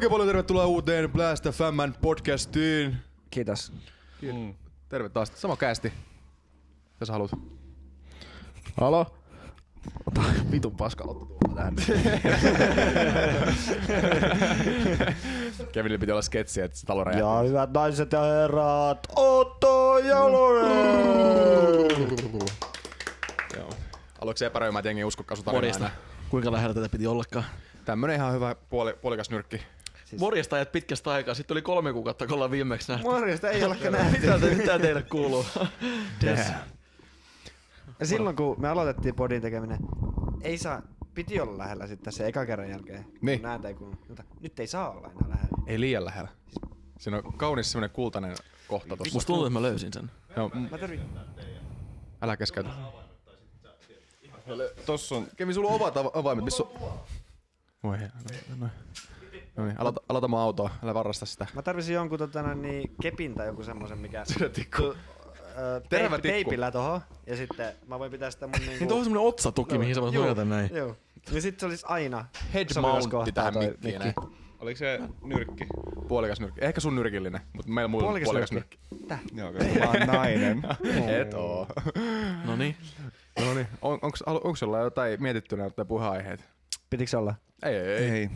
[0.00, 2.96] Oikein paljon tervetuloa uuteen Blast FMn podcastiin.
[3.30, 3.72] Kiitos.
[4.22, 4.54] Mm.
[4.88, 5.32] Terve taas.
[5.34, 5.92] Sama kästi.
[6.92, 7.30] Mitä sä haluat?
[8.76, 9.06] Halo?
[10.06, 11.74] Ota vitun paska otto tuolla tähän.
[15.72, 17.20] Kevinille piti olla sketsi, että se talo räjähti.
[17.20, 20.70] Ja hyvät naiset ja herrat, Otto Jalonen!
[23.56, 23.70] Joo.
[24.20, 25.24] Aloiko se epäröimään, että jengi ei usko?
[26.28, 27.44] Kuinka lähellä tätä piti ollakaan?
[27.84, 29.60] Tämmönen ihan hyvä puoli, puolikas nyrkki.
[30.10, 30.20] Siis...
[30.20, 31.34] Morjesta ajat pitkästä aikaa.
[31.34, 33.06] Sitten oli kolme kuukautta, kun ollaan viimeksi nähty.
[33.06, 34.20] Morjesta, ei olekaan nähty.
[34.20, 35.46] Mitä, te, mitä teille kuuluu?
[36.24, 36.38] Yes.
[38.00, 39.78] Ja silloin kun me aloitettiin podin tekeminen,
[40.42, 40.82] ei saa,
[41.14, 43.06] piti olla lähellä sitten se eka kerran jälkeen.
[43.22, 43.38] Niin.
[43.40, 43.94] Kun Näitä ei kuulu.
[44.08, 45.56] Mutta nyt ei saa olla enää lähellä.
[45.66, 46.28] Ei liian lähellä.
[46.98, 48.36] Siinä on kaunis semmonen kultainen
[48.68, 49.14] kohta tossa.
[49.14, 50.10] Musta tuntuu, että mä löysin sen.
[50.36, 51.00] Joo, Mä tarvin...
[52.22, 52.70] älä keskeytä.
[54.86, 55.26] Tossa on...
[55.36, 57.00] Kevin, sulla on ovat ava- avaimet, missä on...
[57.82, 58.06] Voi no,
[58.56, 58.66] no,
[59.56, 61.46] no niin, aloita, aloita mun autoa, älä varasta sitä.
[61.54, 64.24] Mä tarvisin jonkun tota, noin, niin, kepin tai joku semmosen, mikä...
[64.24, 64.82] Sydäntikku.
[65.88, 66.18] Tikku.
[66.22, 67.00] Teipillä tohon.
[67.26, 68.70] Ja sitten mä voin pitää sitä mun niinku...
[68.70, 70.70] Niin tuohon on semmonen otsatuki, mihin sä voit nojata näin.
[70.74, 70.96] Joo.
[71.32, 72.24] Ja sit se olisi aina...
[72.54, 73.98] Head mountti tähän mikkiin mikki.
[73.98, 74.14] näin.
[74.60, 75.66] Oliko se nyrkki?
[76.08, 76.60] Puolikas nyrkki.
[76.64, 78.78] Ehkä sun nyrkillinen, mutta meillä muilla on Puolikas puolikas nyrkki.
[78.90, 79.08] nyrkki.
[79.08, 79.20] Täh?
[79.34, 80.62] Joo, koska mä oon nainen.
[81.20, 81.66] Et oo.
[82.44, 82.76] No niin.
[83.38, 86.44] No niin, on, onks, onks sulla jotain mietittynä jotain puheenaiheita?
[86.90, 87.34] Pitikö olla?
[87.62, 88.10] Ei, ei, ei.
[88.10, 88.30] Ei.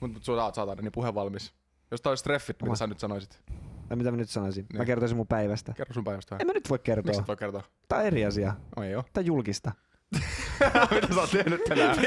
[0.00, 1.52] Mut, mut sulla saat niin puhe valmis.
[1.90, 3.42] Jos tää olisi treffit, mitä sä nyt sanoisit?
[3.88, 4.66] Tai mitä mä nyt sanoisin?
[4.72, 4.86] Mä Niin.
[4.86, 5.72] kertoisin mun päivästä.
[5.72, 6.36] Kerro sun päivästä.
[6.40, 7.12] En mä nyt voi kertoa.
[7.12, 7.62] Miksi voi kertoa?
[7.88, 8.54] Tää on eri asia.
[8.76, 9.04] No ei oo.
[9.12, 9.72] Tää on julkista.
[10.94, 11.98] mitä sä oot tehnyt tänään?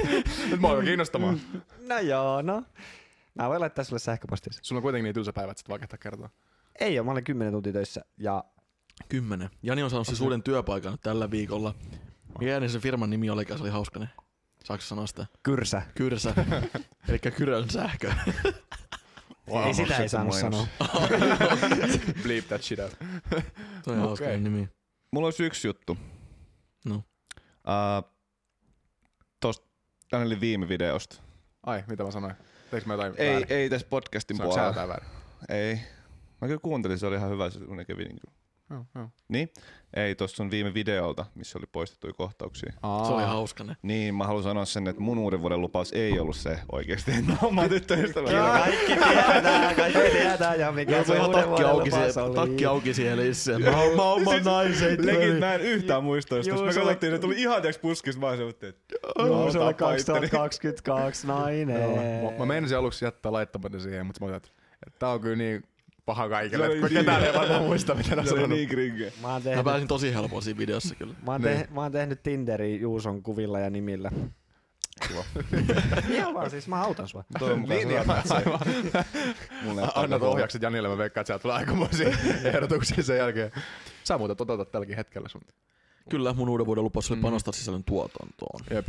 [0.50, 1.40] nyt mä oon kiinnostamaan.
[1.88, 2.62] No joo, no.
[3.34, 4.60] Mä voin laittaa sulle sähköpostissa.
[4.62, 6.30] Sulla on kuitenkin niin tylsä päivä, että sit kehtaa kertoa.
[6.80, 8.44] Ei oo, mä olen 10 tuntia töissä ja
[9.08, 9.50] Kymmenen.
[9.62, 11.74] Jani on saanut siis uuden työpaikan tällä viikolla.
[12.38, 13.58] Mikä se firman nimi olikaan?
[13.58, 14.08] Se oli hauskanen.
[14.68, 15.26] Saako sanoa sitä?
[15.42, 15.82] kyrsä.
[15.94, 16.34] Kyrsä.
[17.08, 18.12] Elikkä Kyrön sähkö.
[19.50, 20.68] Wow, ei sitä ei saanut mainos.
[20.80, 21.08] sanoa.
[22.22, 22.96] Bleep that shit out.
[23.84, 24.40] Toi on hauska Okei.
[24.40, 24.68] nimi.
[25.12, 25.98] Mulla olisi yksi juttu.
[26.84, 26.94] No.
[26.96, 28.12] Uh,
[29.40, 29.66] tosta
[30.12, 31.16] Danielin viime videosta.
[31.66, 32.34] Ai, mitä mä sanoin?
[32.70, 33.46] Teekö mä jotain Ei, väärin?
[33.52, 34.88] ei tässä podcastin Sanoinko sä puolella.
[34.88, 35.08] väärin?
[35.48, 35.74] Ei.
[36.40, 38.34] Mä kyllä kuuntelin, se oli ihan hyvä se kun ne kävi niin kuin.
[38.70, 39.08] Joo, joo.
[39.28, 39.48] Niin?
[39.96, 42.72] Ei, tossa on viime videolta, missä oli poistettuja kohtauksia.
[42.72, 43.76] Se oli hauskanen.
[43.82, 47.10] Niin, mä haluan sanoa sen, että mun uuden vuoden lupaus ei ollut se oikeesti.
[47.42, 48.30] No, mä tyttöystävä.
[48.30, 52.34] Kaikki tietää, kaikki tietää ja mikä se uuden takki auki, lupaus siellä, oli.
[52.34, 53.58] takki auki siellä issä.
[53.58, 55.06] Mä oon, mä oon, mä oon naisen.
[55.06, 58.26] Legit, mä en yhtään muista, jos me se katsottiin, se tuli ihan tiiäks puskista, mä
[58.26, 60.28] oon se, että Joo, se oli tapa itteni.
[60.28, 61.90] 2022 nainen.
[62.38, 64.48] Mä, meinasin aluksi jättää laittamatta siihen, mutta mä että,
[64.86, 65.64] että tää on kyllä niin
[66.08, 68.48] paha kaikille, Se oli että niin- ketään ei varmaan muista, mitä ne on sanonut.
[68.50, 69.12] niin kringe.
[69.22, 71.14] Mä oon Mä tehnyt, pääsin tosi helpolla siinä videossa kyllä.
[71.26, 71.58] mä oon, Niin.
[71.58, 74.10] te, mä oon tehnyt Tinderi Juuson kuvilla ja nimillä.
[76.10, 77.24] Ihan vaan siis, mä autan sua.
[77.38, 78.22] Toi on Niin, niin, aivan.
[79.64, 82.08] Mulle Annat ohjaukset Janille, mä veikkaan, että sieltä tulee aikamoisia
[82.54, 83.52] ehdotuksia sen jälkeen.
[84.04, 85.40] Sä muuten toteutat tälläkin hetkellä sun.
[86.10, 87.22] Kyllä mun uuden vuoden lupaus oli Mm.
[87.22, 88.60] panostaa sisällön tuotantoon.
[88.70, 88.88] Jep.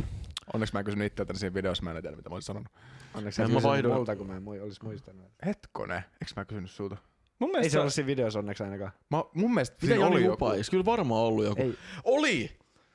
[0.54, 2.72] Onneksi mä en kysynyt itseltäni siinä videossa, mä en tiedä mitä mä olisin sanonut.
[3.14, 3.94] Onneksi En mä vaihdoin.
[3.96, 5.26] multa, kun mä en mui- olis muistanut.
[5.46, 6.98] Hetkone, eikö mä kysynyt sulta?
[7.40, 8.92] Mun Ei mielestä se ollut siinä videossa onneksi ainakaan.
[9.10, 10.32] Mä, mun mielestä Mitä siinä Jani oli joku.
[10.46, 10.70] lupais?
[10.70, 11.62] Kyllä varmaan ollut joku.
[11.62, 12.52] Ei, Oli!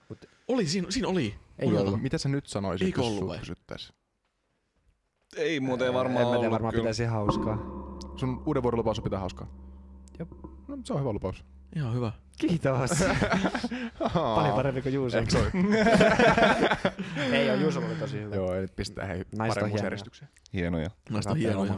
[0.08, 1.34] Mut- Oli, siinä, siinä oli.
[1.58, 1.80] ei Odota.
[1.82, 2.02] ollut.
[2.02, 3.38] Mitä sä nyt sanoisit, Eikö jos vai?
[3.38, 3.92] kysyttäis?
[5.36, 6.82] ei muuten varmaan en mä tiedä, ollut varmaan kyllä.
[6.82, 7.58] pitäisi hauskaa.
[8.16, 9.46] Sun uuden vuoden lupaus on pitää hauskaa.
[10.18, 10.28] Jop.
[10.68, 11.44] No, se on hyvä lupaus.
[11.76, 12.12] Ihan hyvä.
[12.38, 12.90] Kiitos.
[14.34, 15.18] Paljon parempi kuin Juuso.
[15.18, 15.50] Eikö ole?
[17.38, 18.36] Ei ole, Juuso oli tosi hyvä.
[18.36, 19.48] Joo, eli pistää hei hienoja.
[19.54, 20.30] paremmuusjärjestykseen.
[20.52, 20.90] Hienoja.
[21.10, 21.74] Hyvä hienoja.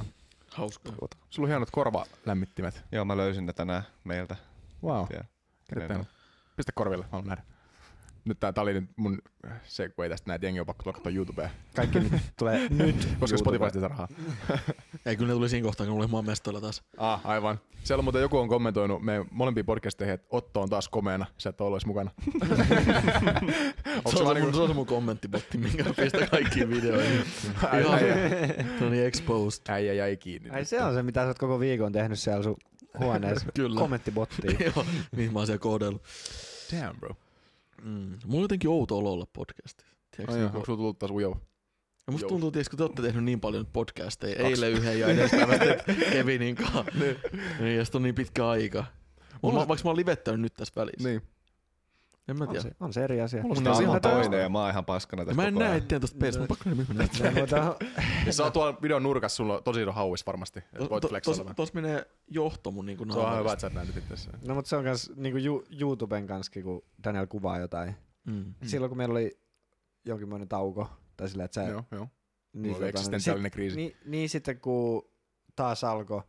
[0.56, 0.98] Pelaamaan.
[1.00, 1.20] Hauskaa.
[1.30, 2.84] Sulla on hienot korvalämmittimet.
[2.92, 4.36] Joo, mä löysin ne tänään meiltä.
[4.84, 5.06] Wow.
[6.56, 7.42] Pistä korville, mä haluan nähdä.
[8.26, 9.18] Nyt tää, tää oli nyt mun
[9.64, 11.50] segway tästä näin, että jengi on pakko tulla katsoa YouTubea.
[11.76, 13.08] Kaikki nyt tulee nyt.
[13.20, 14.08] Koska Spotifysta ei saa rahaa.
[15.06, 16.82] Ei, kyllä ne tuli siinä kohtaa, kun oli maan mestoilla taas.
[16.96, 17.60] Ah, aivan.
[17.84, 21.64] Siellä on muuten joku on kommentoinut meidän molempiin podcasteihin, että Otto on taas komeena, sieltä
[21.64, 22.10] on olisi mukana.
[23.96, 24.56] Onko Se se on, se, mun, niinku...
[24.56, 27.24] se on se mun kommenttibotti, minkä mä pistän kaikkiin videoihin.
[27.80, 28.00] Ihan
[28.80, 29.62] on niin exposed.
[29.68, 30.50] Äijä jäi kiinni.
[30.50, 32.56] Ai se on se, mitä sä oot koko viikon tehnyt siellä sun
[32.98, 33.46] huoneessa.
[33.54, 33.80] Kyllä.
[33.80, 34.56] Kommenttibottiin.
[34.60, 34.86] Joo,
[35.16, 36.02] niin mä oon siellä koodellut.
[36.72, 37.16] Damn, bro.
[37.82, 37.90] Mm.
[38.24, 39.96] Mulla on jotenkin outo olo olla podcastissa.
[40.16, 41.36] Tiedätkö, Ai joo, niinku- onko sulla tullut taas ujova?
[42.06, 42.28] Ja musta Joo.
[42.28, 45.54] tuntuu, tietysti, kun te olette tehnyt niin paljon podcasteja, eilen yhden ja edespäivä
[46.12, 46.82] Kevinin kanssa.
[47.60, 47.76] niin.
[47.76, 48.84] ja sit on niin pitkä aika.
[49.42, 51.08] Mulla- mä, vaikka mä oon livettänyt nyt tässä välissä.
[51.08, 51.22] Niin.
[52.28, 52.62] En mä On tiedä.
[52.62, 53.42] se, on se eri asia.
[53.42, 56.00] Mulla on on ihan toinen ja mä oon ihan paskana tässä mä en näe itseään
[56.00, 57.40] tosta peistä, mutta pakko nähdä, missä mä näen.
[57.40, 57.76] Mutta
[58.26, 60.60] Ja sä oot tuolla videon nurkassa, sulla on tosi iso hauis varmasti.
[60.90, 61.56] Voit flexailla tos, vähän.
[61.56, 64.68] tos menee johto mun niinku Se on hyvä, että sä et nähnyt itse No mutta
[64.68, 67.94] se on kans niinku YouTuben kanssa, kun Daniel kuvaa jotain.
[68.24, 68.54] Mm.
[68.64, 69.38] Silloin kun meillä oli
[70.04, 72.08] jonkinmoinen tauko, tai sillä, että sä Joo, joo.
[72.52, 73.76] Mulla oli tota, eksistentiaalinen sit- kriisi.
[73.76, 75.10] Niin, niin sitten kun
[75.56, 76.22] taas alkoi,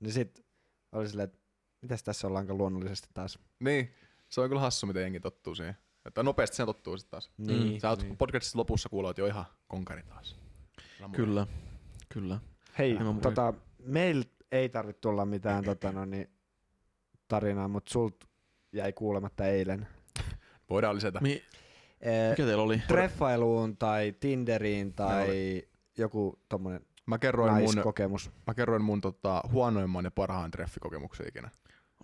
[0.00, 0.44] niin sit
[0.92, 1.38] oli silleen, että
[1.82, 3.38] mitäs tässä ollaankaan luonnollisesti taas.
[3.60, 3.94] Niin,
[4.34, 5.76] se on kyllä hassu, miten jengi tottuu siihen.
[6.06, 7.30] Että nopeasti sen tottuu sitten taas.
[7.38, 7.80] Niin.
[7.80, 10.36] Sä oot podcastissa lopussa kuulut jo ihan konkari taas.
[11.12, 11.46] Kyllä,
[12.08, 12.38] kyllä.
[12.78, 13.22] Hei, muista.
[13.22, 13.54] tota,
[13.84, 16.30] meillä ei tarvitse tulla mitään tota, no, niin,
[17.28, 18.24] tarinaa, mutta sult
[18.72, 19.86] jäi kuulematta eilen.
[20.70, 21.20] Voidaan lisätä.
[21.20, 21.42] Mi-
[22.00, 22.82] Eh, mikä teillä oli?
[22.88, 25.62] treffailuun tai Tinderiin tai
[25.98, 28.30] joku tommonen Mä kerroin mun, naiskokemus.
[28.46, 31.50] mä kerroin mun tota, huonoimman ja parhaan treffikokemuksen ikinä.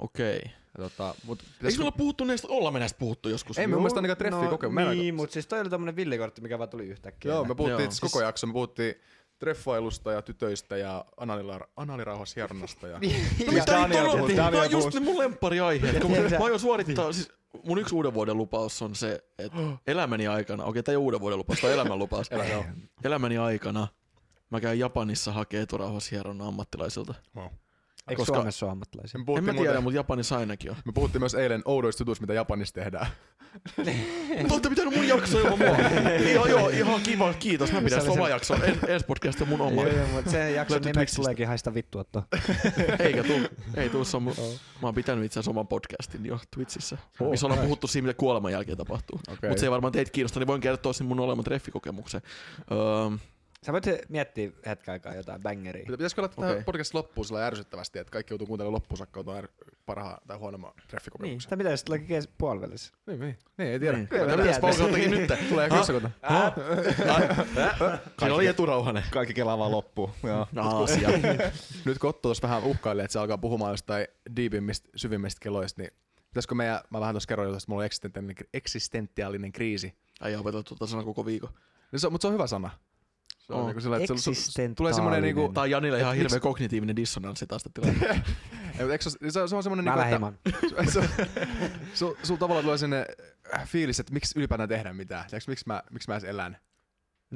[0.01, 0.43] Okei.
[0.79, 3.59] Ja, tota, mut Eikö me olla puhuttu näistä, ollaan me näistä puhuttu joskus?
[3.59, 4.75] Ei me mun mielestä ainakaan treffikokemus.
[4.75, 7.33] Mä en niin, mutta siis toi oli tommonen villikortti, mikä vaan tuli yhtäkkiä.
[7.33, 8.47] Joo, me puhuttiin itse koko jakso.
[8.47, 8.95] Me puhuttiin
[9.39, 11.69] treffailusta ja tytöistä ja analila-.
[12.89, 12.99] Ja...
[13.47, 16.01] No mistä Daniel Tämä Daniel on just ne mun lemppariaiheet.
[16.01, 17.33] Kun mä aion suorittaa, siis
[17.65, 21.21] mun yksi uuden vuoden lupaus on se, että elämäni aikana, okei tämä ei ole uuden
[21.21, 22.31] vuoden lupaus, tämä on elämän lupaus.
[23.05, 23.89] Elämäni aikana
[24.51, 27.15] mä käyn Japanissa hakee eturauhashieronnan ammattilaisilta.
[27.37, 27.47] Wow.
[28.09, 29.21] Eikö koska- Suomessa ole ammattilaisia?
[29.21, 30.77] Me En mä tiedä, muuten, mutta Japanissa ainakin on.
[30.85, 33.07] me puhuttiin myös eilen oudoista jutuista, mitä Japanissa tehdään.
[33.77, 35.77] Te olette pitänyt mun jaksoa ilman mua.
[36.35, 37.73] joo, joo, ihan kiva, kiitos.
[37.73, 38.55] Mä pidän oma jakso.
[38.55, 39.83] En, ensi podcast on mun oma.
[39.83, 42.23] Joo, joo, mutta se jakson nimeksi tuleekin haista vittua tuo.
[42.99, 43.41] Eikä tuu,
[43.77, 44.35] ei tuu, se on mun,
[44.83, 48.17] mä oon pitänyt itse asiassa oman podcastin jo Twitchissä, Oh, missä ollaan puhuttu siitä, mitä
[48.17, 49.21] kuoleman jälkeen tapahtuu.
[49.33, 49.51] Okay.
[49.51, 52.23] Mutta se ei varmaan teitä kiinnosta, niin voin kertoa sen mun oleman treffikokemuksen.
[52.73, 53.19] Öö,
[53.67, 55.85] Sä voit miettiä hetken aikaa jotain bangeria.
[55.85, 56.63] Pitä- Pitäisikö olla okay.
[56.65, 59.49] podcast loppuun sillä ärsyttävästi, että kaikki joutuu kuuntelemaan loppuun saakka jotain
[59.87, 61.41] parhaan tai huonomman treffikokemuksen.
[61.41, 62.93] Sitä pitäisi tulla kes- puolivälissä.
[63.07, 63.39] Niin, niin.
[63.59, 63.97] niin, ei tiedä.
[63.97, 64.09] Niin.
[64.09, 64.61] Kyllä, pitäisi tiedä.
[64.61, 65.31] paukautakin nyt.
[65.49, 65.79] Tulee Ha?
[65.81, 66.11] kysykota.
[68.19, 69.03] siinä oli eturauhanen.
[69.11, 70.11] Kaikki kelaa vaan loppuun.
[70.23, 70.47] Joo.
[70.57, 71.09] Aasia.
[71.85, 74.07] Nyt kun Otto tuossa vähän uhkailee, että se alkaa puhumaan jostain
[74.37, 75.91] deepimmistä, syvimmistä keloista, niin
[76.31, 79.95] pitäisikö meidän, mä vähän tuossa kerroin, että mulla on eksistentiaalinen, kriisi.
[80.21, 81.51] Ole opetettu tuota sanaa koko viikon.
[81.93, 82.71] Niin se, on- mutta se on hyvä sana.
[83.51, 86.29] Se on niinku sillä, että se, se, tulee semmoinen niinku, Tää on Janille ihan hirveä
[86.29, 88.15] miksi- kognitiivinen dissonanssi taas tätä tilannetta.
[88.79, 90.27] ei, eikö se, se, se on semmoinen, Mä niinku,
[90.77, 91.01] että su,
[91.95, 93.07] su, sul tavallaan tulee sinne
[93.67, 95.27] fiilis, että miksi ylipäätään tehdä mitään.
[95.27, 96.57] Tiedätkö, miksi mä, miksi mä edes elän?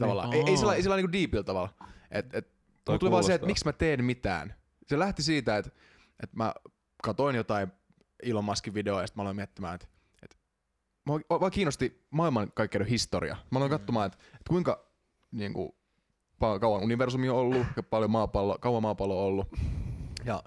[0.01, 0.33] Tavallaan.
[0.33, 1.75] Ei, ei sillä, ei sillä niinku deepillä tavalla.
[2.11, 2.49] Et, et,
[2.85, 4.55] Toi mulla tuli vaan se, että miksi mä teen mitään.
[4.87, 5.71] Se lähti siitä, että,
[6.23, 6.55] että mä
[7.03, 7.73] katoin jotain
[8.23, 9.87] Elon Muskin videoa ja sitten mä aloin miettimään, että,
[10.23, 10.37] että
[11.07, 13.37] mä vaan kiinnosti maailmankaikkeuden historia.
[13.51, 14.87] Mä aloin katsomaan, että, että kuinka
[15.33, 15.73] niin kuin,
[16.61, 19.49] kauan universumi on ollut ja paljon maapallo, kauan maapallo on ollut.
[20.25, 20.43] Ja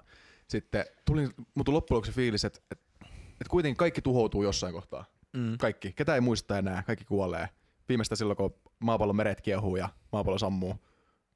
[0.48, 2.84] sitten tuli, mun tuli loppujen lopuksi fiilis, että, että,
[3.32, 5.04] että kuitenkin kaikki tuhoutuu jossain kohtaa.
[5.32, 5.58] Mm.
[5.58, 5.92] Kaikki.
[5.92, 7.48] Ketä ei muista enää, kaikki kuolee.
[7.88, 10.74] Viimeistä silloin, kun maapallon meret kiehuu ja maapallo sammuu.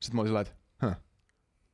[0.00, 0.54] Sitten mä olin sillä että,
[0.86, 0.92] huh.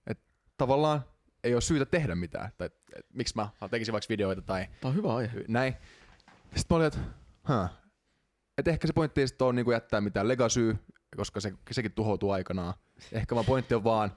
[0.06, 0.24] että
[0.56, 1.04] tavallaan
[1.44, 2.50] ei ole syytä tehdä mitään.
[2.58, 5.44] Tai et, miksi mä tekisin vaikka videoita tai Tää on hyvä aihe.
[5.48, 5.76] näin.
[6.56, 6.98] Sitten mä olin, että
[7.48, 7.68] huh.
[8.58, 10.78] et ehkä se pointti ei ole niinku jättää mitään legasyy,
[11.18, 12.74] koska se, sekin tuhoutuu aikanaan.
[13.12, 14.12] Ehkä vaan pointti on vaan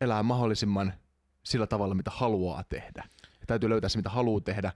[0.00, 0.92] elää mahdollisimman
[1.44, 3.04] sillä tavalla, mitä haluaa tehdä.
[3.40, 4.72] Ja täytyy löytää se, mitä haluaa tehdä.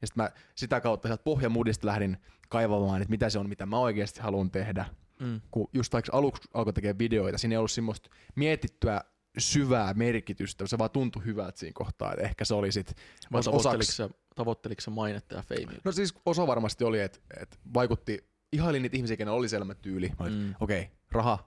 [0.00, 2.16] Ja sitten mä sitä kautta sieltä pohjamudista lähdin
[2.48, 4.86] kaivamaan, että mitä se on, mitä mä oikeasti haluan tehdä.
[5.20, 5.40] Mm.
[5.50, 9.00] Kun just vaikka aluksi alkoi tekemään videoita, siinä ei ollut semmoista mietittyä
[9.38, 12.96] syvää merkitystä, se vaan tuntui hyvältä siinä kohtaa, että ehkä se oli sit
[13.32, 14.14] Vai os- tavoitteliko osaksi.
[14.34, 15.78] tavoitteliko mainetta ja feimiä?
[15.84, 20.08] No siis osa varmasti oli, että et vaikutti, ihailin niitä ihmisiä, kenellä oli se elämäntyyli.
[20.08, 20.54] Mä olin, Mm.
[20.60, 21.38] Okei, okay, raha,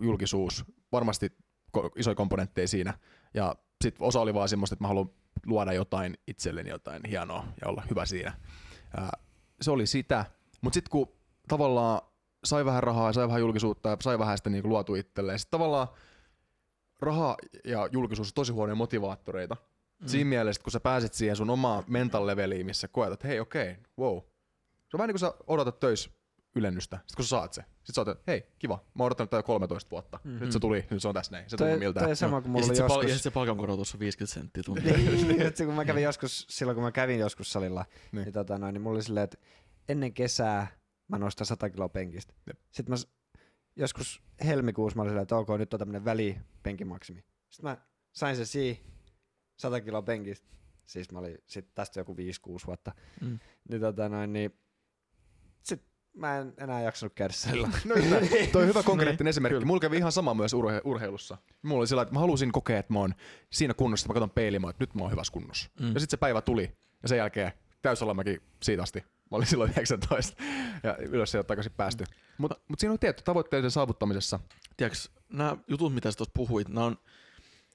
[0.00, 1.32] julkisuus, varmasti
[1.78, 2.98] ko- isoja komponentteja siinä.
[3.34, 5.10] Ja sitten osa oli vaan semmoista, että mä haluan
[5.46, 8.32] luoda jotain itselleni, jotain hienoa ja olla hyvä siinä.
[8.96, 9.10] Ää,
[9.60, 10.24] se oli sitä.
[10.60, 11.12] Mutta sitten kun
[11.48, 12.00] tavallaan
[12.44, 15.88] sai vähän rahaa, sai vähän julkisuutta ja sai vähän sitä niinku luotu itselleen, sitten tavallaan
[17.00, 19.56] raha ja julkisuus on tosi huonoja motivaattoreita.
[20.00, 20.08] Mm.
[20.08, 23.70] Siinä mielessä, kun sä pääset siihen sun omaan mental leveliin, missä koet, että hei okei,
[23.70, 24.18] okay, wow.
[24.88, 26.10] Se on vähän niin kuin sä odotat töissä
[26.58, 26.96] ylennystä.
[26.96, 29.42] Sitten kun sä saat se, sit sä oot, että hei, kiva, mä oon odottanut tätä
[29.42, 30.20] 13 vuotta.
[30.24, 30.40] Mm-hmm.
[30.40, 31.50] Nyt se tuli, nyt se on tässä näin.
[31.50, 32.06] Se tuntuu Toi, miltään.
[32.06, 33.12] toi sama kuin Ja mulla sit, oli se pal- ja joskus.
[33.16, 34.82] sit se palkankorotus on 50 senttiä tunti.
[34.82, 38.24] niin, kun mä kävin joskus, silloin kun mä kävin joskus salilla, Niin.
[38.24, 39.38] niin, tota noin, niin mulla oli silleen, että
[39.88, 40.66] ennen kesää
[41.08, 42.34] mä nostan 100 kiloa penkistä.
[42.46, 42.58] Jep.
[42.70, 42.96] Sitten mä
[43.76, 47.24] joskus helmikuussa mä olin silleen, että ok, nyt on tämmönen välipenkimaksimi.
[47.50, 47.76] Sitten mä
[48.12, 48.76] sain se siihen
[49.56, 50.48] 100 kiloa penkistä.
[50.84, 52.16] Siis mä olin sit tästä joku 5-6
[52.66, 52.92] vuotta.
[53.20, 53.38] Mm.
[53.68, 54.58] Niin tota noin, niin
[56.18, 57.68] mä en enää jaksanut käydä salilla.
[57.84, 57.94] No.
[58.52, 59.54] Toi on hyvä konkreettinen Niin, esimerkki.
[59.54, 59.66] kyllä.
[59.66, 61.38] Mulla kävi ihan sama myös urhe- urheilussa.
[61.62, 63.14] Mulla oli sillä, että mä halusin kokea, että mä oon
[63.52, 65.70] siinä kunnossa, että mä katson peiliin, mä oon, että nyt mä oon hyvässä kunnossa.
[65.80, 65.86] Mm.
[65.86, 65.94] Mm.
[65.94, 66.72] Ja sitten se päivä tuli,
[67.02, 69.00] ja sen jälkeen täysalamäki siitä asti.
[69.00, 70.42] Mä olin silloin 19,
[70.82, 72.04] ja ylös ei ole takaisin päästy.
[72.38, 74.40] Mutta mut siinä on tietty tavoitteiden saavuttamisessa.
[74.76, 74.98] Tiedätkö,
[75.32, 76.98] nämä jutut, mitä sä tuossa puhuit, nämä on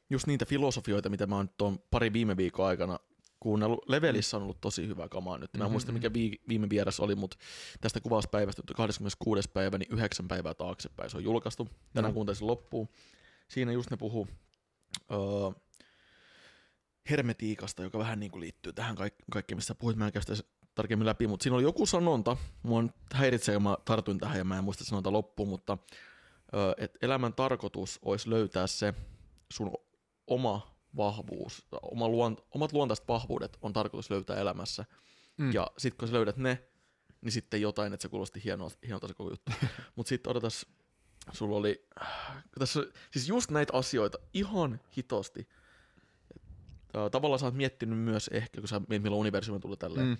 [0.09, 3.00] just niitä filosofioita, mitä mä oon tuon pari viime viikon aikana
[3.43, 3.89] kuunnellut.
[3.89, 5.50] Levelissä on ollut tosi hyvä kamaa nyt.
[5.57, 5.71] Mä en Mhm.
[5.71, 7.38] muista mikä vi- viime vieras oli, mutta
[7.81, 9.50] tästä kuvauspäivästä 26.
[9.50, 11.67] päivä, niin yhdeksän päivää taaksepäin se on julkaistu.
[11.93, 12.13] Tänään Joo.
[12.13, 12.89] kuuntelin sen loppuun.
[13.47, 14.27] Siinä just ne puhuu
[15.12, 15.17] öö,
[17.09, 19.97] hermetiikasta, joka vähän niin kuin liittyy tähän kaik- kaikkeen, mistä puhuit.
[19.97, 20.43] Mä en käy sitä
[20.75, 22.83] tarkemmin läpi, mutta siinä oli joku sanonta, mua
[23.13, 25.77] häiritsee, mä tartuin tähän ja mä en muista sanonta loppuun, mutta
[26.53, 28.93] öö, että elämän tarkoitus olisi löytää se
[29.53, 29.71] sun
[30.27, 34.85] oma vahvuus, oma luont, omat luontaiset vahvuudet on tarkoitus löytää elämässä.
[35.38, 35.51] Mm.
[35.53, 36.63] Ja sitten kun sä löydät ne,
[37.21, 39.51] niin sitten jotain, että se kuulosti hienolta, hienolta se koko juttu.
[39.95, 40.65] Mutta sitten odotas,
[41.31, 41.88] sulla oli,
[42.59, 42.79] tässä,
[43.12, 45.47] siis just näitä asioita ihan hitosti.
[47.12, 50.17] Tavallaan sä oot miettinyt myös ehkä, kun sä mietit, milloin universumi tuli tälleen, mm.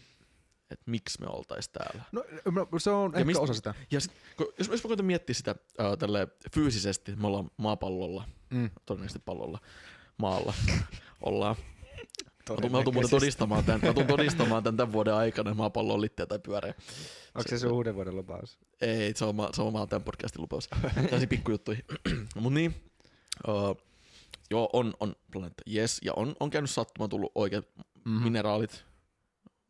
[0.72, 2.04] Että miksi me oltais täällä.
[2.12, 3.74] No, no, se on ehkä mistä- osa sitä.
[3.92, 8.26] Ja sit, kun, jos, jos mä koitan miettiä sitä ää, tälle fyysisesti, me ollaan maapallolla,
[8.50, 8.70] Mm.
[8.86, 9.60] todennäköisesti pallolla,
[10.18, 10.54] maalla
[11.22, 11.56] ollaan.
[12.50, 15.58] Mä tuun, mä tuun muuten todistamaan tämän, mä tuun todistamaan tämän, tämän vuoden aikana, että
[15.58, 16.74] maapallo on litteä tai pyöreä.
[17.36, 18.60] Onko se sun uuden vuoden lupaus?
[18.82, 20.70] Ei, se on, se on vaan tämän podcastin lupaus.
[20.96, 21.84] Tällaisiin pikkujuttuihin.
[22.36, 22.76] Mut niin,
[23.48, 23.78] uh,
[24.52, 27.66] joo, on, on planeetta, yes, ja on, on käynyt sattumaan tullut oikeat
[28.06, 28.24] Mhm.
[28.24, 28.86] mineraalit.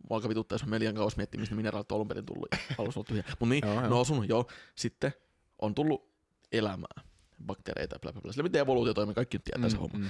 [0.09, 2.47] Mua alkaa vituttaa, jos mä Melian kauas miettii, mistä ne mineraalit on alun perin tullut.
[2.51, 3.23] ja Alus on tyhjä.
[3.39, 3.87] Mut niin, Joo, joo.
[3.89, 4.47] no osunut, joo.
[4.75, 5.13] Sitten
[5.61, 6.09] on tullut
[6.51, 7.01] elämää,
[7.43, 8.31] bakteereita bla bla bla.
[8.31, 9.97] Sillä miten evoluutio toimii, kaikki tietää se homma.
[9.99, 10.09] mm.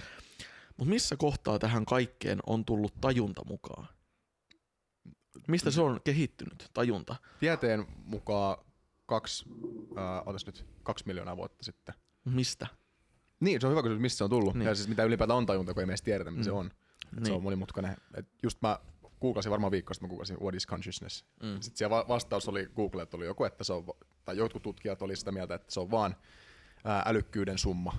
[0.78, 3.88] Mutta missä kohtaa tähän kaikkeen on tullut tajunta mukaan?
[5.48, 7.16] Mistä se on kehittynyt, tajunta?
[7.40, 8.58] Tieteen mukaan
[9.06, 9.46] kaksi,
[9.98, 11.96] äh, otas nyt, kaksi miljoonaa vuotta sitten.
[12.25, 12.68] Mistä?
[13.40, 14.54] Niin, se on hyvä kysymys, mistä se on tullut.
[14.56, 14.68] Niin.
[14.68, 16.44] Ja siis mitä ylipäätään on tajunta, kun ei meistä tiedetä, mitä Mm.
[16.46, 16.72] se on.
[17.16, 17.25] Niin.
[17.25, 17.98] Se on monimutkainen.
[18.18, 18.80] Et just mä
[19.22, 21.25] googlasin varmaan viikko sitten, mä googlasin What is consciousness.
[21.44, 21.62] Mm.
[21.62, 23.86] Sitten siellä va- vastaus oli Googlelta oli joku, että se on,
[24.25, 26.16] tai jotkut tutkijat oli sitä mieltä, että se on vaan
[26.84, 27.94] ää, älykkyyden summa.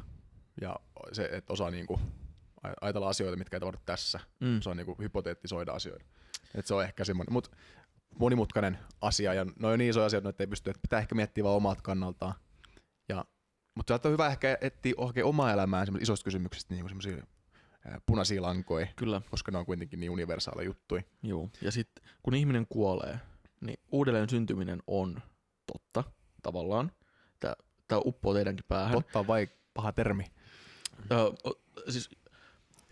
[0.60, 0.76] Ja
[1.12, 2.00] se, että osaa niinku
[2.66, 4.20] aj- ajatella asioita, mitkä ei tapahdu tässä.
[4.40, 4.60] Mm.
[4.60, 6.04] Se on niinku hypoteettisoida asioita.
[6.54, 7.50] Et se on ehkä semmoinen, mutta
[8.18, 11.44] monimutkainen asia, ja ne on niin isoja asioita, että ei pysty, että pitää ehkä miettiä
[11.44, 12.34] vaan omat kannaltaan.
[13.08, 13.24] Ja,
[13.74, 17.26] mutta se on hyvä ehkä etsiä oikein omaa elämää isoista kysymyksistä, niin kuin semmoisia
[18.06, 21.02] punaisia lankoja, Kyllä, koska ne on kuitenkin niin universaaleja juttuja.
[21.22, 21.48] joo.
[21.60, 23.20] Ja sitten kun ihminen kuolee,
[23.60, 25.22] niin uudelleen syntyminen on
[25.72, 26.04] totta,
[26.42, 26.92] tavallaan.
[27.94, 28.92] Tämä uppoo teidänkin päähän.
[28.92, 30.24] Totta vai paha termi?
[31.12, 31.14] Ö,
[31.48, 32.10] o- siis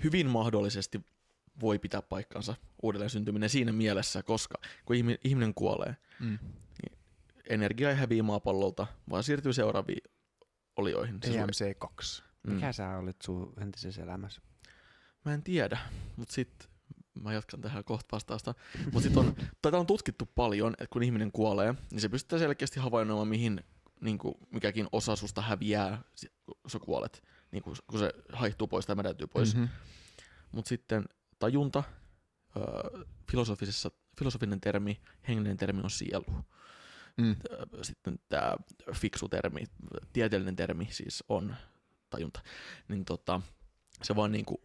[0.04, 1.00] hyvin mahdollisesti
[1.61, 4.54] voi pitää paikkansa uudelleen syntyminen siinä mielessä, koska
[4.85, 6.38] kun ihmi- ihminen kuolee, Mm.
[7.49, 10.02] energia ei häviä maapallolta, vaan siirtyy seuraaviin
[10.76, 11.18] olioihin.
[11.25, 12.23] Siis EMC2.
[12.42, 12.52] mm.
[12.52, 14.42] Mikä sä olit sun entisessä elämässä?
[15.25, 15.78] Mä en tiedä,
[16.16, 16.68] mutta sitten
[17.21, 18.54] mä jatkan tähän kohta vastausta.
[18.85, 22.80] Mutta sitten on, tätä on tutkittu paljon, että kun ihminen kuolee, niin se pystytään selkeästi
[22.80, 23.64] havainnoimaan, mihin
[24.02, 26.02] niin kuin, mikäkin osa susta häviää,
[26.62, 29.54] kun sä kuolet, niin kuin, kun se haihtuu pois tai mädäntyy pois.
[29.54, 29.68] Mm-hmm.
[30.52, 31.04] Mutta sitten
[31.38, 31.82] tajunta,
[32.56, 36.25] öö, filosofisessa, filosofinen termi, hengellinen termi on sielu.
[37.16, 37.37] Mm.
[37.82, 38.56] Sitten tämä
[38.94, 39.64] fiksu termi,
[40.12, 41.56] tieteellinen termi siis on
[42.11, 42.40] tajunta.
[42.88, 43.40] Niin tota,
[44.02, 44.62] se vaan niinku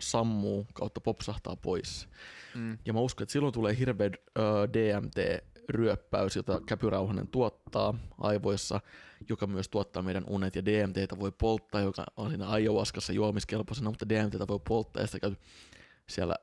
[0.00, 2.08] sammuu kautta popsahtaa pois.
[2.54, 2.78] Mm.
[2.84, 4.44] Ja mä uskon, että silloin tulee hirveä öö,
[5.66, 8.80] DMT-ryöppäys, jota käpyrauhanen tuottaa aivoissa,
[9.28, 10.56] joka myös tuottaa meidän unet.
[10.56, 15.20] Ja DMTtä voi polttaa, joka on siinä ayahuascassa juomiskelpoisena, mutta DMTtä voi polttaa ja sitä
[15.20, 15.40] käyt
[16.08, 16.36] siellä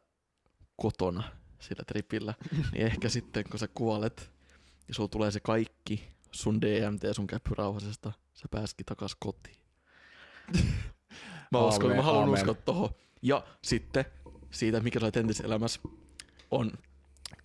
[0.76, 1.24] kotona
[1.60, 2.34] sillä tripillä.
[2.74, 4.32] niin ehkä sitten, kun sä kuolet
[4.88, 9.58] ja sulla tulee se kaikki sun DMT sun käpyrauhasesta, sä pääskin takas kotiin.
[11.52, 12.40] mä uskon, Aamen, mä haluan aamen.
[12.40, 12.90] uskoa tohon.
[13.22, 14.06] Ja sitten
[14.52, 15.80] siitä, mikä sä olet entisessä elämässä,
[16.52, 16.72] on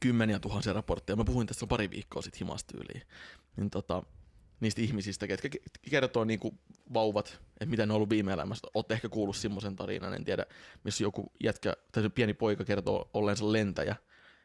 [0.00, 1.16] kymmeniä tuhansia raportteja.
[1.16, 3.02] Mä puhuin tästä pari viikkoa sitten himastyyliin.
[3.56, 4.02] Niin tota,
[4.60, 6.58] niistä ihmisistä, ketkä ke- kertoo niinku
[6.94, 8.68] vauvat, että mitä ne on ollut viime elämässä.
[8.74, 10.46] Olette ehkä kuullut semmoisen tarinan, en tiedä,
[10.84, 13.96] missä joku jätkä, tai pieni poika kertoo olleensa lentäjä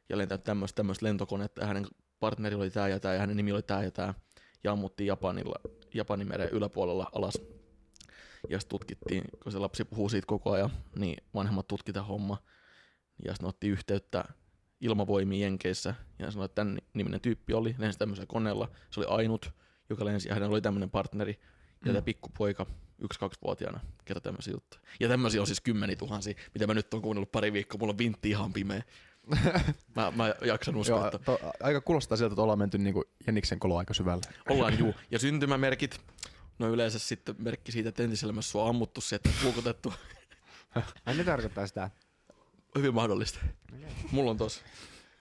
[0.10, 1.88] ja lentänyt tämmöistä lentokonetta ja hänen
[2.20, 4.14] partneri oli tämä ja tämä ja hänen nimi oli tämä ja tämä
[4.64, 5.56] ja ammuttiin Japanilla,
[5.94, 7.34] Japanin meren yläpuolella alas.
[8.50, 12.38] Ja sitten tutkittiin, kun se lapsi puhuu siitä koko ajan, niin vanhemmat tutki tämän homma.
[13.26, 14.26] Ja sitten otti yhteyttä
[14.84, 18.70] ilmavoimiin Jenkeissä ja sanoi, että tämän niminen tyyppi oli, lensi tämmöisellä koneella.
[18.90, 19.52] Se oli ainut,
[19.90, 21.40] joka lensi ja hänellä oli tämmöinen partneri.
[21.42, 21.94] Ja Mm.
[21.94, 22.66] tämä pikkupoika,
[23.00, 24.82] yksi-kaksivuotiaana, kertoi tämmöisiä juttuja.
[25.00, 27.98] Ja tämmöisiä on siis kymmeni tuhansia, mitä mä nyt on kuunnellut pari viikkoa, mulla on
[27.98, 28.84] vintti ihan pimeä.
[29.96, 33.60] Mä, mä jaksan uskoa, Joo, että to, aika kuulostaa siltä, että ollaan menty niinku Jäniksen
[33.60, 34.22] kolo aika syvälle.
[34.50, 34.94] ollaan juu.
[35.12, 36.02] Ja syntymämerkit,
[36.60, 39.94] no yleensä sitten merkki siitä, että entiselämässä sua on ammuttu sieltä puukotettu.
[41.06, 41.90] Ai ne tarkoittaa sitä.
[42.78, 43.40] Hyvin mahdollista.
[44.12, 44.62] Mulla on tos.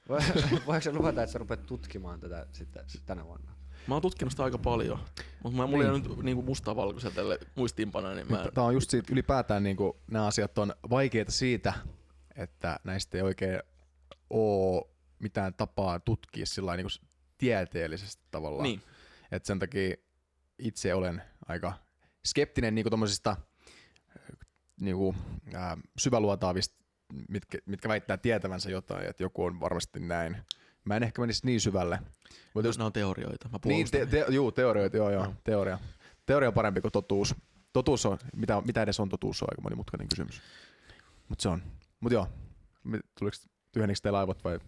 [0.08, 0.20] Voi-
[0.66, 3.52] Voiko sä luvata, että sä rupeat tutkimaan tätä sitten tänä vuonna?
[3.86, 4.98] Mä oon tutkinut sitä aika paljon,
[5.42, 8.66] mutta mä, mulla ei ole nyt niinku mustaa valkoisella tälle muistiinpanoja, niin mä en, Tämä
[8.66, 11.72] on just siitä ylipäätään niinku, nämä asiat on vaikeita siitä,
[12.36, 13.62] että näistä ei oikein
[14.30, 14.84] ole
[15.18, 16.86] mitään tapaa tutkia sillä niin
[17.38, 18.62] tieteellisesti tavallaan.
[18.62, 18.82] Niin.
[19.32, 19.96] Et sen takia
[20.58, 21.72] itse olen aika
[22.26, 23.36] skeptinen niin tuommoisista
[24.80, 25.16] niin kuin,
[25.54, 26.81] ää, syväluotaavista,
[27.28, 30.36] mitkä, mitkä väittää tietävänsä jotain, että joku on varmasti näin.
[30.84, 31.98] Mä en ehkä menisi niin syvälle.
[32.54, 35.34] Mutta Jos ne on teorioita, mä niin, te, te, juu, teorioita, joo, joo, Joo.
[35.44, 35.78] teoria.
[36.26, 37.34] Teoria on parempi kuin totuus.
[37.72, 40.42] Totuus on, mitä, mitä edes on totuus, on aika monimutkainen kysymys.
[41.28, 41.62] Mutta se on.
[42.00, 42.28] Mutta joo,
[43.18, 43.36] tuliko
[43.72, 44.58] tyhjenikö teillä aivot vai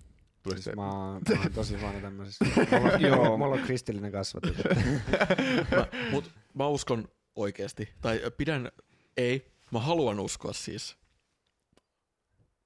[0.43, 0.63] tuliko se?
[0.63, 2.45] Siis mä, oon, mä oon tosi huono tämmöisessä.
[2.81, 4.57] Mulla, joo, mulla on kristillinen kasvatus.
[5.77, 8.71] mä, mut mä uskon oikeesti, tai pidän,
[9.17, 10.97] ei, mä haluan uskoa siis.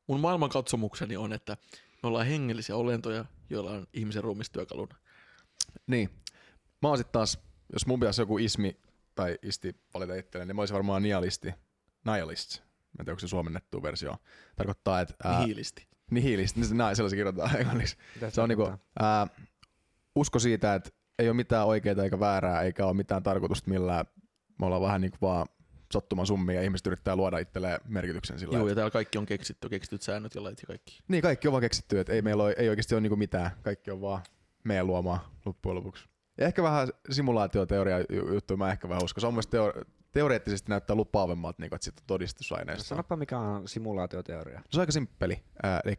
[0.09, 1.57] Mun maailmankatsomukseni on, että
[2.03, 4.97] me ollaan hengellisiä olentoja, joilla on ihmisen ruumistyökaluna.
[5.87, 6.11] Niin.
[6.83, 7.38] Mä oon sit taas,
[7.73, 8.77] jos mun pitäisi joku ismi
[9.15, 11.55] tai isti valita itselleen, niin mä olisin varmaan nihilisti.
[12.05, 12.59] Nihilist.
[12.59, 12.65] Mä
[12.99, 14.17] en tiedä, onko se suomennettu versio.
[14.57, 15.15] Tarkoittaa, että...
[15.25, 15.87] Ää, Hiilisti.
[16.11, 16.57] nihilist.
[16.57, 17.97] Niin se, näin, se kirjoitetaan englanniksi.
[18.29, 19.27] Se on niinku, ää,
[20.15, 24.05] usko siitä, että ei ole mitään oikeaa eikä väärää, eikä ole mitään tarkoitusta millään.
[24.59, 25.47] Me ollaan vähän niinku vaan
[25.92, 28.52] sattuman summia ja ihmiset yrittää luoda itselleen merkityksen sillä.
[28.59, 30.99] Joo, että- ja täällä kaikki on keksitty, keksityt säännöt ja lait ja kaikki.
[31.09, 33.50] Niin, kaikki on vaan keksitty, että ei meillä ole, ei oikeasti ole niinku mitään.
[33.62, 34.23] Kaikki on vaan
[34.64, 36.04] meidän luomaa loppujen lopuksi.
[36.38, 39.21] Ja ehkä vähän simulaatioteoria ju- juttu mä ehkä vähän uskon.
[39.21, 39.73] Se on myös teo-
[40.12, 42.85] teoreettisesti näyttää lupaavemmalta, niin kuin, että siitä on No todistusaineistoa.
[42.85, 44.62] sanoppa mikä on simulaatioteoria.
[44.71, 45.45] Se on aika simppeli.
[45.64, 45.95] Äh, eli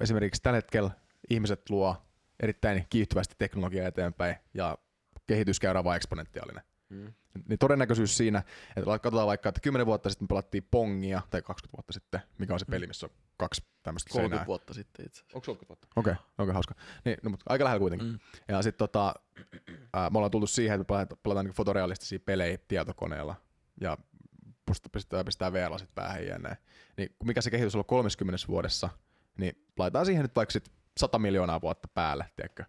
[0.00, 0.90] esimerkiksi tällä hetkellä
[1.30, 1.96] ihmiset luo
[2.42, 4.78] erittäin kiihtyvästi teknologiaa eteenpäin ja
[5.26, 6.62] kehityskäyrä on vaan eksponentiaalinen.
[6.88, 7.12] Mm.
[7.48, 8.42] Niin todennäköisyys siinä,
[8.76, 12.52] että katsotaan vaikka, että 10 vuotta sitten me pelattiin Pongia, tai 20 vuotta sitten, mikä
[12.52, 14.46] on se peli, missä on kaksi tämmöistä 30 seinää.
[14.46, 15.36] vuotta sitten itse asiassa.
[15.36, 15.88] Onko 30 vuotta?
[15.96, 16.74] Okei, okay, okei, okay, hauska.
[17.04, 18.08] Niin, no, mutta aika lähellä kuitenkin.
[18.08, 18.18] Mm.
[18.48, 19.14] Ja sitten tota,
[19.94, 23.34] ää, me ollaan tultu siihen, että pelataan, pelataan niin fotorealistisia pelejä tietokoneella
[23.80, 23.98] ja
[24.66, 26.56] pistetään, pistetään VR sit päähän ja näin.
[26.96, 28.88] Niin mikä se kehitys on ollut 30 vuodessa,
[29.38, 32.64] niin laitetaan siihen nyt vaikka sit 100 miljoonaa vuotta päälle, tiedätkö?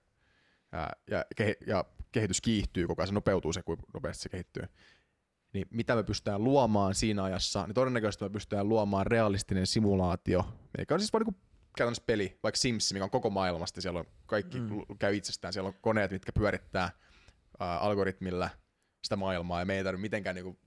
[0.71, 4.63] Ää, ja, kehi- ja kehitys kiihtyy koko ajan, se nopeutuu se, kuinka nopeasti se kehittyy.
[5.53, 10.45] Niin mitä me pystytään luomaan siinä ajassa, niin todennäköisesti me pystytään luomaan realistinen simulaatio,
[10.77, 11.35] mikä on siis vaan niin
[11.77, 14.69] käytännössä peli, vaikka Sims, mikä on koko maailmasta, siellä on kaikki mm.
[14.99, 16.89] käy itsestään, siellä on koneet, mitkä pyörittää
[17.59, 18.49] ää, algoritmilla
[19.03, 20.59] sitä maailmaa, ja me ei tarvitse mitenkään niinku,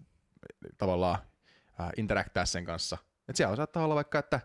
[0.79, 1.19] tavallaan
[1.79, 2.99] ää, interaktää sen kanssa.
[3.29, 4.41] Et siellä saattaa olla vaikka, että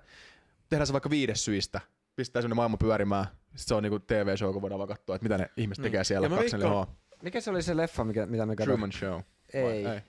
[0.69, 1.81] tehdään se vaikka viides syistä,
[2.15, 5.37] pistää sinne maailma pyörimään, sitten se on niinku TV-show, kun voidaan vaan katsoa, että mitä
[5.37, 5.91] ne ihmiset Niin.
[5.91, 6.87] tekee siellä Ja mä 24H.
[7.21, 8.87] Mikä se oli se leffa, mikä, mitä me katsoimme?
[8.89, 9.21] Truman Show.
[9.53, 10.01] Ei, Vai- ei.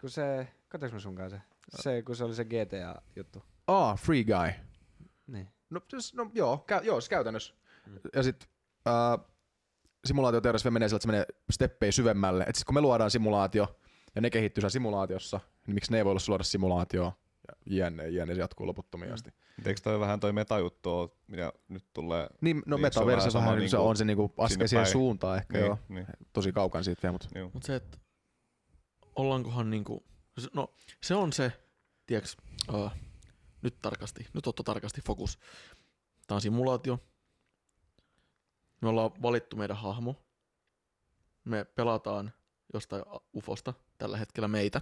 [0.00, 1.40] kun se, katsoinko me sunkaan se?
[1.74, 3.42] Se, kun se oli se GTA-juttu.
[3.66, 4.52] Ah, Free Guy.
[5.26, 5.48] Niin.
[5.70, 7.54] No, siis, no joo, kä- joo, siis käytännössä.
[7.86, 7.98] Mm.
[8.14, 8.48] Ja sitten
[8.88, 9.26] äh,
[10.04, 12.44] simulaatioteoriassa menee sillä, että se menee steppejä syvemmälle.
[12.48, 13.78] Et sit kun me luodaan simulaatio,
[14.14, 17.12] ja ne kehittyy siellä simulaatiossa, niin miksi ne ei voi luoda simulaatioa?
[17.66, 19.14] Jne, jne, se jatkuu loputtomiin Mm.
[19.14, 19.30] asti.
[19.66, 22.28] Eikö toi vähän toi metajuttu mitä nyt tulee?
[22.40, 24.84] Niin, no Niin, se on metaverse vähän niin, se niinku on se niinku askel siihen
[24.84, 24.92] päin.
[24.92, 25.78] suuntaan ehkä Niin, joo.
[25.88, 27.28] niin, Tosi kaukan siitä vielä, mutta.
[27.52, 27.98] Mutta se, että
[29.16, 30.04] ollaankohan niinku,
[30.54, 31.52] no se on se,
[32.06, 32.36] tiiäks,
[32.72, 32.90] uh,
[33.62, 35.38] nyt tarkasti, nyt otto tarkasti fokus.
[36.26, 36.98] Tää on simulaatio.
[38.80, 40.16] Me ollaan valittu meidän hahmo.
[41.44, 42.32] Me pelataan
[42.74, 43.02] jostain
[43.36, 44.80] ufosta, tällä hetkellä meitä.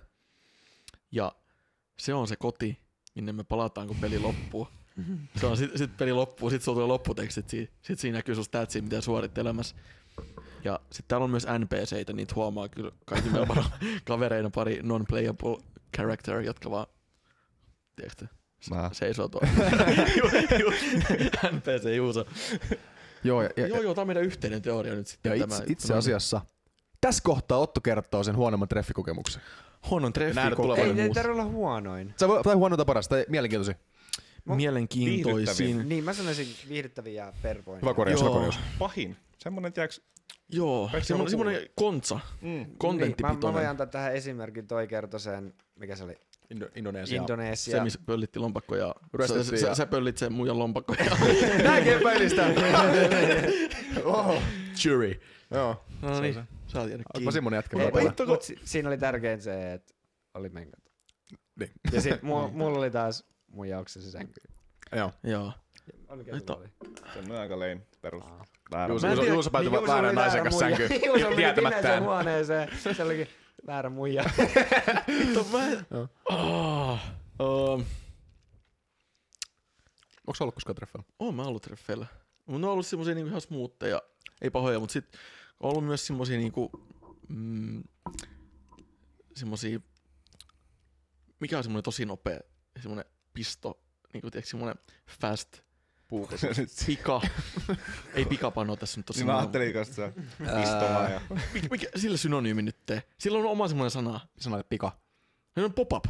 [1.12, 1.32] Ja
[2.00, 2.78] se on se koti,
[3.14, 4.68] minne me palataan, kun peli loppuu.
[5.40, 8.44] Se on sit, sit peli loppuu, sit sulla tulee lopputekstit, sit, sit siinä näkyy sun
[8.44, 9.76] statsia, mitä suorit elämässä.
[10.64, 13.64] Ja sitten täällä on myös NPCitä, niitä huomaa kyllä kaikki meillä on
[14.04, 15.58] kavereina pari non-playable
[15.96, 16.86] character, jotka vaan,
[17.96, 18.26] tiedätkö,
[18.70, 18.90] Mä.
[18.92, 19.48] seisoo tuolla.
[21.52, 22.26] NPC Juuso.
[23.24, 25.38] joo, ja, ja, Joo, joo, tää on meidän yhteinen teoria nyt sitten.
[25.38, 26.40] ja tämä, itse, itse asiassa
[27.00, 29.42] tässä kohtaa Otto kertoo sen huonomman treffikokemuksen.
[29.90, 32.14] Huonon treffi, Nähdä koko- tulevan Ei, ei tarvitse olla huonoin.
[32.16, 33.74] Se voi tai huonoita parasta, tai mielenkiintoisin.
[34.44, 35.88] mielenkiintoisin.
[35.88, 37.80] Niin, mä sanoisin viihdyttäviä ja pervoin.
[37.82, 38.34] Hyvä korjaus, hyvä Joo.
[38.34, 38.58] korjaus.
[38.78, 39.16] Pahin.
[39.38, 40.00] Semmonen, tiiäks,
[40.52, 43.54] Joo, on semmonen kontsa, mm, Niin, mä, mä kontenttipitoinen.
[43.54, 46.14] voin antaa tähän esimerkin, toi kertoi sen, mikä se oli,
[46.54, 47.20] Indo- Indonesia.
[47.20, 47.76] Indonesia.
[47.76, 48.94] se, missä pöllitti lompakko ja
[49.26, 51.16] sä, sä, ja- sä, pöllit sen muijan lompakko ja...
[51.62, 52.46] Näinkin päivistä.
[54.04, 54.42] Oho.
[54.84, 55.20] Jury.
[55.50, 55.84] Joo.
[56.02, 56.34] No niin,
[56.70, 57.32] saa tiedä Onpa kiinni.
[57.32, 57.76] semmonen jätkä.
[57.82, 59.94] Ei, vielä mut, si- siinä oli tärkein se, että
[60.34, 60.80] oli menkat.
[61.60, 61.70] Niin.
[61.92, 64.40] Ja sit mu- mulla oli taas mun jauksessa sänky.
[64.96, 65.12] Joo.
[65.22, 65.52] Joo.
[65.88, 66.68] Että- sulla oli?
[67.14, 68.24] semmonen aika lame perus.
[68.88, 70.90] Juuso, en Juuso, Juuso päätyi Niin, väärän naisen kanssa sänkyyn.
[71.06, 72.02] Juuso meni Tietämättään.
[72.02, 72.68] huoneeseen.
[72.96, 73.28] Se olikin
[73.66, 74.24] väärä muija.
[75.18, 75.66] Vittu, mä...
[75.90, 76.98] Joo.
[77.40, 77.84] Um,
[80.26, 81.08] Onko se ollut koskaan treffeillä?
[81.18, 82.06] oon mä ollut treffeillä.
[82.46, 84.02] Mun on ollut semmosia niinku ihan smootteja,
[84.42, 85.04] ei pahoja, mut sit
[85.60, 86.70] on ollut myös semmosia niinku,
[87.28, 87.82] mm,
[91.40, 92.40] mikä on semmonen tosi nopea,
[92.80, 93.80] semmonen pisto
[94.12, 94.76] niinku, tiedätkö, semmoinen
[95.20, 95.62] fast
[96.10, 96.40] Puukas.
[96.86, 97.20] pika.
[98.14, 101.20] Ei pikapano tässä nyt Niin mä ajattelin kanssa se pistola ja...
[101.54, 103.02] mikä, mikä, sillä synonyymi nyt tee?
[103.18, 104.20] Sillä on oma semmoinen sana.
[104.38, 105.00] Sanoit pika.
[105.54, 106.04] Se on pop-up.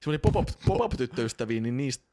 [0.00, 2.04] Semmoinen pop-up, pop-up tyttöystäviä, niin niistä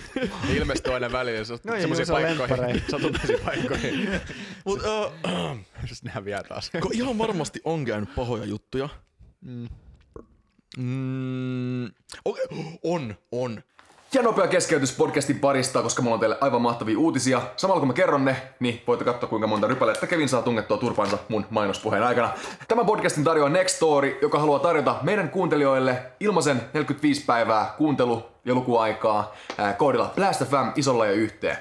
[0.56, 4.08] Ilmestyy aina välillä se- No semmoisiin se on paikkoihin, satunnaisiin paikkoihin.
[4.66, 5.58] Mut, uh,
[5.90, 6.70] Jos nehän vielä taas.
[6.80, 8.88] Ko ihan varmasti on käynyt pahoja juttuja.
[9.40, 9.68] Mm.
[10.78, 11.84] Mm,
[12.24, 12.44] okay.
[12.84, 13.62] On, on.
[14.14, 17.42] Ja nopea keskeytys podcastin parista, koska mulla on teille aivan mahtavia uutisia.
[17.56, 21.18] Samalla kun mä kerron ne, niin voitte katsoa kuinka monta rypälettä Kevin saa tungettua turpansa
[21.28, 22.30] mun mainospuheen aikana.
[22.68, 28.54] Tämän podcastin tarjoaa Next Story, joka haluaa tarjota meidän kuuntelijoille ilmaisen 45 päivää kuuntelu- ja
[28.54, 31.56] lukuaikaa ää, koodilla Blast FM isolla ja yhteen.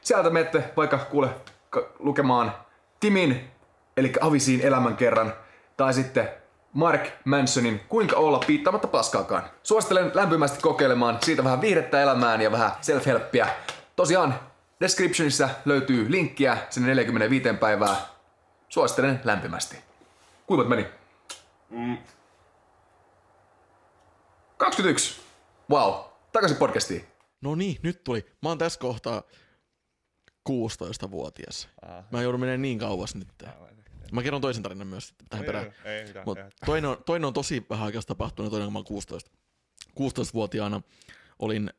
[0.00, 1.28] Sieltä menette vaikka kuule
[1.70, 2.52] ka- lukemaan
[3.00, 3.50] Timin,
[3.96, 5.32] eli Avisiin elämänkerran,
[5.76, 6.28] tai sitten
[6.74, 9.42] Mark Mansonin Kuinka olla piittaamatta paskaakaan.
[9.62, 13.46] Suosittelen lämpimästi kokeilemaan siitä vähän viihdettä elämään ja vähän self-helppiä.
[13.96, 14.40] Tosiaan,
[14.80, 17.96] descriptionissa löytyy linkkiä sinne 45 päivää.
[18.68, 19.76] Suosittelen lämpimästi.
[20.46, 20.86] Kuinka meni?
[21.70, 21.98] Mm.
[24.56, 25.20] 21.
[25.70, 25.94] Wow.
[26.32, 27.04] Takaisin podcastiin.
[27.40, 28.26] No niin, nyt tuli.
[28.42, 29.22] Mä oon tässä kohtaa
[30.50, 31.68] 16-vuotias.
[32.12, 33.28] Mä joudun menemään niin kauas nyt.
[34.14, 35.74] Mä kerron toisen tarinan myös tähän perään.
[35.84, 36.24] Ei mitään.
[36.26, 39.30] Mut toinen, on, toinen on tosi vähän aikaa tapahtunut, toinen on mä oon 16.
[40.00, 40.82] 16-vuotiaana
[41.38, 41.70] olin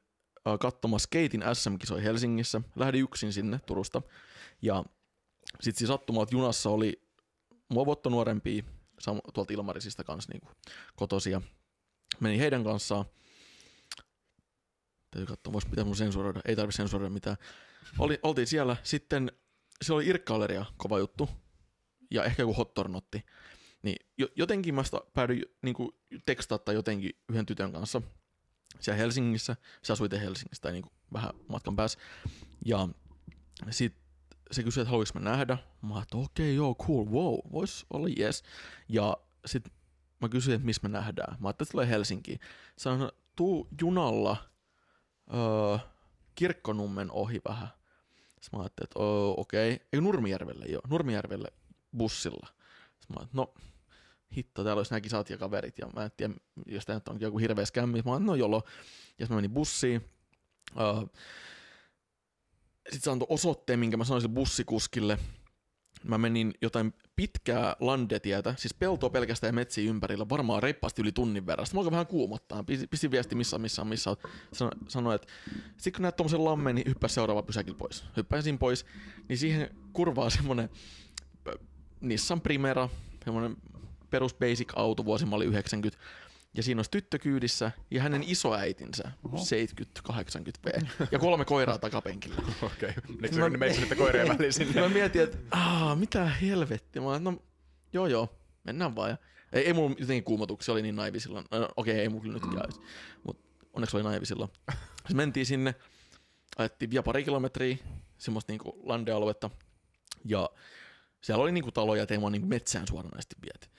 [0.48, 2.62] äh, katsomassa Keitin SM-kisoi Helsingissä.
[2.76, 4.02] Lähdin yksin sinne Turusta.
[4.62, 4.84] Ja
[5.62, 7.02] sit siis sattumalta junassa oli
[7.69, 8.63] mua vuotta nuorempia
[9.34, 10.41] tuolta Ilmarisista kanssa niin
[10.95, 11.41] kotosia.
[12.19, 13.06] Menin heidän kanssaan.
[15.12, 16.41] Täytyy katsoa, vois pitää mun sensuroida.
[16.45, 17.38] Ei tarvi sensuroida mitään.
[18.00, 18.78] Oli, oltiin siellä.
[18.84, 19.32] Sitten
[19.82, 21.30] se oli Irkka-Galeria, kova juttu.
[22.15, 23.25] Ja ehkä joku hottornotti.
[23.84, 25.75] Niin jo, jotenkin mä päädyin niin
[26.25, 28.01] tekstaa tai jotenkin yhden tytön kanssa
[28.80, 29.56] siellä Helsingissä.
[29.82, 31.99] Se asui itse Helsingissä tai niin kuin vähän matkan päässä.
[32.65, 32.88] Ja
[33.69, 33.95] sit
[34.51, 35.58] se kysyi, että haluaisinko mä nähdä.
[35.82, 38.43] Mä että okei, okay, joo, cool, wow, vois olla yes.
[38.89, 39.63] Ja sit
[40.21, 41.38] mä kysyin, että missä me nähdään.
[41.39, 42.39] Mä ajattelin, että tulee Helsinkiin.
[42.78, 44.38] Sanoin, tuu junalla
[45.34, 45.78] öö,
[46.36, 47.67] Kirkkonummen ohi vähän.
[48.41, 49.73] Sitten mä ajattelin, että oh, okei.
[49.73, 49.88] Okay.
[49.93, 50.82] Ei Nurmijärvelle, joo.
[50.89, 51.47] Nurmijärvelle
[51.98, 52.48] bussilla.
[53.10, 53.54] Mä ajattelin, no
[54.38, 55.78] hitto, täällä olisi nämä kisat ja kaverit.
[55.78, 56.34] Ja mä en tiedä,
[56.66, 58.02] jos tämä onkin joku hirveä skämmi.
[58.06, 58.64] Mä ajattelin, no jolo.
[59.20, 60.02] Ja mä menin bussiin.
[60.80, 61.06] Öö,
[62.86, 65.20] sitten se antoi osoitteen, minkä mä sanoin sille bussikuskille.
[66.04, 71.46] Mä menin jotain pitkää landetietä, siis peltoa pelkästään ja metsiä ympärillä, varmaan reippaasti yli tunnin
[71.46, 71.68] verran.
[71.68, 74.18] Sitten mä vähän kuumottaa, pistin, viesti missä on, missä on, missä on.
[74.54, 75.28] Sano, sanoi, että
[75.78, 78.04] sitten kun näet tommosen lammen, niin hyppää seuraava pysäkillä pois.
[78.18, 78.86] Hyppäsin pois,
[79.30, 80.70] niin siihen kurvaa semmonen
[82.08, 82.89] Nissan Primera,
[83.26, 83.58] semmonen
[84.10, 86.00] perus basic auto, vuosimalli 90.
[86.54, 89.32] Ja siinä olisi tyttö kyydissä ja hänen isoäitinsä, 70-80
[90.65, 90.82] V.
[91.12, 92.36] Ja kolme koiraa takapenkillä.
[92.62, 92.89] Okei.
[92.89, 93.39] Okay.
[93.39, 94.82] No- Ne meitä sitten koireen väliin sinne.
[94.82, 97.02] Mä mietin, että aah, mitä helvettiä.
[97.02, 97.38] Mä no
[97.94, 98.30] joo joo,
[98.63, 99.10] mennään vaan.
[99.10, 99.18] Ja,
[99.54, 101.46] ei, ei mulla jotenkin kuumotuksia, oli niin naivi silloin.
[101.52, 102.82] No, okei, okay, ei mulla kyllä nytkään olisi.
[103.24, 103.39] Mut
[103.74, 104.52] onneksi oli naivi silloin.
[104.98, 105.76] Sitten mentiin sinne,
[106.58, 107.78] ajettiin vielä pari kilometriä,
[108.18, 109.50] semmoista niinku landealuetta.
[110.26, 110.50] Ja
[111.26, 113.78] siellä oli niinku taloja, ettei mua niinku metsään suoranaisesti viety.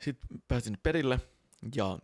[0.00, 1.20] Sitten pääsin perille
[1.74, 1.98] ja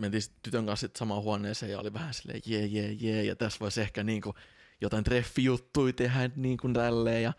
[0.00, 3.80] mentiin tytön kanssa samaan huoneeseen ja oli vähän silleen jee jee jee ja tässä voisi
[3.80, 4.34] ehkä niinku
[4.80, 7.32] jotain treffijuttuja tehdä niin kuin tälleen ja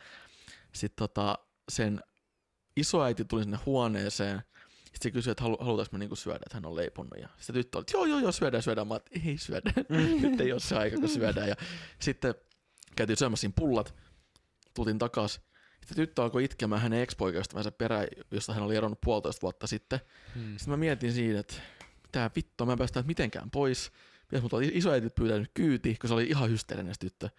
[0.73, 1.37] sitten tota,
[1.69, 2.03] sen
[2.75, 4.41] isoäiti tuli sinne huoneeseen
[4.83, 7.19] sitten se kysyi, että halu, halutaanko me niinku syödä, että hän on leiponnut.
[7.21, 8.87] Ja sitten tyttö oli, että joo, joo, joo, syödään, syödään.
[8.87, 9.73] Mä että ei syödä.
[10.21, 11.49] Nyt ei ole se aika, kun syödään.
[11.49, 11.55] Ja
[11.99, 12.35] sitten
[12.95, 13.95] käytiin syömässä siinä pullat.
[14.73, 15.41] Tultiin takas.
[15.85, 19.99] Sitten tyttö alkoi itkemään hänen ex-poikaystävänsä perään, josta hän oli eronnut puolitoista vuotta sitten.
[20.35, 20.57] Hmm.
[20.57, 21.53] Sitten mä mietin siinä, että
[22.03, 23.91] mitä vittua, mä en päästä mitenkään pois.
[24.27, 27.29] Pitäis mut olla isoäitit pyytänyt kyyti, kun se oli ihan hysteerinen tyttö.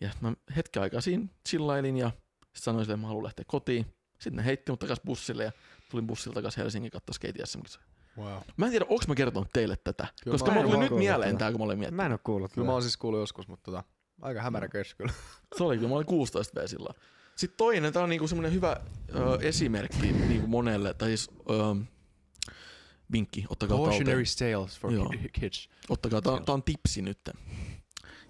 [0.00, 3.86] Ja mä hetken aikaa siinä chillailin ja sitten sanoin sille, että mä haluan lähteä kotiin.
[4.12, 5.52] Sitten ne heitti mut takas bussille ja
[5.90, 7.60] tulin bussilla takas Helsingin katsoa skate sm
[8.18, 8.38] Wow.
[8.56, 11.38] Mä en tiedä, onko mä kertonut teille tätä, Kyllä koska mä mä tuli nyt mieleen
[11.38, 11.96] tää, kun mä olin miettinyt.
[11.96, 12.52] Mä en oo kuullut.
[12.52, 13.84] Kyllä mä oon siis kuullut joskus, mutta tota,
[14.22, 15.12] aika hämärä körs kyllä.
[15.56, 16.94] Se oli kyllä, mä olin 16 V silloin.
[17.36, 18.76] Sitten toinen, tää on niinku semmonen hyvä
[19.14, 21.84] ö, esimerkki niinku monelle, tai siis ö,
[23.12, 23.78] vinkki, ottakaa.
[23.78, 25.08] Cautionary tales for Joo.
[25.08, 25.68] ki- kids.
[25.88, 27.18] Ottakaa, tää on, tää on tipsi nyt.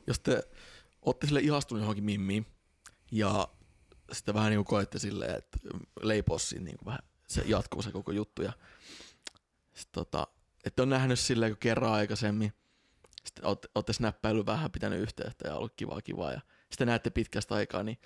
[0.06, 0.42] Jos te
[1.02, 2.46] ootte sille ihastunut johonkin mimmiin,
[3.12, 3.48] ja
[4.12, 5.58] sitten vähän niinku koette silleen, että
[6.02, 8.52] leipos siinä niinku vähän, se jatkuu se koko juttu, ja
[9.74, 10.26] sit tota,
[10.64, 12.52] että on nähnyt silleen, kun kerran aikaisemmin,
[13.24, 17.82] sitten ootte snappäillyt vähän, pitänyt yhteyttä ja ollut kivaa kivaa, ja sitten näette pitkästä aikaa,
[17.82, 17.98] niin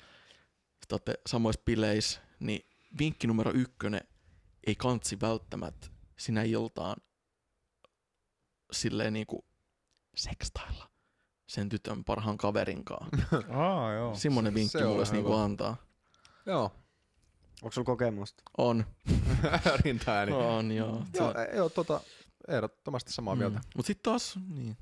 [0.84, 4.00] sitten ootte samoissa bileissä, niin vinkki numero ykkönen,
[4.66, 6.96] ei kantsi välttämättä sinä iltaan
[8.72, 9.44] silleen niinku
[10.16, 10.90] sekstailla.
[11.46, 13.16] sen tytön parhaan kaverin kanssa.
[13.50, 14.14] Aa, joo.
[14.14, 15.76] Semmoinen vinkki se mulle olisi niinku antaa.
[16.46, 16.72] Joo.
[17.62, 18.42] Onko sulla kokemusta?
[18.58, 18.84] On.
[19.84, 20.32] Rintaääni.
[20.32, 21.02] On, joo.
[21.14, 22.00] Joo, e- joo tota,
[22.48, 23.58] ehdottomasti samaa mieltä.
[23.58, 23.64] Mm.
[23.76, 24.76] Mut sit taas, niin.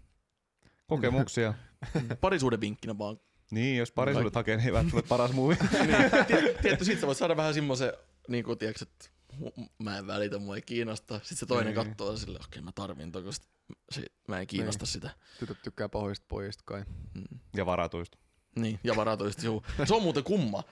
[0.86, 1.54] Kokemuksia.
[2.20, 3.16] Parisuuden vinkkinä vaan.
[3.52, 5.56] Niin, jos parisuudet hakee, niin ei välttämättä paras muuvi.
[5.72, 5.88] niin.
[6.28, 7.92] Tiet- Tietty, sit sä voit saada vähän semmoisen,
[8.28, 9.08] niin kuin tiedätkö, että
[9.78, 11.14] mä en välitä, mua ei kiinnosta.
[11.18, 11.86] Sitten se toinen Niin.
[11.86, 13.48] katsoo silleen, okei mä tarvin sit
[13.92, 15.10] se, mä en kiinnosta sitä.
[15.38, 16.84] Tytöt tykkää pahoista pojista kai.
[17.14, 17.38] Mm.
[17.56, 18.18] ja varatuista.
[18.56, 19.62] Niin, ja varatoista, juu.
[19.84, 20.62] Se on muuten kumma.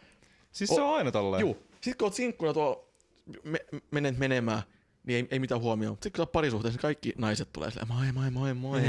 [0.52, 1.40] Siis se on aina tolleen.
[1.40, 1.66] Juu.
[1.70, 2.84] Sitten kun oot sinkkuna tuolla,
[3.44, 3.58] me,
[3.90, 4.62] menet menemään,
[5.06, 5.94] niin ei, ei mitään huomioon.
[5.94, 8.82] Sitten kun sä parisuhteessa, niin kaikki naiset tulee silleen, moi, moi, moi, moi.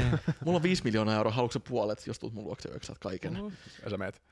[0.44, 3.38] Mulla on viisi miljoonaa euroa, haluatko puolet, jos tulet mun luokse yöksi, saat kaiken.
[3.84, 4.22] Ja sä meet.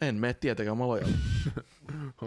[0.00, 0.84] En mene tietenkään, mä.
[0.88, 1.02] Okei.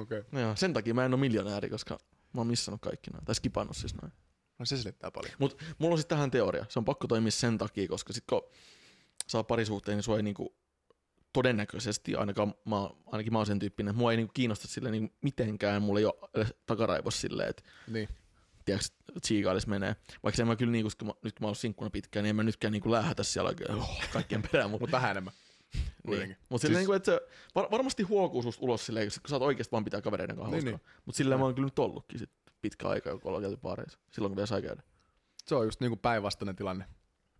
[0.01, 0.23] Okay.
[0.31, 1.97] Joo, sen takia mä en ole miljonääri, koska
[2.33, 3.25] mä oon missannut kaikki noin.
[3.25, 4.13] Tai skipannut siis noin.
[4.59, 5.33] No se selittää paljon.
[5.39, 6.65] Mut mulla on sitten tähän teoria.
[6.69, 8.41] Se on pakko toimia sen takia, koska sit kun
[9.27, 10.55] saa parisuhteen, niin sua ei niinku
[11.33, 15.15] todennäköisesti, ainakaan mä, ainakin mä oon sen tyyppinen, että mua ei niinku kiinnosta sille niinku
[15.21, 18.09] mitenkään, mulla ei ole edes takaraivos silleen, että Niin.
[18.65, 18.87] Tiedätkö,
[19.21, 19.95] tsiikailis menee.
[20.23, 22.35] Vaikka en mä kyllä niinku, kun mä, nyt kun mä oon sinkkuna pitkään, niin en
[22.35, 25.33] mä nytkään niinku lähätä siellä oh, kaikkien perään, mutta Mutta vähän enemmän.
[26.07, 26.37] niin.
[26.49, 27.21] Mut silleen, Siis- niinku, että se
[27.55, 30.67] var, varmasti huokuu susta ulos silleen, kun sä oot oikeasti vaan pitää kavereiden kanssa Niin,
[30.71, 30.91] hauskaa.
[31.05, 32.29] Mutta silleen mä oon kyllä nyt ollutkin sit
[32.61, 33.99] pitkä aika, kun ollaan käyty baareissa.
[34.11, 34.83] Silloin kun vielä sai käydä.
[35.45, 36.85] Se on just niinku päinvastainen tilanne.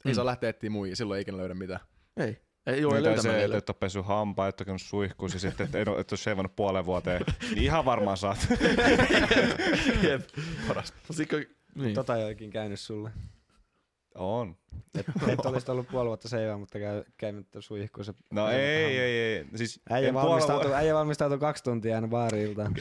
[0.06, 0.16] Ei Mm.
[0.16, 1.80] saa lähteä etsiä muijia, silloin ei ikinä löydä mitään.
[2.18, 2.42] Ei.
[2.68, 3.44] Ei ole Niin, se, niille.
[3.44, 6.18] että et ole pessyt hampaa, et ole käynyt suihkuissa, ja sitten et, et, et ole
[6.18, 7.22] shevannut puoleen vuoteen.
[7.42, 8.48] Niin ihan varmaan saat.
[10.10, 10.22] Jep.
[10.68, 10.94] Paras.
[11.12, 11.40] Sitten,
[11.76, 11.94] niin.
[11.94, 13.12] Tota oikein käynyt sulle.
[14.16, 14.56] On.
[15.00, 18.14] Et, et olisi ollut puoli vuotta seivää, mutta käy, käymättä suihkuissa.
[18.32, 18.58] No ei,
[19.00, 19.46] ei, ei.
[19.56, 22.74] Siis Äijä en puolella valmistautuu, vu- äijä valmistautuu kaksi tuntia aina baariiltaan.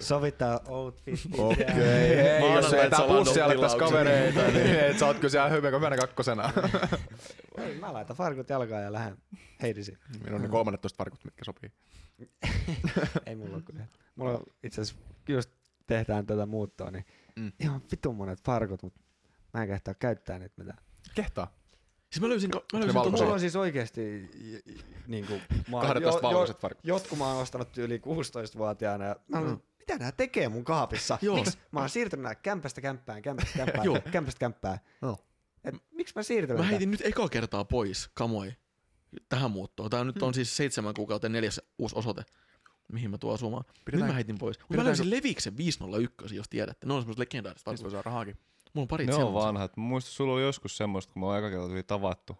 [0.00, 1.20] Sovittaa outfit.
[1.38, 5.70] Okei, hei, jos ei tää pussi alettaisi kavereita, niin et sä oot kyllä siellä hyvä,
[5.70, 6.52] hyvänä kakkosena.
[7.58, 9.16] Ei, mä laitan farkut jalkaan ja lähden
[9.62, 9.98] heidisi.
[10.24, 11.72] Minun on ne 13 farkut, mitkä sopii.
[13.26, 13.86] Ei mulla ole kyllä.
[14.16, 15.50] Mulla on itse asiassa, just
[15.86, 17.04] tehdään tätä muuttoa, niin
[17.36, 17.52] mm.
[17.60, 19.00] ihan vitun monet farkut, mutta
[19.54, 20.78] mä en kehtaa käyttää niitä mitään.
[21.14, 21.54] Kehtaa.
[22.12, 24.30] Siis mä löysin, mä löysin ton- Mulla on siis oikeesti
[25.06, 26.84] niin kuin, mä, oon- 12 valkoiset farkut.
[26.84, 31.18] jotkut mä oon ostanut yli 16-vuotiaana ja mä olen, mitä nää tekee mun kaapissa?
[31.22, 31.36] Joo.
[31.36, 33.98] Miksi mä oon siirtynyt nää kämpästä kämppään, kämpästä kämppään, Joo.
[34.10, 34.78] kämpästä kämppään?
[35.02, 35.18] Joo.
[35.64, 36.56] Et, miksi mä siirtyn?
[36.56, 38.52] Mä heitin nyt eka kertaa pois kamoi
[39.28, 39.90] tähän muuttoon.
[39.90, 40.22] Tää nyt Hmm.
[40.26, 42.22] on siis seitsemän kuukautta neljäs uusi osoite,
[42.92, 43.64] mihin mä tuon asumaan.
[43.68, 44.58] Nyt Pidetään- mä heitin pois.
[44.76, 46.86] Mä löysin Leviksen 501, jos tiedätte.
[46.86, 48.38] Ne on semmoset legendaariset Niistä voi saada rahaakin.
[48.74, 49.46] Mulla on parit Ne on semmoset.
[49.46, 49.76] vanhat.
[49.76, 52.38] Mä muistan, sulla oli joskus semmoista, kun me ollaan aika kertaa tuli tavattu.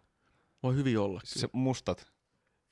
[0.63, 1.21] Voi hyvin olla.
[1.25, 2.13] Se mustat.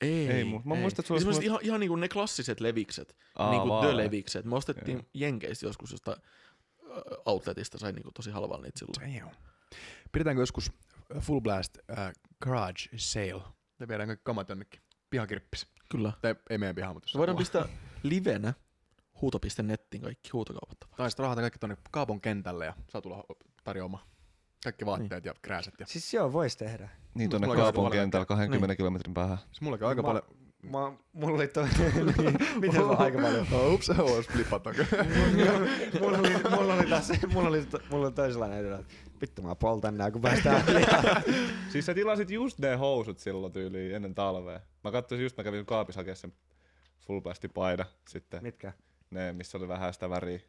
[0.01, 3.17] Ei, Ei mu- mä muistan, että sulla semmoset ihan, ihan niinku ne klassiset levikset.
[3.39, 3.91] Aa, niinku vaaleat.
[3.97, 4.45] the levikset.
[4.45, 5.07] Me ostettiin Joo.
[5.15, 6.19] Jenkeistä joskus jostain
[6.83, 9.21] ö, outletista, sai niinku tosi halvalla niitä silloin.
[9.21, 9.31] Damn.
[10.13, 10.73] Pidetäänkö joskus
[11.21, 11.97] Full Blast uh,
[12.43, 13.43] Garage Sale?
[13.79, 14.81] Me viedään kaikki kamat jonnekin.
[15.11, 15.67] Pihakirppis.
[15.91, 16.13] Kyllä.
[16.23, 17.69] Tai ei meidän pihaan, mutta Me voidaan pistää
[18.03, 18.55] livenä
[19.21, 20.79] huuto.nettiin kaikki huutokaupat.
[20.97, 23.25] Tai sitten rahata kaikki tonne kaupon kentälle ja saa tulla
[23.71, 24.05] tarjoamaan
[24.65, 25.75] kaikki vaatteet ja krääset.
[25.81, 25.87] Ja...
[25.87, 26.89] Siis joo, vois tehdä.
[27.15, 28.77] Niin tonne Mulla on kaupun aika kentällä 20 Niin.
[28.77, 29.39] kilometrin päähän.
[29.39, 30.25] Siis mullakin on aika Mä- paljon...
[30.63, 31.69] Mä, mulla oli toi,
[32.19, 33.47] niin, miten se on aika paljon?
[33.73, 33.91] Ups,
[34.33, 34.75] flippat on
[36.01, 39.97] mulla, oli, mulla oli taas, mulla oli, mulla oli toisenlainen idea, että vittu mä poltan
[39.97, 40.65] nää, kun päästään.
[41.69, 44.61] Siis sä tilasit just ne housut silloin tyyliin ennen talvea.
[44.85, 46.33] Mä katsoin just, mä kävin kaapissa hakea sen
[46.99, 48.43] full blasti paida sitten.
[48.43, 48.73] Mitkä?
[49.11, 50.41] Ne, missä oli vähän sitä väriä.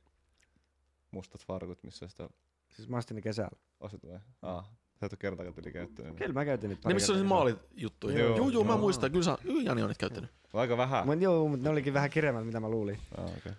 [1.11, 2.29] Mustat farkut, missä sitä
[2.71, 3.57] Siis mä ostin ne kesällä.
[3.79, 4.19] osat vai?
[4.41, 4.61] Aa,
[4.99, 6.15] sä et ole kertaakaan tuli käyttänyt.
[6.15, 7.37] Kyllä mä käytin niitä Ne pari missä on se kertaa.
[7.37, 8.09] maalijuttu.
[8.09, 8.79] Joo, Joo, joo, joo, mä joo.
[8.79, 9.11] muistan.
[9.11, 10.31] Kyllä, sä, kyllä Jani on niitä käyttänyt.
[10.53, 11.05] Aika vähän.
[11.05, 12.97] Mut joo, mutta ne olikin vähän kiremmät, mitä mä luulin.
[13.17, 13.53] Aa, okay.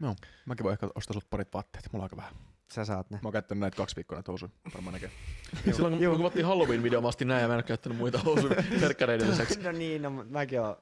[0.00, 0.14] Joo,
[0.46, 1.88] mäkin voin ehkä ostaa sulle parit vaatteet.
[1.92, 2.32] Mulla on aika vähän.
[2.74, 3.16] Sä saat ne.
[3.22, 4.50] Mä oon käyttänyt näitä kaksi viikkoa näitä housuja.
[4.74, 5.10] Varmaan näkee.
[5.74, 8.64] Silloin kun, kun kuvattiin Halloween-video, mä ostin näin ja mä en ole käyttänyt muita housuja
[8.80, 9.60] verkkareiden lisäksi.
[9.62, 10.76] No niin, no mäkin oon.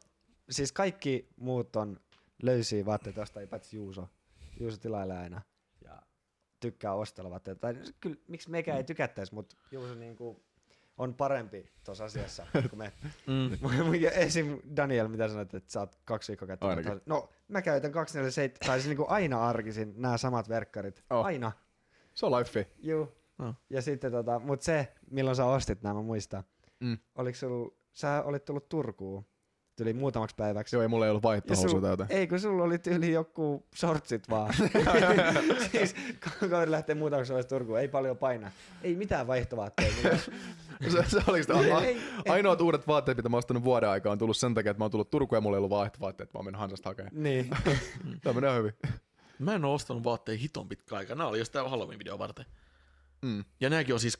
[0.50, 2.00] Siis kaikki muut on
[2.42, 4.08] löysiä vaatteita ostaa, paitsi Juuso.
[4.60, 5.42] Juuso tilailee aina.
[6.60, 7.40] Tykkää ostella.
[7.40, 10.42] Tai kyllä, miksi mekään ei tykättäisi, mutta Juuso niinku
[10.98, 12.92] on parempi tuossa asiassa kuin me.
[13.26, 13.58] Mm.
[14.12, 14.58] Esim.
[14.76, 16.78] Daniel, mitä sanoit, että sä oot kaksi viikkoa käyttänyt?
[16.78, 17.02] Ainakin.
[17.06, 21.04] No, mä käytän 247, tai siis niinku aina arkisin nämä samat verkkarit.
[21.10, 21.24] Oh.
[21.26, 21.52] Aina.
[22.14, 22.70] Se on life.
[22.78, 23.08] Juu.
[23.38, 23.54] Oh.
[23.70, 26.44] Ja sitten tota, mut se, milloin sä ostit nämä, mä muistan.
[26.80, 26.98] Mm.
[27.14, 29.26] Oliko sul, sä olit tullut Turkuun
[29.84, 30.76] tyyli muutamaksi päiväksi.
[30.76, 32.12] Joo, ei mulla ei ollut tai jotain.
[32.12, 34.54] ei, kun sulla oli tyyli joku shortsit vaan.
[35.72, 35.94] siis
[36.40, 38.50] kaveri lähtee muutamaksi päiväksi Turkuun, ei paljon paina.
[38.82, 40.08] Ei mitään vaihtovaatteita.
[40.92, 41.60] Se, se oli sitä.
[41.60, 44.54] Ei, A- ei, Ainoat uudet vaatteet, mitä mä oon ostanut vuoden aikaa, on tullut sen
[44.54, 46.34] takia, että mä oon tullut Turkuun ja mulla ei ollut vaihtovaatteet.
[46.34, 47.22] Mä oon mennyt Hansasta hakemaan.
[47.22, 47.50] niin.
[48.22, 48.72] Tämä menee hyvin.
[49.38, 51.14] Mä en oo ostanut vaatteita hiton pitkä aika.
[51.14, 52.44] Nää oli just tää Halloween-video varten.
[53.22, 53.44] Mm.
[53.60, 54.18] Ja nääkin on siis,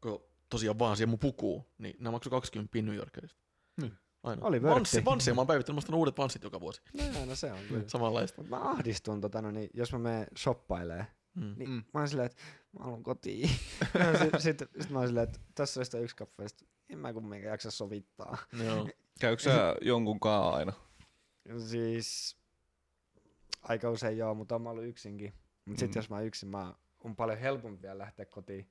[0.00, 3.40] kun tosiaan vaan siihen mun pukuun, niin nämä maksoi 20 New Yorkerista.
[3.80, 3.92] Niin.
[4.22, 4.46] Aina.
[4.46, 5.10] Oli Vanssi, vörtti.
[5.10, 6.82] vansseja mä oon päivittänyt, mä ostan uudet vanssit joka vuosi.
[6.94, 7.84] No, no se on kyllä.
[7.86, 8.40] Samanlaista.
[8.42, 11.54] Mut mä ahdistun, tota, no, niin, jos mä menen shoppailee, Mm.
[11.58, 11.84] niin Mm.
[11.94, 12.42] mä oon silleen, että
[12.78, 13.50] mä haluan kotiin.
[14.22, 16.48] Sitten sit, sit mä oon silleen, että tässä olisi tää yksi kappale,
[16.88, 18.38] en mä kumminkaan jaksa sovittaa.
[18.64, 18.88] Joo.
[19.20, 20.72] Käykö sä jonkun kaa aina?
[21.58, 22.36] Siis
[23.62, 25.32] aika usein joo, mutta oon mä ollut yksinkin.
[25.64, 25.98] Mutta sit Mm.
[25.98, 28.68] jos mä oon yksin, mä on paljon helpompi vielä lähteä kotiin.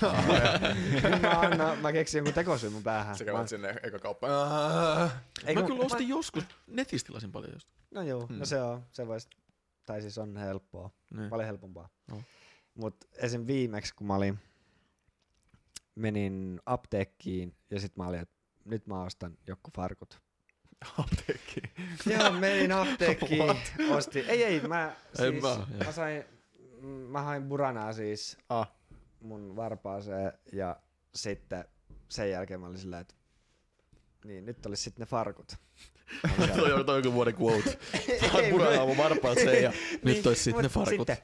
[1.22, 3.16] mä, annan, mä keksin jonkun tekosyyn mun päähän.
[3.18, 4.48] Sä Mä, kävät sinne eka kauppaan.
[5.46, 7.68] Mä kun kyllä ostin joskus, netistä tilasin paljon just.
[7.90, 8.38] No joo, Hmm.
[8.38, 9.28] no se on, se vois,
[9.86, 11.30] tai siis on helppoa, Niin.
[11.30, 11.88] paljon helpompaa.
[12.10, 12.22] No.
[12.74, 13.46] Mut esim.
[13.46, 14.38] viimeksi, kun mä olin,
[15.94, 20.20] menin apteekkiin ja sit mä olin, että nyt mä ostan joku farkut.
[20.98, 21.60] Apteekki.
[22.06, 23.42] Joo, menin apteekkiin,
[23.90, 24.24] ostin.
[24.28, 24.84] Ei, ei, mä,
[25.18, 26.24] En siis, mä, mä, mä, sain,
[26.86, 28.70] mä hain buranaa siis Ah.
[29.20, 30.76] mun varpaaseen ja
[31.14, 31.64] sitten
[32.08, 33.14] sen jälkeen mä olin silleen, että
[34.24, 35.52] niin, nyt olisi sitten ne farkut.
[36.56, 37.78] Toi, on, joku vuoden quote.
[38.20, 39.72] Saat puraa mun varpaaseen ja
[40.04, 40.98] nyt olisi sitten ne Niin, farkut.
[41.08, 41.16] Sitten,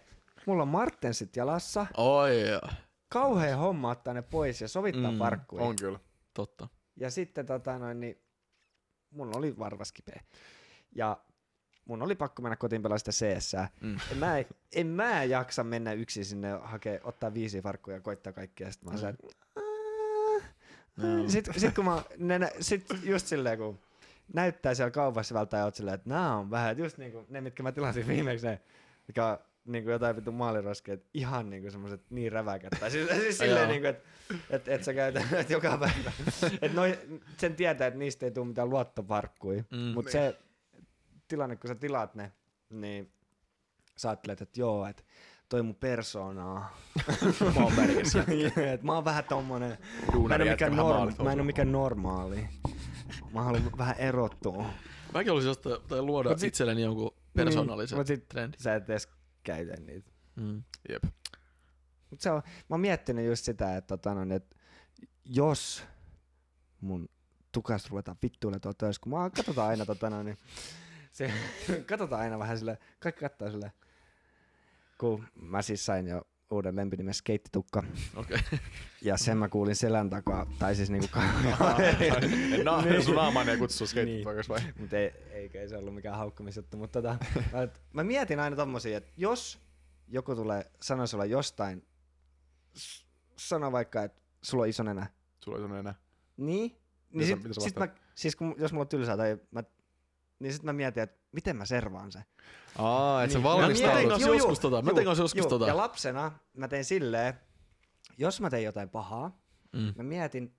[0.46, 2.60] mulla on Martensit jalassa, Oi, joo.
[3.08, 5.62] kauhea homma ottaa ne pois ja sovittaa mm, farkkuja.
[5.64, 5.98] On kyllä.
[6.34, 6.68] totta.
[6.96, 8.22] Ja sitten tota noin, niin
[9.10, 10.22] mun oli varvas kipeä.
[10.92, 11.16] Ja
[11.84, 13.52] mun oli pakko mennä kotiin pelaa sitä CS.
[13.80, 13.96] Mm.
[14.12, 14.34] En, mä,
[14.72, 18.72] en mä jaksa mennä yksin sinne hakea, ottaa viisi farkkuja ja koittaa kaikkia.
[18.72, 19.12] Sitten mä
[20.96, 21.18] mm.
[21.18, 21.28] Joo.
[21.28, 23.78] Sitten sit kun mä, ne, sit just silleen kun
[24.32, 27.62] näyttää siellä kaupassa välttää ja oot silleen, että nää on vähän, just niinku ne, mitkä
[27.62, 28.60] mä tilasin viimeksi, ne,
[29.08, 32.72] mikä on niinku jotain vittu maaliroskeet, ihan niinku semmoset niin räväkät.
[32.80, 33.68] Tai siis, siis silleen Joo.
[33.68, 34.04] niinku, että
[34.50, 36.12] et, et sä käytät et joka päivä.
[36.62, 36.98] Et noi,
[37.36, 39.64] sen tietää, että niistä ei tule mitään luottoparkkuja.
[39.70, 39.78] Mm.
[39.78, 40.36] Mutta se
[41.34, 42.32] tilanne, kun sä tilaat ne,
[42.70, 43.12] niin
[43.96, 45.02] sä ajattelet, että joo, että
[45.48, 46.76] toi mun persoonaa.
[47.54, 48.24] Mä oon pärjässä.
[48.72, 49.78] Et mä oon vähän tommonen,
[50.28, 52.48] mä en ole mikään, vähän norm, maalit mä en ole mikään normaali.
[53.32, 54.66] Mä haluan vähän erottua.
[55.14, 58.56] Mäkin olisin ostaa, tai luoda Mut sit- itselleni jonkun persoonallisen mut sit trendi.
[58.60, 59.08] Sä et edes
[59.42, 60.10] käytä niitä.
[60.36, 60.62] Mm.
[60.88, 61.04] Jep.
[62.10, 64.56] Mut se on, mä oon miettinyt just sitä, että, tota, noin, että
[65.24, 65.84] jos
[66.80, 67.08] mun
[67.52, 70.38] tukasta ruvetaan vittuille tuolla töissä, kun mä katsotaan aina tota noin, niin
[71.14, 71.32] se,
[71.88, 73.72] katsotaan aina vähän sille, kaikki katsoo sille,
[74.98, 77.82] kun mä siis sain jo uuden lempinimen Skeittitukka,
[78.16, 78.38] Okei.
[79.02, 81.08] ja sen mä kuulin selän takaa, tai siis niinku
[82.64, 83.04] Na, Niin.
[83.04, 83.88] sun naamaan ei kutsu Niin.
[83.88, 84.60] skeittipaikas vai?
[84.78, 87.16] Mutta ei, eikä ei se ollut mikään haukkumisjuttu, mutta tota,
[87.52, 89.58] mä, mä mietin aina tommosia, että jos
[90.08, 91.86] joku tulee sanoa sulle jostain,
[93.36, 95.06] sano vaikka, että sulla on iso nenä,
[95.44, 95.94] Sulla ei semmonen enää.
[96.36, 96.80] niin, Mitä
[97.12, 99.62] niin sä- sit, mitä sä sit mä, siis kun, jos mulla on tylsää tai mä,
[100.44, 102.18] niin sit mä mietin, että miten mä servaan se.
[102.78, 103.42] Aa, et sä Niin.
[103.48, 103.96] Mä valmistaudut.
[103.96, 104.82] tein kanssa Juu, joskus tota.
[104.82, 105.48] Mä tein kanssa joskus juu.
[105.48, 105.66] tota.
[105.66, 107.34] Ja lapsena mä tein silleen,
[108.18, 109.40] jos mä tein jotain pahaa,
[109.72, 109.92] Mm.
[109.96, 110.54] mä mietin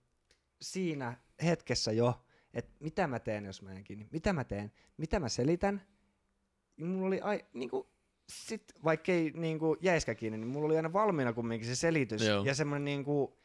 [0.61, 5.19] siinä hetkessä jo, että mitä mä teen, jos mä en kiinni, mitä mä teen, mitä
[5.19, 5.81] mä selitän.
[6.81, 7.89] Mulla oli ai, niinku,
[8.29, 12.21] sit, vaikka ei niinku, jäiskä kiinni, niin mulla oli aina valmiina kumminkin se selitys.
[12.21, 12.43] Joo.
[12.45, 13.37] Ja semmoinen niinku,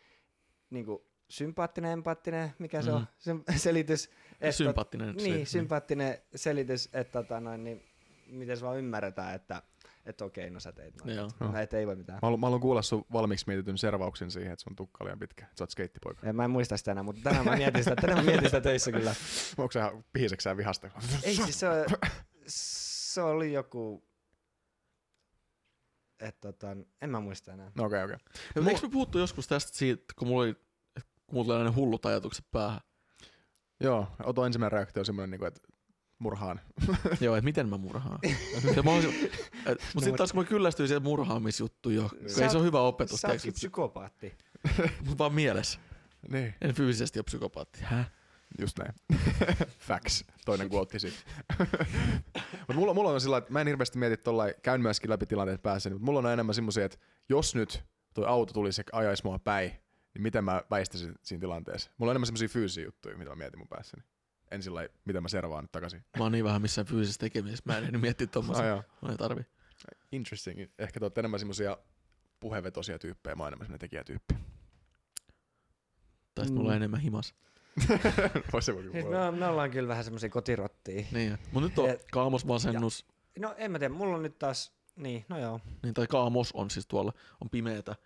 [0.71, 3.41] niinku, sympaattinen, empaattinen, mikä se on, Mhm.
[3.47, 4.11] se selitys.
[4.33, 7.83] että- Sympaattinen Niin, selitys, sympaattinen selitys, että tota, noin, niin,
[8.27, 9.63] miten se vaan ymmärretään, että
[10.07, 11.17] että okei, no sä teit noin.
[11.17, 11.31] Joo.
[11.41, 11.53] Joo.
[11.53, 12.17] Näitä ei voi mitään.
[12.17, 15.19] Mä haluan, mä haluan kuulla sun valmiiksi mietityn servauksen siihen, että sun tukka on liian
[15.19, 15.45] pitkä.
[15.45, 16.27] Että sä oot skeittipoika.
[16.27, 18.61] Ja mä en muista sitä enää, mutta tänään mä mietin sitä, tänään mä mietin sitä
[18.61, 19.15] töissä kyllä.
[19.59, 20.91] Onko sä pihiseksi sä vihasta?
[21.23, 21.67] Ei siis se,
[22.47, 24.05] se oli joku,
[26.21, 27.73] että tota, en mä muista enää.
[27.75, 28.17] No okei, okei.
[28.57, 30.57] Mut Eikö me puhuttu joskus tästä siitä, kun mulla oli,
[31.31, 32.81] kun mulla aina ne hullut ajatukset päähän?
[33.81, 35.61] Joo, Oto ensimmäinen reaktio on semmoinen, niinku, että
[36.19, 36.61] murhaan.
[37.21, 38.19] Joo, että miten mä murhaan.
[38.77, 39.31] ja mä olisin,
[39.67, 42.81] et, mut sitten taas kun mä kyllästyin siihen murhaamisjuttuun jo, Sä ei se ole hyvä
[42.81, 44.39] opetus, Sä ootkin psykopaatti.
[45.07, 45.81] mut vaan mielessä.
[46.29, 47.81] niin, En fyysisesti ole psykopaatti.
[47.83, 48.11] Häh?
[48.59, 48.95] just näin.
[49.79, 50.25] Facts.
[50.45, 51.25] Toinen quote sitten.
[52.59, 55.63] Mutta mulla, mulla on sillä että mä en hirveästi mieti tollain, käyn myöskin läpi tilanteet
[55.63, 59.39] päässä, mutta mulla on enemmän semmoisia, että jos nyt toi auto tulisi ja ajaisi mua
[59.39, 59.73] päin,
[60.15, 61.91] niin miten mä väistäisin siinä tilanteessa.
[61.99, 64.03] Mulla on enemmän semmoisia fyysisiä juttuja, mitä mä mietin mun päässäni.
[64.51, 66.05] En sillä lailla, miten mä servaan nyt takaisin.
[66.19, 68.67] Mä oon niin vähän missään fyysisessä tekemisessä, mä en ehdi miettiä Ah, tommosia.
[68.67, 68.83] joo.
[69.03, 69.43] Mä ei tarvi.
[70.13, 70.61] Interesting.
[70.79, 71.79] Ehkä te olette enemmän semmoisia
[72.41, 74.35] puhevetosia tyyppejä, mä oon enemmän semmoinen tekijätyyppi.
[76.35, 77.35] Tai sit mulla on enemmän himas.
[78.53, 79.33] Vois se voi Siis olla.
[79.33, 81.05] me, me, ollaan kyllä vähän semmosia kotirottia.
[81.13, 81.39] Niin.
[81.53, 83.07] Mut nyt on Et- kaamosmasennus,
[83.39, 85.61] No en mä tiedä, mulla on nyt taas, niin, no joo.
[85.83, 87.97] niin, tai kaamos on siis tuolla, on pimeetä.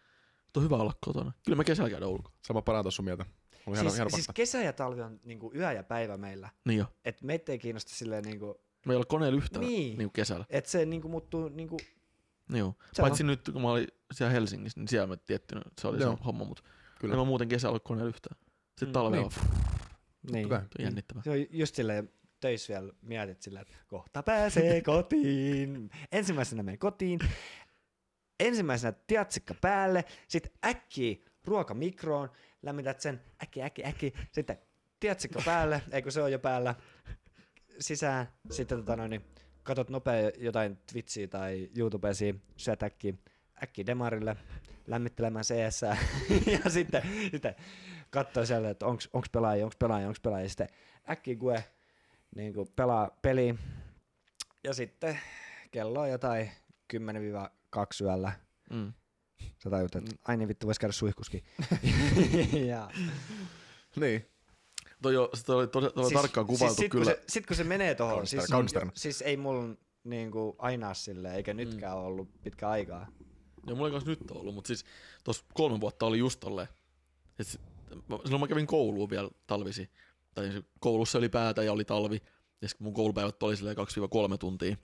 [0.57, 1.32] On hyvä olla kotona.
[1.44, 2.34] Kyllä mä kesällä käydä ulkona.
[2.46, 3.24] Sama parantaa sun mieltä.
[3.66, 6.50] On Siis, hieno, hieno siis kesä ja talvi on niinku yö ja päivä meillä.
[6.64, 6.86] Niin jo.
[7.05, 9.98] Et meitä ei kiinnosta silleen niinku, Me ei olla koneella yhtään Niin.
[9.98, 10.11] niin.
[10.12, 10.44] kesällä.
[10.50, 11.76] että se niinku muuttuu niinku,
[12.48, 12.74] Niin joo.
[12.92, 16.16] Se Paitsi nyt kun mä olin siellä Helsingissä, niin siellä mä tietty, se oli Joo.
[16.16, 16.62] se homma, mutta
[17.00, 17.14] Kyllä.
[17.14, 18.36] En mä muuten kesällä ole koneella yhtään.
[18.68, 18.92] Sitten Mm.
[18.92, 19.28] talvella
[20.32, 20.32] Niin.
[20.32, 20.52] Niin.
[20.52, 21.22] on jännittävää.
[21.22, 25.90] Se on just silleen, töissä vielä mietit sillä, että kohta pääsee kotiin.
[26.12, 27.18] Ensimmäisenä menen kotiin.
[28.45, 32.30] Ensimmäisenä tiatsikka päälle, sitten äkkiä ruoka mikroon,
[32.62, 34.59] lämmität sen äkki, äkki, äkki, sitten
[35.01, 36.74] tiatsikka päälle, eikö se on jo päällä,
[37.78, 39.24] sisään, sitten tota noin, niin
[39.62, 42.11] katot nopea jotain Twitchiä tai YouTubea,
[42.57, 43.14] syöt äkki,
[43.62, 44.36] äkki demarille,
[44.86, 45.82] lämmittelemään CS
[46.64, 47.55] ja sitten, sitten
[48.11, 50.68] katsoo siellä, että onks, onks pelaajia, onks pelaajia, onks pelaajia, sitten
[51.11, 51.64] äkki gue
[52.36, 53.55] niin pelaa peli.
[54.64, 55.18] Ja sitten
[55.70, 56.51] kello on jotain
[58.03, 58.33] 10-2 yöllä.
[58.70, 58.93] Mm.
[59.62, 61.45] Sä tajut, että ai niin vittu, vois käydä suihkuskin.
[62.70, 62.91] ja,
[63.97, 64.27] Niin.
[65.03, 67.05] Toi, jo, se oli, tosi, toi siis, tarkkaan kuvailtu sit, kyllä.
[67.05, 68.81] Kun se, sit kun se menee tohon, Kaunista- siis, kaunista.
[68.95, 72.05] siis ei mulla niinku aina sille, eikä nytkään mm.
[72.05, 73.07] ollut pitkä aikaa.
[73.66, 74.85] Joo, mulla ei kans nyt ollut, mutta siis
[75.25, 76.68] tuossa kolme vuotta oli just tolleen.
[77.39, 77.61] Et sit,
[78.09, 79.91] mä- silloin mä kävin kouluun vielä talvisi.
[80.35, 82.22] Tai koulussa ylipäätä ja oli talvi.
[82.62, 83.77] Ja mun koulupäivät oli silleen
[84.35, 84.77] 2-3 tuntia.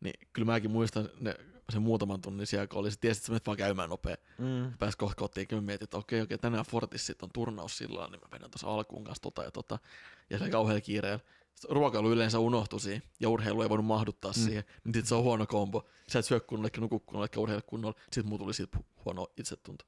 [0.00, 1.34] Niin kyllä mäkin muistan ne,
[1.72, 4.16] sen muutaman tunnin siellä, kun oli se tiesit, että sä menet vaan käymään nopea.
[4.38, 4.72] Mm.
[4.78, 8.20] Pääs kohta kotiin, mä mietin, että okei, okei, tänään Fortis sit on turnaus sillä niin
[8.20, 9.78] mä vedän tuossa alkuun kanssa tota ja tota.
[10.30, 11.24] Ja se kauhealla kiireellä.
[11.68, 14.34] Ruokailu yleensä unohtui siihen, ja urheilu ei voinut mahduttaa mm.
[14.34, 14.64] siihen.
[14.84, 15.88] Niin sit se on huono kombo.
[16.08, 18.00] Sä et syö kunnolla, eikä nuku kunnolla, eikä urheile kunnolla.
[18.02, 19.84] Sitten mulla tuli siitä hu- huono itsetunto.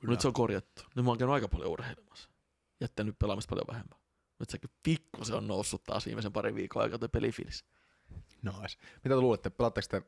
[0.00, 0.12] Kyllä.
[0.12, 0.82] Nyt se on korjattu.
[0.96, 2.28] Nyt mä oon käynyt aika paljon urheilemassa.
[2.80, 3.98] Jättänyt pelaamista paljon vähemmän.
[4.38, 7.64] Nyt sekin pikku se on noussut taas viimeisen parin viikon aikana pelifiilis.
[8.42, 8.78] Nice.
[9.04, 10.02] Mitä te luulette, pelaatteko te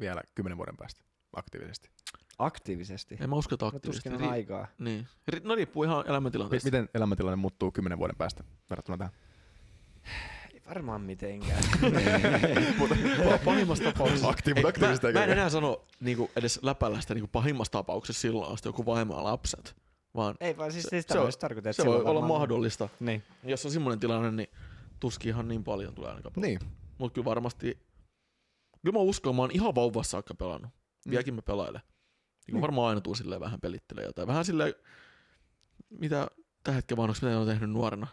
[0.00, 1.02] vielä kymmenen vuoden päästä
[1.36, 1.90] aktiivisesti?
[2.38, 3.16] Aktiivisesti.
[3.20, 4.08] En mä usko, että No aktiivisesti.
[4.10, 4.66] tuskin on aikaa.
[4.78, 5.06] niin.
[5.44, 6.66] No riippuu ihan elämäntilanteesta.
[6.66, 9.12] miten elämäntilanne muuttuu kymmenen vuoden päästä verrattuna tähän?
[10.54, 11.62] Ei varmaan mitenkään.
[12.78, 12.94] Mutta
[13.44, 14.30] pahimmassa tapauksessa.
[14.30, 18.20] Aktiiv- Ei, aktiivisesti mä, mä en enää sano niinku edes läpällä sitä niinku pahimmassa tapauksessa
[18.20, 19.76] silloin asti joku vaimo ja lapset,
[20.14, 22.20] vaan ei vaan siis Se- sitä se on- myös tarkoittaa, että se voi silloin olla
[22.20, 22.88] varmaan- mahdollista.
[23.00, 23.22] Niin.
[23.44, 24.48] Jos on semmoinen tilanne, niin
[25.00, 26.32] tuskin ihan niin paljon tulee ainakaan.
[26.36, 26.58] Niin.
[26.98, 27.78] Mutta kyllä varmasti,
[28.82, 30.70] kyllä mä uskon, mä oon ihan vauvassa saakka pelannut.
[31.10, 31.80] Vieläkin mä pelailen.
[32.46, 32.60] Niin Niin.
[32.62, 34.28] varmaan aina tuu silleen vähän pelittelee jotain.
[34.28, 34.74] Vähän silleen,
[35.90, 36.28] mitä
[36.64, 38.06] tähän hetken vanhoksi, mitä on tehnyt nuorena.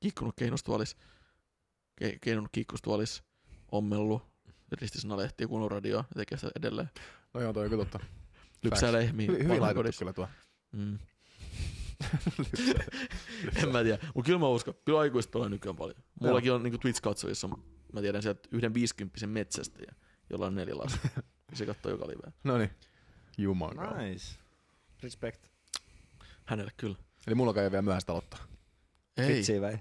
[0.00, 0.96] Kikkunut keinustuolis,
[1.96, 3.22] ke, keinunut kikkustuolis,
[3.72, 4.22] ommellut,
[4.72, 6.90] ristisanalehtiä, kuunnut radioa ja tekee sitä edelleen.
[7.34, 8.00] No joo, toi on kyllä totta.
[8.62, 9.26] Lypsää lehmiä.
[9.26, 10.28] Hyvin, hyvin laitettu kyllä tuo.
[10.72, 10.98] Mm.
[13.62, 14.74] en mä tiedä, mutta kyllä mä uskon.
[14.84, 16.02] Kyllä aikuiset pelaa nykyään paljon.
[16.20, 17.48] Mullakin on niinku Twitch-katsojissa,
[17.92, 19.92] mä tiedän sieltä yhden 50 metsästä, ja
[20.30, 21.08] jolla on neljä lasta.
[21.54, 22.32] se katsoo joka liveä.
[22.44, 22.70] No niin.
[23.38, 23.98] Jumala.
[23.98, 24.36] Nice.
[25.02, 25.46] Respect.
[26.44, 26.96] Hänelle kyllä.
[27.26, 28.40] Eli mulla kai ei vielä myöhäistä aloittaa.
[29.16, 29.78] Ei, Vitsi vai?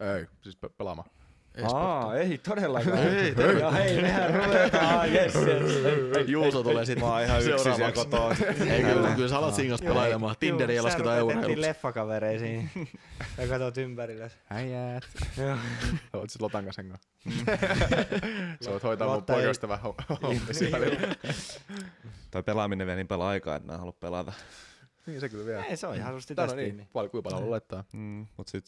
[0.00, 1.10] Ei, siis pe- pelaamaan.
[1.54, 2.98] Ei Aa, ei todellakaan.
[2.98, 3.60] Ei, terve.
[3.60, 5.12] Ja hei, mehän ruvetaan.
[5.12, 6.28] Yes, yes.
[6.28, 8.34] Juuso tulee sitten Mä ihan yksin siellä kotoa.
[8.70, 10.36] Ei kyllä, kyllä sä alat kanssa pelailemaan.
[10.40, 11.48] Tinderi ei lasketa Sä euroiluksi.
[11.48, 12.70] rupeat leffakavereisiin
[13.38, 14.30] ja katot ympärille.
[14.50, 15.04] Äijät.
[16.12, 16.98] Oot sit Lotan kanssa hengaa.
[18.60, 20.86] Sä voit hoitaa mun poikaystävän ho- hommia siellä.
[22.30, 24.32] Toi pelaaminen vie niin paljon aikaa, että mä en halua pelata.
[25.06, 25.64] Niin se kyllä vielä.
[25.64, 27.84] Ei, se on ihan susti Tää tästä niin, paljon, kuinka paljon haluaa laittaa.
[27.92, 28.64] Mm, mut sit,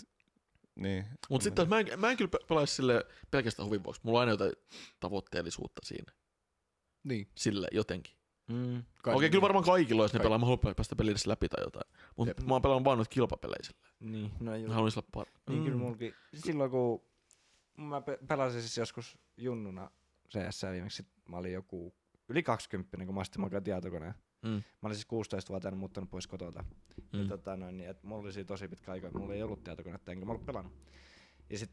[0.76, 1.04] niin.
[1.30, 4.00] Mut sitten taas mä en, mä en kyllä pe- pelaisi sille pelkästään huvin vuoksi.
[4.04, 4.52] Mulla on aina jotain
[5.00, 6.12] tavoitteellisuutta siinä.
[7.04, 7.28] Niin.
[7.34, 8.16] Sille jotenkin.
[8.48, 8.84] Mm.
[9.06, 10.38] Okei, kyllä varmaan kaikilla, jos ne pelaa.
[10.38, 11.92] Mä haluan päästä pelille läpi tai jotain.
[12.16, 13.88] Mutta mä oon pelannut vaan noita kilpapelejä sille.
[14.00, 14.72] Niin, no Mä joo.
[14.72, 15.26] haluaisin olla par...
[15.48, 17.02] Niin kyllä mulki, silloin kun
[17.76, 19.90] mä pe- pelasin siis joskus junnuna
[20.28, 21.94] CS viimeksi, mä olin joku
[22.28, 24.14] yli 20, kun mä astin mukaan tietokoneen.
[24.42, 24.50] Mm.
[24.50, 26.64] Mä olin siis 16-vuotiaana muuttanut pois kotota.
[27.12, 27.20] Mm.
[27.20, 30.12] Ja tota noin, niin, et mulla oli siinä tosi pitkä aika, mulla ei ollut tietokonetta,
[30.12, 30.72] enkä mä ollut pelannut.
[31.50, 31.70] Ja sit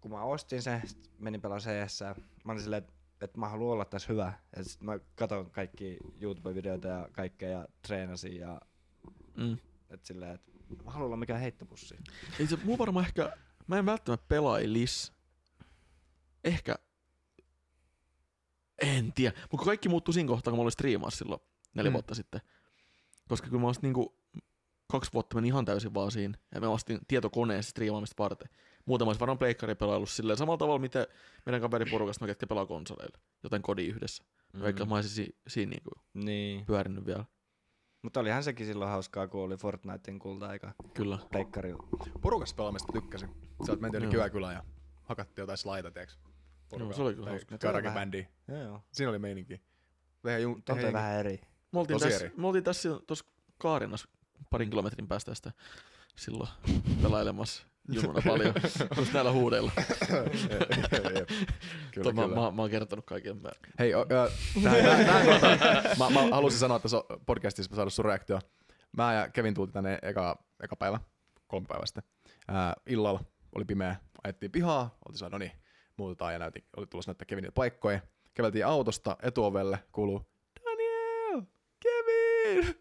[0.00, 0.82] kun mä ostin sen,
[1.18, 2.00] menin pelaamaan CS,
[2.44, 4.32] mä olin silleen, että et mä haluan olla tässä hyvä.
[4.56, 8.60] Ja sit mä katon kaikki YouTube-videoita ja kaikkea ja treenasin ja
[9.36, 9.58] Mm.
[9.90, 10.50] et silleen, että
[10.84, 11.96] mä haluan olla mikään heittopussi.
[12.40, 13.36] Ei se, mulla varmaan ehkä,
[13.66, 15.12] mä en välttämättä pelailis.
[16.44, 16.74] Ehkä,
[18.82, 19.36] en tiedä.
[19.52, 21.40] Mutta kaikki muuttui siinä kohtaa, kun mä olin striimaa silloin
[21.74, 21.92] neljä Mm.
[21.92, 22.40] vuotta sitten.
[23.28, 24.14] Koska kyllä mä olisin niinku,
[24.86, 26.38] kaksi vuotta meni ihan täysin vaan siinä.
[26.54, 28.48] Ja mä ostin tietokoneen striimaamista varten.
[28.84, 31.06] Muutama olisi varmaan pleikkari pelailu silleen samalla tavalla, miten
[31.46, 33.18] meidän kaveriporukasta mä ketkä pelaa konsoleilla.
[33.42, 34.24] Joten kodi yhdessä.
[34.52, 34.60] Mm.
[34.62, 36.66] Vaikka mä olisin si- siinä niinku Niin.
[36.66, 37.24] pyörinyt vielä.
[38.02, 41.18] Mutta olihan sekin silloin hauskaa, kun oli Fortnitein kulta-aika Kyllä.
[41.32, 41.88] pleikkarilla.
[42.22, 43.28] Porukassa pelaamista tykkäsin.
[43.66, 44.10] Sä oot menty Joo.
[44.10, 44.64] Kyläkylään ja
[45.02, 46.18] hakattiin jotain slaita, tiiäks?
[46.78, 47.58] Joo, se oli kyllä hauska.
[47.58, 48.26] Karake bändiä.
[48.48, 48.82] Joo, joo.
[48.92, 49.60] Siinä oli meininki.
[50.22, 51.40] Tehdään jun, jengi- vähän eri.
[51.72, 52.34] Me oltiin, tässä, eri.
[52.36, 53.24] me oltiin tässä tuossa
[53.58, 54.08] Kaarinas
[54.50, 55.52] parin kilometrin päästä tästä
[56.16, 56.48] silloin
[57.02, 57.62] pelailemassa
[57.92, 58.54] jununa paljon,
[58.96, 59.72] just näillä huudeilla.
[61.92, 62.34] Kyllä, Tuo, mä, kyllä.
[62.40, 63.36] mä, mä, oon kertonut kaiken.
[63.42, 63.48] Mä,
[63.78, 64.30] Hei, o, ö,
[64.62, 66.96] tähän, tähän, tähän mä, mä, halusin sanoa tässä
[67.26, 68.40] podcastissa saada sun reaktio.
[68.96, 71.00] Mä ja Kevin tultiin tänne eka, eka päivä,
[71.46, 72.02] kolme päivää sitten.
[72.48, 73.20] Ää, illalla
[73.54, 75.52] oli pimeä, ajettiin pihaa, oltiin sanoa, no niin,
[75.98, 78.00] muutetaan ja näytin, oli tulossa näyttää Kevinille paikkoja.
[78.34, 80.22] Käveltiin autosta etuovelle, kuuluu
[80.64, 81.42] Daniel,
[81.80, 82.74] Kevin!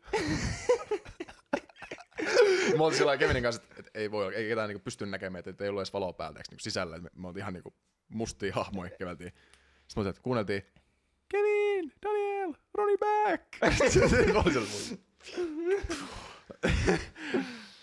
[2.77, 5.63] Mä oltiin sillä Kevinin kanssa, että et ei voi, ei ketään niinku pysty näkemään, että
[5.63, 6.95] ei ollut edes valoa päältä niinku sisällä.
[6.95, 7.73] Et Me, me oltiin ihan niinku
[8.09, 9.29] mustia hahmoja käveltiin.
[9.29, 10.65] Sitten me oltiin, että kuunneltiin
[11.29, 13.43] Kevin, Daniel, Ronnie back!
[13.89, 14.53] Sitten mä olin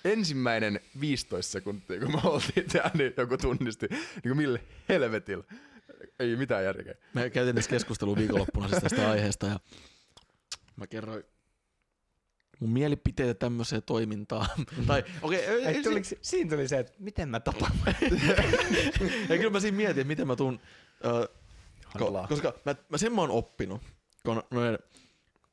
[0.04, 5.44] Ensimmäinen 15 sekuntia, kun me oltiin täällä, niin joku tunnisti, niin kuin millä helvetillä.
[6.18, 6.94] Ei mitään järkeä.
[7.14, 9.60] Me käytiin tässä keskustelua viikonloppuna siis tästä aiheesta ja
[10.76, 11.24] mä kerroin
[12.60, 14.48] mun mielipiteitä tämmöiseen toimintaan.
[14.86, 17.72] tai okei, okay, Ei, tuliko, si- siinä tuli se, että miten mä tapaan.
[19.28, 20.60] ja kyllä mä siinä mietin, että miten mä tuun,
[21.06, 21.28] äh,
[21.98, 23.82] ko, koska mä, mä sen mä oon oppinut,
[24.24, 24.78] kun on noiden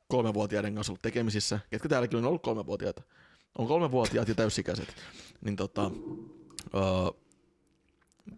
[0.08, 3.02] kolmevuotiaiden kanssa ollut tekemisissä, ketkä täälläkin on ollut kolmevuotiaita,
[3.58, 4.94] on kolmevuotiaat ja täysikäiset,
[5.40, 5.90] niin tota,
[6.74, 7.20] äh,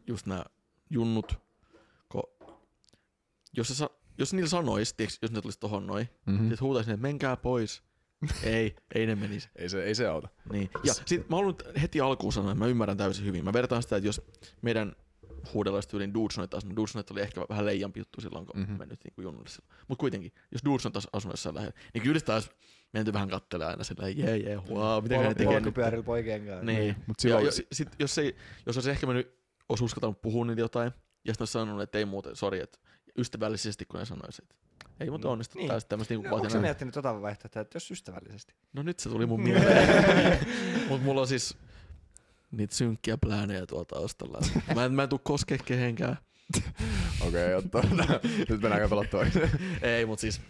[0.07, 0.45] just nämä
[0.91, 1.35] junnut,
[2.09, 2.37] ko,
[3.57, 6.51] jos, se, sa- jos niillä sanois, tiiäks, jos ne tulisi tohon noin, Mm-hmm.
[6.51, 7.83] sit huutaisin, että menkää pois.
[8.43, 9.49] ei, ei ne menisi.
[9.57, 10.29] Ei, se, ei se auta.
[10.53, 10.71] Niin.
[10.85, 13.45] Ja sit mä haluan heti alkuun sanoa, että mä ymmärrän täysin hyvin.
[13.45, 14.21] Mä vertaan sitä, että jos
[14.63, 14.97] meidän
[15.55, 18.63] huudella tyylin Dudesonit taas, no Dudesonit oli ehkä vähän leijampi juttu silloin, kun Mhm.
[18.63, 18.79] mm-hmm.
[18.79, 19.75] mennyt niinku junnulle silloin.
[19.89, 22.51] Mut kuitenkin, jos Dudesonit taas asunut jossain lähellä, niin kyllä sitä olisi
[22.95, 25.63] menty vähän kattelemaan aina sillä jee jee, wow, mitä ne tekee nyt.
[25.65, 26.65] Polkupyörillä poikien kanssa.
[26.65, 26.97] Niin.
[27.07, 28.37] Mut Ja, silloin, ja, sit, jos, ei,
[28.67, 29.39] jos olisi ehkä mennyt,
[29.69, 30.93] olisi uskaltanut puhua niitä jotain,
[31.25, 32.79] ja sitten olisi sanonut, että ei muuten, sori, että
[33.19, 34.55] ystävällisesti kun ne sanoisi, että
[35.01, 35.63] ei muuten onnistu Niin.
[35.63, 35.69] niin.
[35.69, 38.55] taas tämmöistä niinku No, onko sä miettinyt tota vaihtoehtoa, että jos ystävällisesti?
[38.73, 40.39] No nyt se tuli mun mieleen.
[40.89, 41.57] Mut mulla on siis
[42.51, 44.39] niitä synkkiä pläänejä tuolla taustalla.
[44.75, 46.19] Mä en, mä en tuu koskee kehenkään.
[47.29, 47.83] okei, okay, ottaa.
[48.49, 49.27] Nyt mennään pelattua.
[49.83, 50.41] Ei, mut siis...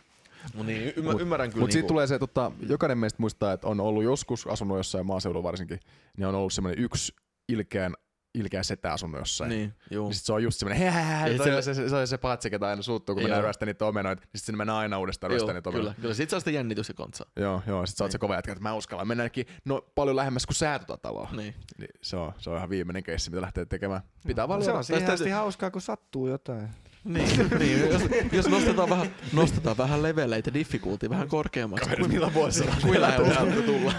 [0.54, 1.60] Mut niin, ymmär, Mut- ymmärrän kyllä.
[1.60, 5.06] Mutta siitä niinku, tulee se, että jokainen meistä muistaa, että on ollut joskus asunut jossain
[5.06, 5.80] maaseudulla varsinkin,
[6.16, 7.12] niin on ollut semmoinen yksi
[7.48, 7.94] ilkeän,
[8.34, 9.48] ilkeä setä asunut jossain.
[9.48, 9.60] Niin.
[9.68, 10.06] Niin, juu.
[10.06, 12.18] Niin sit se on just semmoinen, hää, Ja se, se- se, se, se, on se
[12.18, 13.26] patsi, ketä aina suuttuu, kun Joo.
[13.28, 16.00] mennään ryöstä niitä omenoita, niin sitten sinne mennään aina uudestaan ryöstä Joo, niitä kyllä, omenoita.
[16.00, 16.14] kyllä.
[16.14, 17.26] Sit saa sitä jännitys ja kontsa.
[17.36, 20.46] Joo, joo, sit sä oot se kova jätkä, että mä uskallan mennäkin no, paljon lähemmäs
[20.46, 21.28] kuin sä tota taloa.
[21.32, 21.54] Niin.
[21.78, 24.00] Niin se, on, se on ihan viimeinen keissi, mitä lähtee tekemään.
[24.26, 26.68] Pitää vaan se on siihen tästä- asti hauskaa, kun sattuu jotain.
[27.04, 27.28] Niin,
[27.58, 28.02] niin jos,
[28.32, 31.84] jos, nostetaan vähän, nostetaan vähän leveleitä, difficulty vähän korkeammaksi.
[31.84, 32.74] Kaveri, millä vuosilla?
[32.82, 33.92] Kuin lähellä tulla.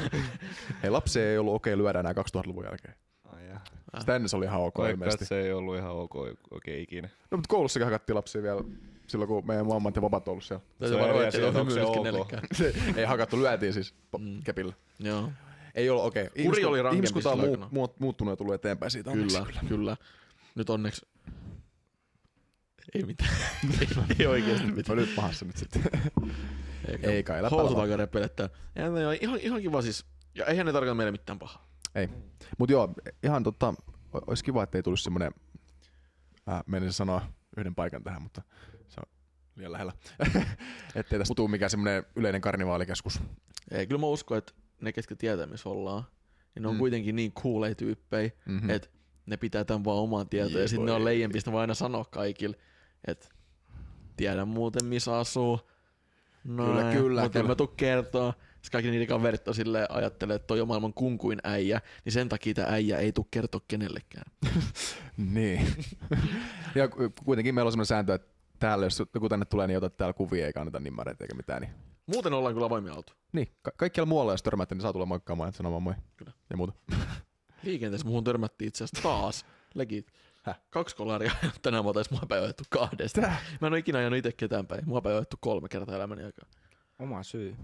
[0.84, 2.95] Hei, lapsi ei ollut okei lyödä enää 2000-luvun jälkeen.
[3.99, 5.26] Sitä ennen se oli ihan ok Vaikka ilmeisesti.
[5.26, 6.16] se ei ollut ihan ok
[6.51, 7.10] oikein ikinä.
[7.32, 8.64] No, mutta koulussakin hakattiin lapsia vielä
[9.08, 10.64] silloin, kun meidän mammat ja papat ollut siellä.
[10.88, 12.30] Se on asia, ei ole onko se ok.
[12.53, 14.43] Se ei hakattu, lyötiin siis Mm.
[14.43, 14.74] kepillä.
[14.99, 15.32] Joo.
[15.76, 16.24] Ei ollut okei.
[16.28, 16.43] Okay.
[16.45, 19.12] Kuri oli rankempi Ihmiskunta on muu, muuttunut ja tullut eteenpäin siitä.
[19.12, 19.97] onneksi Kyllä, kyllä.
[20.56, 21.06] Nyt onneksi...
[22.95, 23.29] Ei mitään.
[23.81, 24.97] ei, ei oikeesti No mitään.
[24.97, 25.81] nyt pahassa nyt sitten.
[26.87, 27.07] Eikä.
[27.11, 27.83] Ei kai, läppä Housut lavaa.
[27.83, 28.49] aika repelettää.
[28.75, 30.05] Ja ne on ihan, ihan kiva siis.
[30.35, 31.67] Ja eihän ne tarkoita meille mitään pahaa.
[31.95, 32.09] Ei.
[32.57, 32.93] Mut joo,
[33.23, 33.73] ihan tota,
[34.13, 35.31] o- olisi kiva, ettei tulisi semmonen,
[36.49, 37.21] äh, menisin sanoa
[37.57, 38.41] yhden paikan tähän, mutta
[38.87, 39.11] se on
[39.55, 39.93] liian lähellä.
[40.95, 43.19] ettei tästä tuu mikään semmonen yleinen karnivaalikeskus.
[43.71, 46.03] Ei, kyllä mä uskon, että ne, ketkä tietää, missä ollaan,
[46.55, 46.79] niin ne on Mm.
[46.79, 48.63] kuitenkin niin cooleja tyyppejä, Mm-hmm.
[48.63, 48.69] mm.
[48.69, 48.87] että
[49.25, 50.61] ne pitää tämän vaan omaan tietoon.
[50.61, 50.99] Ja sitten ne voi.
[50.99, 52.57] on leijempistä vaan aina sanoa kaikille,
[53.08, 53.28] että
[54.18, 55.60] tiedän muuten, missä asuu.
[56.43, 58.34] No, Kyllä, kyllä, Mutta en mä tuu kertoa.
[58.34, 62.30] Sitten kaikki niiden kaverit on silleen ajattelee, että toi on maailman kunkuin äijä, niin sen
[62.30, 64.32] takia tämä äijä ei tuu kertoa kenellekään.
[65.18, 65.68] Niin.
[66.76, 68.28] ja ku- kuitenkin meillä on semmoinen sääntö, että
[68.60, 71.62] täällä, jos joku tänne tulee, niin otat täällä kuvia eikä anneta nimmareita eikä mitään.
[71.62, 71.72] Niin,
[72.06, 73.14] Muuten ollaan kyllä avoimia oltu.
[73.32, 75.93] niin ka- kaikkialla muualla, jos törmäätte, niin saa tulla moikkaamaan ja sanomaan moi.
[76.18, 76.32] Kyllä.
[76.49, 76.74] Ja muuta.
[77.64, 79.45] Liikenteessä muuhun törmättiin itse asiassa taas.
[79.74, 80.12] Legit.
[80.45, 80.61] Häh?
[80.69, 81.31] Kaksi kolaria
[81.61, 83.21] tänään mä otais mua päin ajettu kahdesta.
[83.21, 83.37] Tää?
[83.61, 84.81] Mä en oo ikinä ajanut itse ketään päin.
[84.85, 86.49] Mua päin ajettu kolme kertaa elämäni aikaa.
[86.99, 87.55] Oma syy.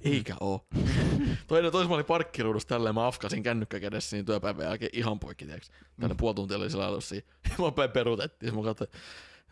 [0.00, 0.66] Eikä oo.
[1.46, 5.44] Toinen tois mä olin parkkiruudussa tälleen, mä afkasin kännykkä kädessä niin työpäivän jälkeen ihan poikki,
[5.44, 5.70] tiiäks.
[6.00, 6.16] Tällä mm.
[6.16, 7.14] puoli tuntia oli siellä alussa.
[7.58, 8.54] Mua päin peruutettiin.
[8.54, 8.90] Mä katsoin,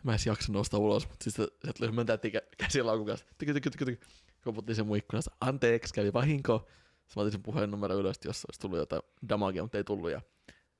[0.03, 1.47] mä en edes jaksa nousta ulos, mutta siis se
[1.77, 3.25] tuli kä- käsilaukun kanssa.
[3.37, 4.07] Tyky, tyky, tyky, tyky.
[4.43, 5.31] Koputtiin sen mun ikkunasta.
[5.41, 6.57] Anteeksi, kävi vahinko.
[6.57, 10.11] Sitten mä otin sen puhelinnumero ylös, jos olisi tullut jotain damagea, mutta ei tullut.
[10.11, 10.21] Ja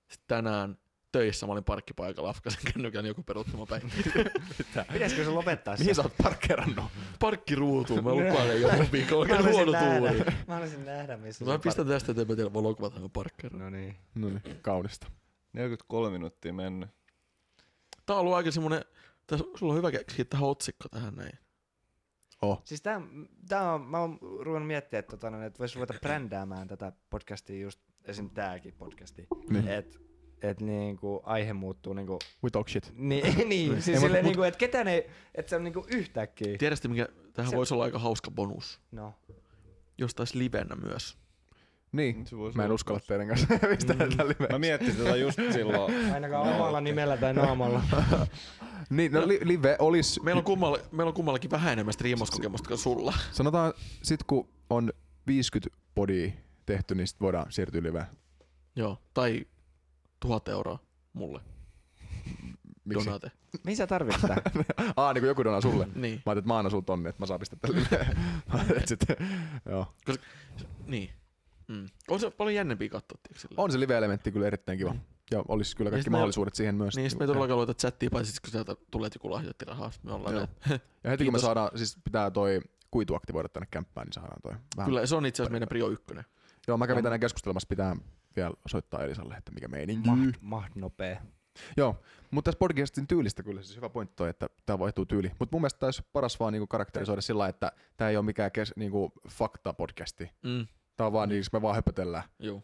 [0.07, 0.77] sitten tänään
[1.13, 3.81] töissä mä olin parkkipaikalla, afkasin kännykän, joku peruutti mun päin.
[4.93, 5.83] Pitäisikö se lopettaa se?
[5.83, 6.85] Mihin sä oot parkkeerannut?
[7.19, 10.19] Parkkiruutuun, mä lupailen joku viikolla, Mä oikein huono tuuri.
[10.47, 13.63] Mä haluaisin nähdä, missä Mä pistän tästä eteenpäin teille valokuvat hän parkkeeraan.
[13.63, 13.95] No niin.
[14.15, 15.07] No niin, kaunista.
[15.53, 16.89] 43 minuuttia mennyt.
[18.05, 18.81] Tää on ollut aika semmonen,
[19.27, 21.39] tässä, sulla on hyvä keksiä tähän otsikko tähän näin.
[22.41, 22.61] Oh.
[22.65, 23.01] Siis tää,
[23.47, 27.59] tää on, mä oon ruvennut miettiä, että, tota, noin, että vois ruveta brändäämään tätä podcastia
[27.59, 28.29] just esim.
[28.29, 29.27] tääkin podcasti.
[29.49, 29.67] Niin.
[29.67, 30.12] Et,
[30.43, 32.93] et niinku aihe muuttuu niinku, We talk shit.
[32.97, 35.85] niin, niin Ei, siis mut- silleen mut- niinku, että ketään ei, että se on niinku
[35.87, 36.57] yhtäkkiä.
[36.57, 38.79] Tiedätkö mikä, tähän Se- voisi olla aika hauska bonus.
[38.91, 39.13] No.
[39.97, 41.17] jos taisi livenä myös.
[41.91, 42.25] Niin,
[42.55, 44.47] mä en uskalla teidän kanssa pistää tätä liveä.
[44.51, 46.13] Mä miettisin tätä just silloin.
[46.13, 47.81] Ainakaan omalla nimellä tai naamalla.
[48.89, 52.77] Niin, no li- live olisi, Meillä on, kummalla, meillä on kummallakin vähän enemmän striimauskokemusta kuin
[52.77, 53.13] sulla.
[53.31, 53.73] sanotaan
[54.03, 54.91] sit kun on
[55.27, 56.31] 50 podia
[56.65, 58.05] tehty, niin sit voidaan siirtyä liveen.
[58.75, 59.45] Joo, tai
[60.23, 60.79] tuhat euroa
[61.13, 61.41] mulle.
[62.85, 63.05] Miksi?
[63.05, 63.31] Donate.
[63.63, 64.35] Mihin sä tarvit sitä?
[64.97, 65.87] Aa, niin kuin joku donaa sulle.
[65.95, 67.81] Niin, Mä ajattelin, että mä annan sulle tonni, että mä saan pistää tälle
[68.85, 69.15] sitten,
[69.69, 69.93] joo.
[70.85, 71.09] niin.
[71.67, 71.85] Mm.
[72.09, 73.55] On se paljon jännempiä katsoa, sillä.
[73.57, 74.95] On se live-elementti kyllä erittäin kiva.
[75.31, 76.95] Ja olisi kyllä Ja kaikki me- mahdollisuudet siihen myös.
[76.95, 79.91] Niin, sit me todellakaan lueta chattia, paitsi kun sieltä tulee joku lahjoitti rahaa.
[80.03, 80.35] Me ollaan
[81.03, 82.61] Ja heti kun me saadaan, siis pitää toi
[82.91, 84.89] kuitu aktivoida tänne kämppään, niin saadaan toi vähän.
[84.89, 86.25] Kyllä, se on itse asiassa meidän prio ykkönen.
[86.67, 87.95] Joo, mä kävin tänään keskustelemassa, pitää
[88.35, 90.09] vielä soittaa Elisalle, että mikä meininki.
[90.09, 91.21] Maht, maht nopee.
[91.77, 95.31] Joo, mutta tässä podcastin tyylistä kyllä siis hyvä pointti toi, että tämä vaihtuu tyyli.
[95.39, 98.73] Mutta mun mielestä olisi paras vaan niinku karakterisoida sillä että tämä ei ole mikään kes,
[98.75, 100.29] niinku fakta-podcasti.
[100.43, 100.67] Mm.
[100.97, 102.23] Tämä on vaan niin, me vaan höpötellään.
[102.39, 102.63] Joo.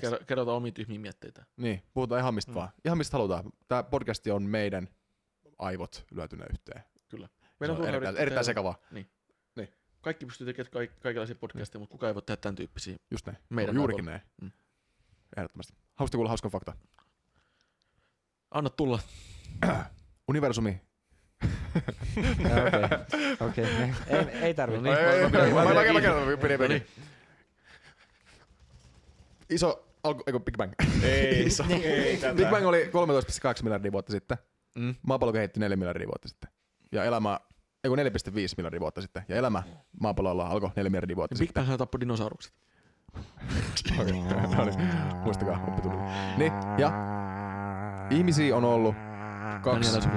[0.00, 1.44] Kerro- kerrotaan omia tyhmiä mietteitä.
[1.56, 2.54] Niin, puhutaan ihan mistä Mm.
[2.54, 2.68] vaan.
[2.84, 3.44] Ihan mistä halutaan.
[3.68, 4.88] Tämä podcasti on meidän
[5.58, 6.82] aivot lyötynä yhteen.
[7.08, 7.26] Kyllä.
[7.26, 8.78] Se Meidän on turha erittäin, erittäin sekavaa.
[10.00, 12.96] Kaikki pystyy tekemään kaik- kaikenlaisia podcasteja, mutta kukaan ei voi tehdä tämän tyyppisiä.
[13.10, 13.38] Just näin.
[13.48, 14.24] Meidän Juurikin aivoilla.
[14.40, 14.52] näin.
[14.52, 14.58] Mm.
[15.36, 15.72] Ehdottomasti.
[15.94, 16.72] Haluaisitko kuulla hauskan fakta?
[18.50, 18.98] Anna tulla.
[20.28, 20.80] Universumi.
[23.40, 23.92] Okei, okei.
[24.06, 24.76] Ei, ei tarvi.
[24.76, 24.96] No niin.
[24.98, 26.68] Ei, ei, mä- mä- ei, mä- mä- mä- mä- mä- mä- mä- pidin, No pidin.
[26.68, 26.86] niin.
[29.50, 30.72] Iso, alku, eikö Big Bang.
[31.02, 31.64] Ei, Iso.
[31.70, 32.20] ei.
[32.36, 34.38] Big Bang oli 13,8 miljardia vuotta sitten.
[34.76, 34.94] Mm.
[35.02, 36.50] Maapallo kehittyi 4 miljardia vuotta sitten.
[36.92, 37.40] Ja elämä,
[37.84, 39.22] eikö 4,5 miljardia vuotta sitten.
[39.28, 39.62] Ja elämä
[40.00, 41.66] maapallolla alkoi 4 miljardia vuotta Big sitten.
[41.66, 42.52] Bang tappoi dinosaurukset.
[44.00, 44.20] Okei,
[44.56, 44.88] no niin.
[45.24, 46.00] Muistakaa, oppitunnin.
[46.38, 46.92] Niin, ja
[48.10, 48.94] ihmisiä on ollut
[49.62, 50.16] kaksi, Daniela Suvi.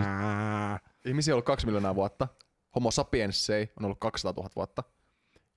[1.05, 2.27] ihmisiä on ollut kaksi miljoonaa vuotta.
[2.75, 4.83] Homo sapiensei on ollut 200 000 vuotta.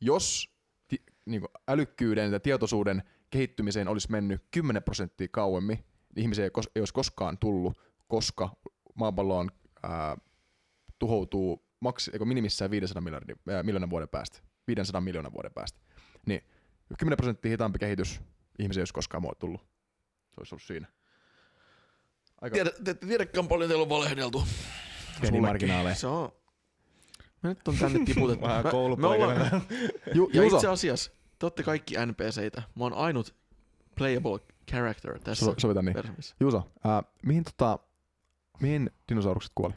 [0.01, 0.55] Jos
[0.88, 5.76] ti, niin älykkyyden ja tietoisuuden kehittymiseen olisi mennyt 10 prosenttia kauemmin,
[6.14, 7.78] niin ihmisiä ei, kos, ei olisi koskaan tullut,
[8.09, 8.57] koska
[8.95, 9.51] maapalloon
[9.82, 10.16] ää,
[10.99, 14.38] tuhoutuu maks, eikö minimissään 500 miljardin, ää, miljoonan vuoden päästä.
[14.66, 15.80] 500 miljoonan vuoden päästä.
[16.26, 16.43] Niin
[16.99, 18.20] 10 prosenttia hitaampi kehitys
[18.59, 19.61] ihmisiä ei olisi koskaan mua tullut.
[19.61, 20.86] Se olisi ollut siinä.
[22.40, 24.45] Aika Tiedä, te ette tiedäkään paljon teillä on valehdeltu.
[25.20, 25.95] pieni marginaaleja.
[25.95, 26.32] Se on.
[27.43, 28.45] Me nyt on tänne tiputettu.
[28.49, 29.45] Vähän koulupoikana.
[30.14, 32.62] Ju, Ja Juuso, itse asiassa, te olette kaikki NPCitä.
[32.76, 33.34] Mä oon ainut
[33.95, 34.40] playable
[34.70, 35.97] character tässä so, sovitaan niin.
[36.40, 37.78] Juuso, ää, mihin, tota,
[38.61, 39.74] mihin dinosaurukset kuoli?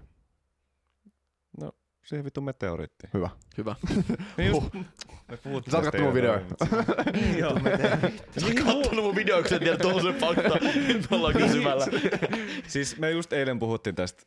[2.05, 3.07] Siihen vittu meteoriitti.
[3.13, 3.29] Hyvä.
[3.57, 3.75] Hyvä.
[4.37, 4.73] Niin just,
[5.27, 6.41] me puhuttiin Sä oot kattonut mun videoja.
[7.13, 7.59] Niin, Joo.
[8.39, 10.59] Sä oot kattonut mun video, kun sä tiedät tuollaisen fakta.
[10.87, 11.85] Nyt ollaan kysymällä.
[12.67, 14.23] Siis me just eilen puhuttiin tästä,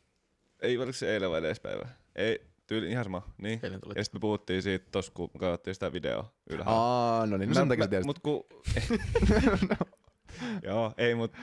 [0.61, 1.87] ei oliko se eilen vai edespäivä?
[2.15, 3.59] Ei, tyyli ihan sama, niin.
[3.63, 3.93] Eilen tuli.
[3.97, 6.73] Ja sitten me puhuttiin siitä tossa, kun me katsottiin sitä videoa ylhäällä.
[6.81, 8.05] Aa, no niin, no sen takia sä tiesit.
[8.05, 8.47] Mut ku...
[10.67, 11.33] Joo, ei mut...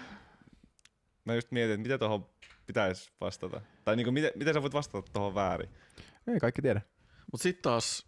[1.24, 2.26] Mä just mietin, että mitä tuohon
[2.66, 3.60] pitäisi vastata.
[3.84, 5.68] Tai niinku, miten, miten sä voit vastata tuohon väärin.
[6.26, 6.80] Ei kaikki tiedä.
[7.32, 8.06] Mut sit taas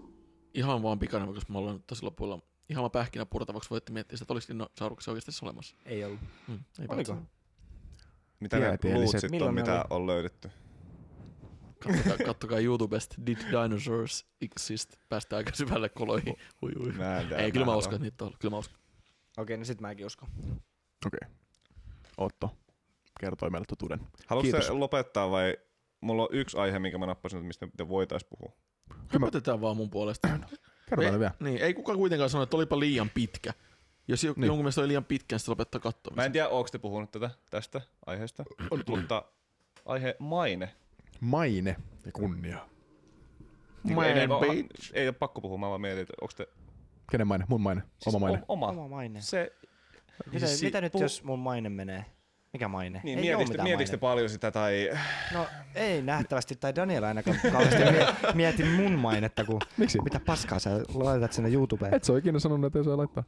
[0.55, 4.17] ihan vaan pikainen, koska me ollaan nyt tosi lopulla ihan vaan pähkinä purtavaksi voitte miettiä
[4.17, 5.77] sitä, että olis dinosauruksia oikeasti tässä olemassa.
[5.85, 6.21] Ei ollut.
[6.49, 7.13] Mm, ei Oliko?
[7.13, 7.29] päätä.
[8.41, 9.85] Mitä ne luut sit Milloin on, mitä oli?
[9.91, 10.51] on löydetty.
[11.79, 14.97] Kattokaa, kattokaa YouTubesta Did Dinosaurs Exist?
[15.09, 16.37] Päästään aika syvälle koloihin.
[16.63, 16.93] Hui, hui.
[16.93, 18.33] Mä en tiedä, Ei, kyllä mä en uskon, että niitä on.
[18.39, 18.79] Kyllä mä uskon.
[19.37, 20.29] Okei, no sit mäkin uskon.
[21.07, 21.29] Okei.
[22.17, 22.51] Otto
[23.21, 24.01] kertoi meille totuuden.
[24.27, 24.67] Haluatko Kiitos.
[24.67, 25.57] se lopettaa vai
[26.01, 28.53] mulla on yksi aihe, minkä mä nappasin, että mistä me voitais puhua.
[28.89, 30.29] Kyllä mä- Höpötetään vaan mun puolesta.
[30.89, 31.33] Kerrotaan ei, vielä.
[31.41, 33.53] niin, ei kukaan kuitenkaan sano, että olipa liian pitkä.
[34.09, 34.33] Jos niin.
[34.37, 34.47] Niin.
[34.47, 36.25] jonkun mielestä oli liian pitkä, niin sitten lopettaa Mä katsomisen.
[36.27, 38.45] en tiedä, onko te puhunut tätä, tästä aiheesta,
[38.89, 39.23] mutta
[39.87, 40.75] aihe maine.
[41.21, 41.77] Maine
[42.07, 42.69] ja kunnia.
[43.85, 44.91] Niinku ei, ei, Man, ei, bitch.
[44.95, 46.49] ei ole pakko puhua, mä vaan mietin, että onko te...
[47.11, 47.45] Kenen maine?
[47.49, 47.83] Mun maine.
[48.07, 48.43] Oma maine.
[48.49, 48.67] Oma.
[48.69, 49.21] Oma maine.
[49.21, 49.53] Se,
[50.33, 52.05] Mitä, Siis mitä nyt puhu- jos mun maine menee?
[52.53, 53.01] Mikä maine?
[53.05, 54.91] niin, ei mietitkö, mietitkö paljon sitä tai...
[55.35, 60.01] No ei nähtävästi, tai Daniel ainakaan kauheasti mie- mieti mun mainetta, kun Miksi?
[60.01, 61.95] mitä paskaa sä laitat sinne YouTubeen.
[61.95, 63.25] Et sä ole ikinä sanonut, että ei saa laittaa.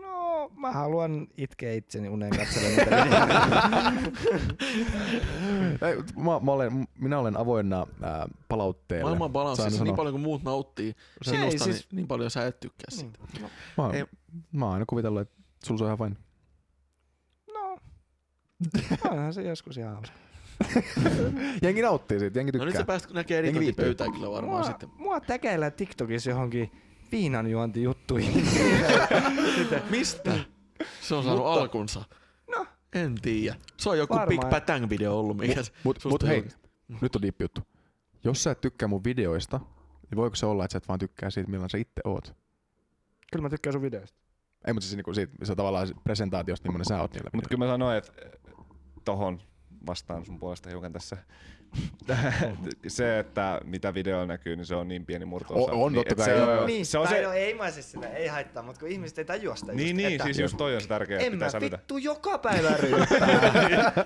[0.00, 2.32] No, mä haluan itkeä itseni uneen.
[5.88, 9.04] Ei, mä, mä olen, minä olen avoinna ää, palautteelle.
[9.04, 9.84] Maailman balanssissa sanoa.
[9.84, 10.94] niin paljon kuin muut nauttii ei
[11.34, 13.18] sinusta, siis- niin, niin paljon sä et tykkää siitä.
[13.40, 13.48] no,
[13.78, 14.04] Mä, oon- Ei-
[14.52, 16.16] mä oon aina kuvitellut, että sulla se on ihan vain.
[19.04, 20.16] No, onhan se joskus ihan hauska.
[21.62, 22.82] Jengi nauttii siitä, jengi No nyt tykkää.
[22.82, 23.58] sä pääst näkee viihtyy.
[23.60, 24.88] editointipöytää kyllä varmaan Mua, sitten.
[24.98, 26.70] mua tekeillä TikTokissa johonkin
[27.12, 28.44] viinanjuontijuttuihin.
[29.90, 30.32] Mistä?
[31.00, 32.04] Se on saanut Mutta- alkunsa.
[32.56, 32.66] No.
[32.94, 33.56] En tiedä.
[33.76, 34.40] Se on joku Varmaan.
[34.40, 36.68] Big Batang video ollut, mikä Mut, mut on hei, julkaistu.
[37.00, 37.60] nyt on diippi juttu.
[38.24, 39.60] Jos sä et tykkää mun videoista,
[40.10, 42.34] niin voiko se olla, että sä et vaan tykkää siitä, millainen sä itse oot?
[43.32, 44.18] Kyllä mä tykkään sun videoista.
[44.66, 47.64] Ei, mutta siis niinku siitä, se tavallaan se presentaatiosta, millainen sä oot niillä Mutta kyllä
[47.64, 48.12] mä sanoin, että
[49.04, 49.42] tohon
[49.86, 51.16] vastaan sun puolesta hiukan tässä.
[52.88, 56.24] se, että mitä videolla näkyy, niin se on niin pieni murto O- on, totta kai,
[56.24, 56.66] Se, joo.
[56.66, 59.24] niin, se on se, no, ei mä siis sillä, ei haittaa, mutta kun ihmiset ei
[59.24, 61.50] tajua sitä niin, just, niin, että siis just toi on se tärkeä, että en pitää
[61.50, 61.76] sälytä.
[61.78, 63.92] vittu joka päivä ryyppää.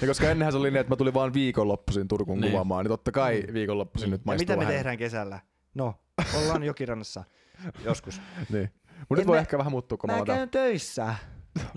[0.00, 2.50] Ja koska ennenhän se oli niin, että mä tulin vaan viikonloppuisin Turkuun Niin.
[2.50, 4.74] kuvaamaan, niin totta kai viikonloppuisin nyt ja maistuu mitä me vähän.
[4.74, 5.40] tehdään kesällä?
[5.74, 5.94] No,
[6.38, 7.24] ollaan jokirannassa.
[7.84, 8.20] Joskus.
[8.50, 8.70] Niin.
[9.08, 11.14] Mutta nyt voi mä- ehkä vähän muuttua, kun mä, Mä käyn töissä.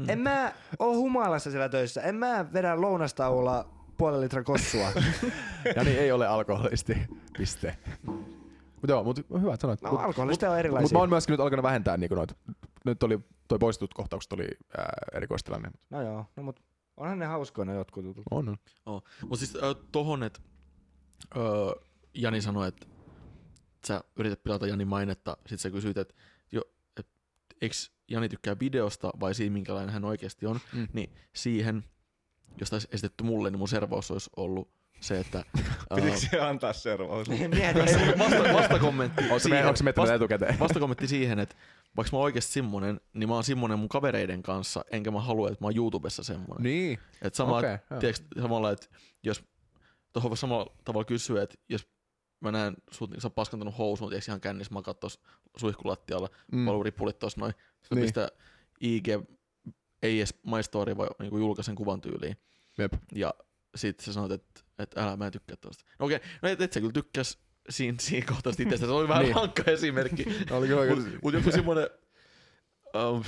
[0.08, 2.02] En mä oo humalassa siellä töissä.
[2.02, 4.92] En mä vedä lounastauolla puolen litran kossua.
[5.76, 6.98] Ja niin ei ole alkoholisti.
[7.38, 7.78] Piste.
[8.06, 9.82] Mutta joo, mutta hyvä, että sanoit.
[9.82, 10.96] No Mut- alkoholista on Mutta erilaisia.
[10.96, 12.38] mä oon myöskin nyt alkanut vähentää niin noit,
[12.86, 14.48] nyt oli toi poistetut kohtaukset oli
[14.78, 15.70] ää, erikoistilanne.
[15.90, 16.60] No joo, no mut
[16.98, 18.24] onhan ne hauskoina jotkut jutut.
[18.32, 19.02] On, on.
[19.22, 20.40] Mutta siis ö, tohon, että
[21.38, 21.40] ö,
[22.14, 22.88] Jani sanoi, että
[23.88, 26.14] sä yrität pilata Jani mainetta, sit sä kysyit, että
[26.52, 26.62] jo,
[27.00, 27.08] et,
[27.62, 27.76] eikö
[28.08, 30.88] Jani tykkää videosta vai siinä, minkälainen hän oikeasti on, Mm.
[30.94, 31.84] niin siihen,
[32.60, 35.44] jos taisi esitetty mulle, niin mun servaus olisi ollut se, että
[35.96, 37.28] Pitikö se antaa servaus?
[38.20, 40.60] Vasta, vastakommentti siihen- onko vasta- etukäteen?
[40.66, 41.56] vastakommentti siihen, että
[41.98, 45.48] vaikka mä oon oikeasti semmonen, niin mä oon semmonen mun kavereiden kanssa, enkä mä halua,
[45.50, 46.64] että mä oon YouTubessa semmonen.
[46.64, 47.00] Niin.
[47.22, 48.88] Et sama, Okei, okay, tiedätkö, samalla, että
[49.24, 49.44] jos
[50.14, 51.88] tuohon voi samalla tavalla kysyä, että jos
[52.40, 55.20] mä näen sut, niin sä oot paskantanut housuun, tiedätkö ihan kännissä makat tuossa
[55.58, 56.66] suihkulattialla, Mm.
[56.66, 58.04] paluripulit tuossa noin, sitten Niin.
[58.06, 58.30] pistää
[58.82, 59.08] IG,
[60.04, 62.38] ei edes My Story, vai niin julkaisen kuvan tyyliin.
[62.78, 62.94] Jep.
[63.16, 63.34] Ja
[63.76, 65.84] sit sä sanot, että, että älä, mä en tykkää tosta.
[66.00, 67.38] No okei, no et, et sä kyllä tykkäs
[67.70, 69.36] siinä, siinä kohtaa sit itsestä, se oli vähän Niin.
[69.36, 70.26] rankka esimerkki.
[70.52, 71.90] Oli kyllä Mut, mut joku semmonen...
[73.14, 73.24] Um,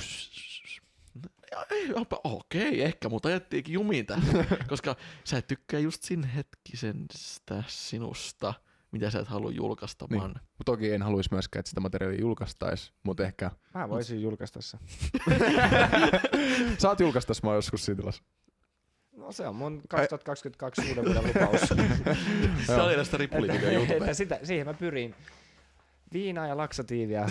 [2.24, 4.24] okei, ehkä, mutta ajettiinkin jumiin tähän,
[4.68, 8.54] koska sä et tykkää just sin hetkisestä sinusta,
[8.92, 10.20] mitä sä et halua julkaista, Niin.
[10.20, 13.50] vaan Mut toki en haluaisi myöskään, että sitä materiaalia julkaistaisi, mutta ehkä...
[13.74, 14.80] Mä voisin julkaista sen.
[16.78, 18.22] Saat julkaista mä joskus siinä tilassa.
[19.16, 21.60] No se on mun 2022 uuden vuoden lupaus.
[22.66, 23.18] se oli tästä
[23.72, 24.14] YouTubeen.
[24.14, 25.14] sitä, siihen mä pyrin.
[26.12, 27.28] Viinaa ja laksatiivia.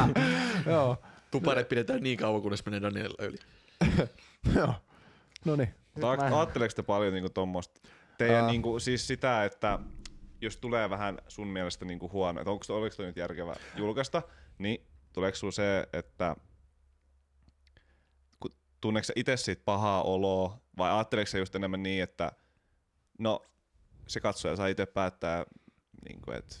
[0.66, 0.96] Joo.
[1.30, 3.36] Tupareet pidetään niin kauan, kunnes menee Danielilla yli.
[4.56, 4.74] Joo.
[5.44, 5.74] No niin.
[6.36, 7.80] Ajatteleeko te paljon niinku tommosta?
[8.18, 8.46] Teidän Ää.
[8.46, 9.78] niinku, siis sitä, että
[10.40, 14.22] jos tulee vähän sun mielestä niinku huono, että onko oliko toi nyt järkevä julkaista,
[14.58, 16.36] niin tuleeko sulla se, että
[18.80, 22.32] tunneeko sä itse siitä pahaa oloa, vai ajatteleeko sä just enemmän niin, että
[23.18, 23.42] no
[24.06, 25.44] se katsoja saa itse päättää,
[26.08, 26.56] niinku, että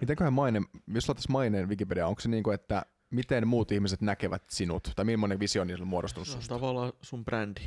[0.00, 4.92] Mitenköhän maine, jos laittaisi maineen Wikipedia, onko se niinku, että miten muut ihmiset näkevät sinut?
[4.96, 6.54] Tai millainen visio niillä on muodostunut Se on susta?
[6.54, 7.60] tavallaan sun brändi.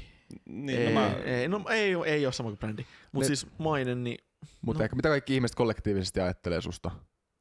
[0.46, 2.86] niin, ei, no mä, ei, no, ei, ei ole sama kuin brändi.
[3.12, 4.18] Mutta Ne- siis maine, niin...
[4.62, 4.84] Mutta no.
[4.84, 6.92] ehkä mitä kaikki ihmiset kollektiivisesti ajattelee susta?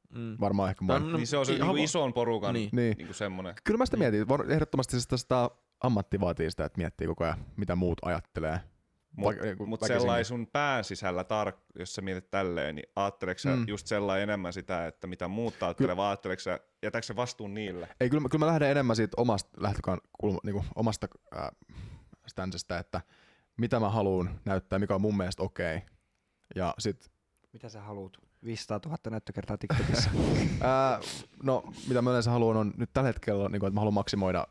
[0.09, 0.37] Mm.
[0.39, 2.69] Varmaan ehkä no, niin se on se ihan niinku va- ison porukan Niin.
[2.71, 2.97] Niin.
[2.97, 3.55] niinku semmonen.
[3.63, 4.27] Kyllä mä sitä mietin.
[4.27, 5.49] Var- Ehdottomasti sitä, sitä
[5.83, 8.59] ammatti vaatii sitä, että miettii koko ajan, mitä muut ajattelee.
[9.17, 13.65] Mutta mut sellainen sun pään sisällä, tar- jos sä mietit tälleen, niin ajatteleeko sä Mm.
[13.67, 17.87] just sellainen enemmän sitä, että mitä muut ajattelee, vai ajatteleeko sä, jätätkö sä vastuun niille?
[17.99, 21.49] Ei, kyllä, mä- kyllä mä lähden enemmän siitä omasta lähtökaan, kulma, niin omasta äh,
[22.27, 23.01] stancestä, että
[23.57, 25.81] mitä mä haluan näyttää, mikä on mun mielestä okei.
[26.55, 27.11] Ja sit,
[27.53, 28.17] Mitä sä haluut?
[28.45, 30.09] 500 000 näyttökertaa TikTokissa.
[30.61, 30.99] ää,
[31.43, 34.47] no mitä mä yleensä haluan on nyt tällä hetkellä, niin kuin, että mä haluan maksimoida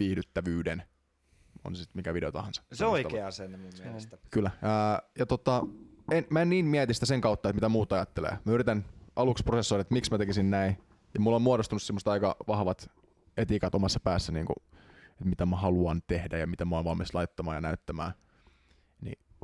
[0.00, 0.82] viihdyttävyyden.
[1.64, 2.62] On se sitten mikä video tahansa.
[2.72, 4.18] se on oikea asenne mun mielestä.
[4.30, 4.50] Kyllä.
[4.62, 5.62] Ää, ja tota,
[6.10, 8.38] en, mä en niin mieti sitä sen kautta, että mitä muut ajattelee.
[8.44, 8.84] Mä yritän
[9.16, 10.78] aluksi prosessoida, että miksi mä tekisin näin.
[11.14, 12.90] Ja mulla on muodostunut semmoista aika vahvat
[13.36, 14.56] etiikat omassa päässä, niin kuin,
[15.10, 18.12] että mitä mä haluan tehdä ja mitä mä oon valmis laittamaan ja näyttämään.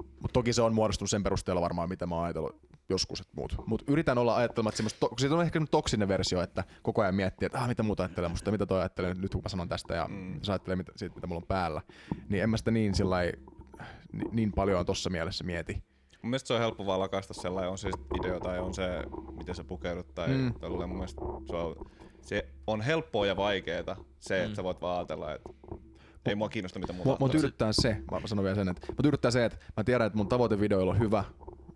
[0.02, 0.12] Niin.
[0.20, 2.56] Mutta toki se on muodostunut sen perusteella varmaan, mitä mä oon ajatellut
[2.88, 3.54] joskus, että muut.
[3.66, 7.14] Mutta yritän olla ajattelematta semmoista, to- siitä on ehkä semmoinen toksinen versio, että koko ajan
[7.14, 9.94] miettii, että ah, mitä muuta ajattelee musta, mitä toi ajattelee nyt, kun mä sanon tästä
[9.94, 10.40] ja mm.
[10.42, 11.82] se ajattelee mitä, siitä, mitä mulla on päällä.
[12.28, 13.32] Niin en mä sitä niin, sillai,
[14.12, 15.72] ni- niin paljon tossa mielessä mieti.
[16.22, 18.84] Mun mielestä se on helppo vaan lakasta sellainen, on se video tai on se,
[19.38, 20.34] miten sä pukeudut tai Mm.
[20.34, 20.88] mm.
[20.88, 21.20] mun mielestä
[21.50, 21.90] se on,
[22.22, 25.50] se on helppoa ja vaikeeta se, että sä voit vaan ajatella, että
[26.26, 29.02] ei mua kiinnosta mitä muuta Mua, mua tyydyttää se, mä sanon vielä sen, että mua
[29.02, 31.24] tyydyttää se, että mä tiedän, että mun tavoite videoilla on hyvä,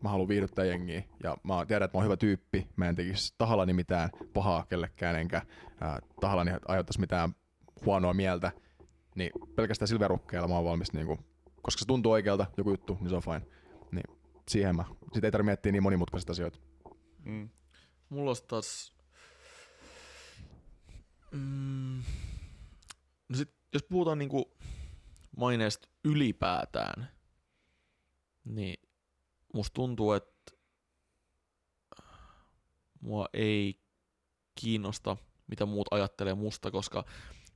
[0.03, 1.03] mä haluan viihdyttää jengiä.
[1.23, 5.17] Ja mä tiedän, että mä oon hyvä tyyppi, mä en tekisi tahallani mitään pahaa kellekään
[5.17, 7.35] enkä äh, tahallani aiheuttaisi mitään
[7.87, 8.53] huonoa mieltä,
[9.15, 11.19] niin pelkästään sillä verukkeella mä oon valmis, niinku,
[11.63, 13.43] koska se tuntuu oikealta joku juttu, niin se on fine.
[13.93, 14.17] Niin
[14.49, 16.59] siihen mä, sit ei tarvitse miettiä niin monimutkaisia asioita.
[17.25, 17.49] Mm.
[18.09, 18.95] Mulla olisi taas...
[21.31, 22.03] Mm,
[23.29, 24.53] no sit, jos puhutaan niinku
[25.37, 27.09] maineesta ylipäätään,
[28.45, 28.89] niin
[29.55, 30.53] musta tuntuu, että
[33.01, 33.81] mua ei
[34.55, 35.17] kiinnosta,
[35.47, 37.05] mitä muut ajattelee musta, koska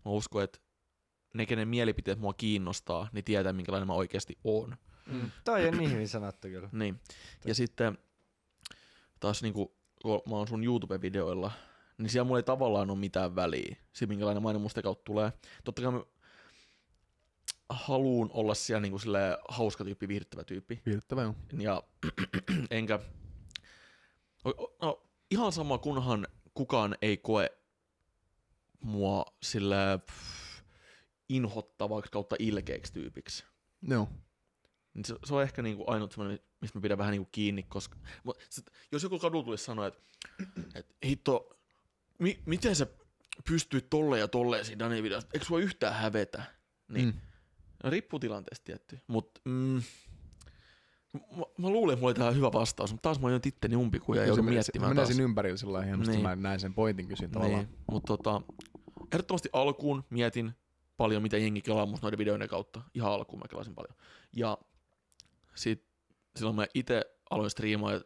[0.04, 0.58] mä uskon, että
[1.34, 4.76] ne, kenen mielipiteet mua kiinnostaa, niin tietää, minkälainen mä oikeasti oon.
[5.06, 5.30] Mm.
[5.44, 6.68] Toi on niin hyvin sanottu kyllä.
[6.72, 7.00] Niin.
[7.44, 7.98] Ja sitten
[9.20, 11.50] taas niinku, kun mä oon sun YouTube-videoilla,
[11.98, 15.32] niin siellä mulla ei tavallaan ole mitään väliä, se minkälainen maine musta kautta tulee.
[15.64, 16.02] Totta kai mä
[17.68, 20.82] haluun olla siellä niinku silleen hauska tyyppi, viihdyttävä tyyppi.
[20.86, 21.34] Viihdyttävä joo.
[21.58, 21.82] Ja
[22.70, 22.98] enkä,
[24.82, 27.50] no, ihan sama kunhan kukaan ei koe
[28.80, 29.76] mua sille
[31.28, 33.44] inhottavaksi kautta ilkeäksi tyypiksi.
[33.82, 34.08] Joo.
[34.94, 37.98] Niin se, se on ehkä niinku ainut semmoinen, mistä mä pidän vähän niinku kiinni, koska
[38.50, 40.00] sit, jos joku kadulla tulisi sanoa, että
[40.74, 41.57] et, hitto,
[42.18, 42.86] mi, miten sä
[43.48, 46.42] pystyit tolleen ja tolleen siinä Daniel videossa, eikö sua yhtään hävetä?
[46.88, 47.12] Niin, Mm.
[47.84, 49.82] no, riippuu tilanteesta tietty, mutta mm,
[51.12, 51.20] mä,
[51.58, 54.26] mä, luulen, että mulla oli tähän hyvä vastaus, mutta taas mä oon itteni umpikuja ja
[54.26, 55.08] joudun miettimään taas.
[55.08, 56.22] siinä ympärillä sillä lailla hienosti, Niin.
[56.22, 57.64] mä näin sen pointin kysyn tavallaan.
[57.64, 58.42] Niin, mutta tota,
[59.12, 60.52] ehdottomasti alkuun mietin
[60.96, 62.82] paljon, mitä jengi kelaa musta noiden videoiden kautta.
[62.94, 63.96] Ihan alkuun mä kelasin paljon.
[64.36, 64.58] Ja
[65.54, 65.84] sit,
[66.36, 68.00] silloin mä itse aloin striimaa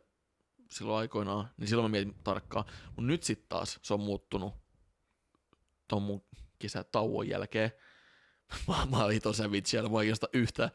[0.73, 2.65] silloin aikoinaan, niin silloin mä mietin tarkkaan.
[2.87, 4.55] Mutta nyt sitten taas se on muuttunut
[5.89, 6.23] ton mun
[6.59, 7.73] kesätauon jälkeen.
[8.69, 10.71] Mä, mä olin tosi savage mä oikeastaan yhtään.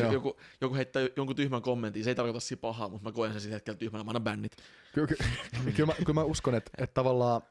[0.00, 0.12] Joo.
[0.12, 3.40] Joku, joku heittää jonkun tyhmän kommentin, se ei tarkoita siinä pahaa, mutta mä koen sen
[3.40, 4.56] sillä hetkellä tyhmänä, mä annan bännit.
[4.94, 5.16] Kyllä, ky-
[5.76, 7.42] kyllä, mä, kyllä mä uskon, että, että tavallaan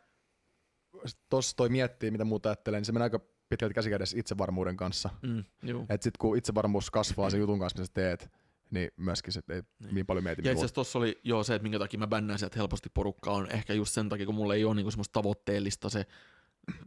[1.30, 5.10] tuossa toi miettii, mitä muuta ajattelee, niin se menee aika pitkälti käsikädessä itsevarmuuden kanssa.
[5.22, 5.44] Mm.
[5.90, 8.32] Että sit kun itsevarmuus kasvaa sen jutun kanssa, mitä sä teet,
[8.72, 10.40] niin myöskin se ei niin, niin paljon mieti.
[10.40, 12.90] Ja itse mitä asiassa tossa oli jo se, että minkä takia mä bännään sieltä helposti
[12.94, 16.06] porukkaa, on ehkä just sen takia, kun mulla ei ole niinku semmoista tavoitteellista se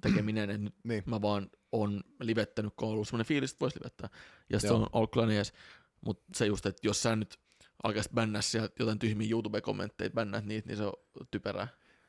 [0.01, 1.03] tekeminen, että nyt Niin.
[1.07, 4.09] mä vaan on livettänyt, kun on ollut semmoinen fiilis, että voisi livettää.
[4.51, 4.77] Ja se Joo.
[4.77, 5.53] on ollut kyllä jees.
[6.01, 7.39] Mutta se just, että jos sä nyt
[7.83, 10.93] alkaisit bännää sieltä jotain tyhmiä YouTube-kommentteja, bännäät niitä, niin se on
[11.31, 11.69] typerää.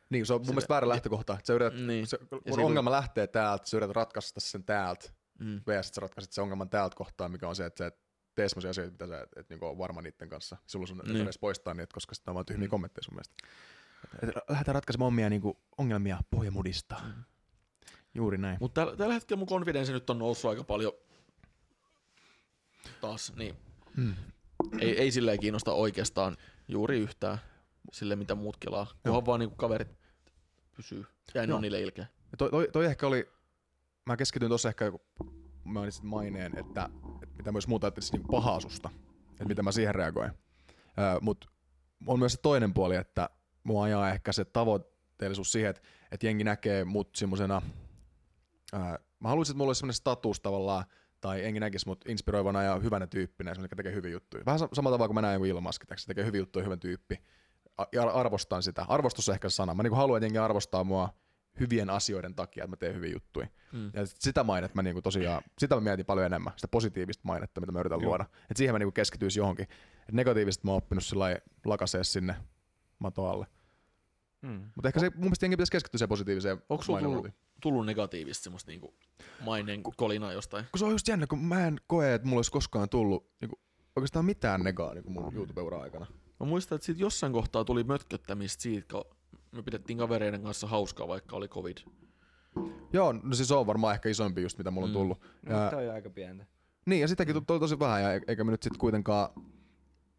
[0.10, 1.34] Niin, se on mun Sille- mielestä väärä lähtökohta.
[1.34, 2.08] Että sä yrität, Niin.
[2.08, 5.10] se, kun siinä ongelma lähtee täältä, sä yrität ratkaista sen täältä,
[5.40, 5.62] Mm.
[5.68, 5.88] vs.
[5.88, 8.00] sä ratkaiset sen ongelman täältä kohtaan, mikä on se, että sä et
[8.36, 10.58] tee semmoisia asioita, mitä sä et, et niinku on varma niiden kanssa.
[10.68, 11.14] Sulla on Niin.
[11.14, 11.24] niin.
[11.24, 12.70] edes poistaa niitä, koska sitten on vaan tyhmiä Mm.
[12.70, 13.36] kommentteja sun mielestä.
[14.24, 16.96] Et, et, lähdetään ratkaisemaan omia niinku, ongelmia pohjamudista.
[17.06, 17.24] Mm.
[18.14, 18.58] Juuri näin.
[18.60, 20.94] Mutta tällä, tällä hetkellä mun konfidenssi nyt on noussut aika paljon
[23.02, 23.56] taas, niin
[23.98, 24.16] Mm.
[24.80, 27.38] ei, ei silleen kiinnosta oikeastaan juuri yhtään
[27.94, 28.88] sille, mitä muut kelaa.
[29.04, 29.88] Kunhan vaan niinku kaverit
[30.76, 31.06] pysyy.
[31.34, 31.56] Ja en Joo.
[31.56, 32.06] ole niille ilkeä.
[32.32, 33.30] Ja toi, toi, toi, ehkä oli,
[34.06, 34.92] mä keskityin tuossa ehkä,
[35.66, 36.89] mainitsin maineen, että,
[37.24, 38.89] että mitä myös muuta ajattelisi niin pahaa susta,
[39.32, 40.32] että miten mä siihen reagoin.
[41.22, 41.47] Mutta
[42.07, 43.30] on myös se toinen puoli, että
[43.63, 47.61] mua ajaa ehkä se tavoitteellisuus siihen, että, että jengi näkee mut semmosena,
[48.74, 48.80] öö,
[49.20, 50.86] mä haluaisin, että mulla olisi semmoinen status tavallaan,
[51.22, 54.45] tai jengi näkisi mut inspiroivana ja hyvänä tyyppinä, semmoinen, joka tekee hyviä juttuja.
[54.45, 57.20] Vähän sa- samalla tavalla kuin mä näen joku se tekee hyviä juttuja, hyvän tyyppi.
[57.91, 58.86] Ja arvostan sitä.
[58.88, 59.74] Arvostus on ehkä se sana.
[59.74, 61.09] Mä niinku haluan, että jengi arvostaa mua
[61.60, 63.47] hyvien asioiden takia, että mä teen hyviä juttuja.
[63.72, 63.91] Mm.
[63.93, 67.62] Ja sit sitä mainetta mä niinku tosiaan, sitä mä mietin paljon enemmän, sitä positiivista mainetta,
[67.62, 68.10] mitä mä yritän Joo.
[68.10, 68.26] luoda.
[68.51, 69.68] Et siihen mä niinku keskityisin johonkin.
[70.10, 72.36] Et negatiivista mä oon oppinut sillä lakasee sinne
[72.99, 73.47] maton alle.
[74.41, 74.72] Mm.
[74.76, 77.28] Mutta ehkä se, mun mielestä jengi pitäisi keskittyä siihen positiiviseen Onko sulla tullut,
[77.62, 78.93] tullut negatiivista semmoista niinku
[79.41, 80.66] maineen kolinaa jostain?
[80.72, 83.60] Kun se on just jännä, kun mä en koe, että mulla olisi koskaan tullut niinku,
[83.95, 86.06] oikeastaan mitään negaa niinku mun YouTube-ura aikana.
[86.39, 89.03] Mä muistan, että siitä jossain kohtaa tuli mötköttämistä siitä, kun
[89.56, 91.78] me pidettiin kavereiden kanssa hauskaa, vaikka oli covid.
[92.93, 94.93] Joo, no siis se on varmaan ehkä isompi just, mitä mulla on Mm.
[94.93, 95.22] tullut.
[95.41, 96.45] Mutta Ja, toi on aika pientä.
[96.86, 99.30] niin, ja sitäkin tuli tosi vähän, ja eikä me nyt sitten kuitenkaan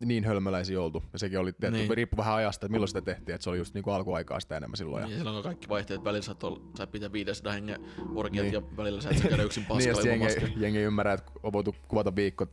[0.05, 1.03] niin hölmöläisiä oltu.
[1.13, 1.91] Ja sekin oli, tietty, Niin.
[1.97, 4.77] riippuu vähän ajasta, että milloin sitä tehtiin, että se oli just niinku alkuaikaa sitä enemmän
[4.77, 5.03] silloin.
[5.03, 7.81] Ja, Ja silloin kun kaikki vaihteet välillä sä, olla, sä pitää 500 hengen
[8.15, 8.53] orgiat Niin.
[8.55, 11.33] ja välillä sä et sä käydä yksin niin, ja paskalla ilman jengi, jengi ymmärrää, että
[11.43, 12.47] on voitu kuvata viikko,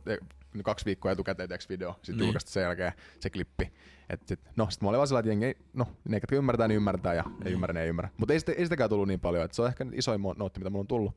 [0.62, 2.18] kaksi viikkoa etukäteen teeksi video, sitten Niin.
[2.18, 2.26] niin.
[2.26, 3.72] julkaista sen jälkeen se klippi.
[4.10, 6.76] Et sit, no, sit mä olin vaan sillä, että jengi, no, ne, jotka ymmärtää, niin
[6.76, 7.46] ymmärtää, ja Niin.
[7.46, 8.10] ei ymmärrä, niin ei ymmärrä.
[8.16, 10.70] Mutta ei, sitä, ei sitäkään tullut niin paljon, että se on ehkä isoin nootti, mitä
[10.70, 11.16] mulla on tullut.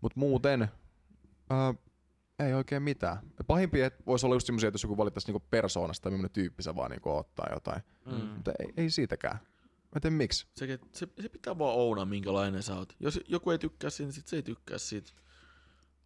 [0.00, 0.68] Mutta muuten,
[1.50, 1.74] ää,
[2.38, 3.18] ei oikein mitään.
[3.46, 6.62] Pahimpia että voisi olla just semmoisia, että jos joku valittaisi niinku persoonasta tai millainen tyyppi
[6.62, 7.82] sä vaan niinku oot tai jotain.
[8.06, 8.14] Mm.
[8.14, 9.38] Mutta ei, ei siitäkään.
[9.82, 10.46] Mä en tiedä miksi.
[10.54, 12.96] Se, se, se, pitää vaan ounaa, minkälainen sä oot.
[13.00, 15.10] Jos joku ei tykkää siitä, niin sit se ei tykkää siitä.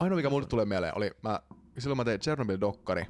[0.01, 1.41] Ainoa mikä mulle tulee mieleen oli, mä,
[1.79, 3.05] silloin mä tein Chernobyl-dokkari,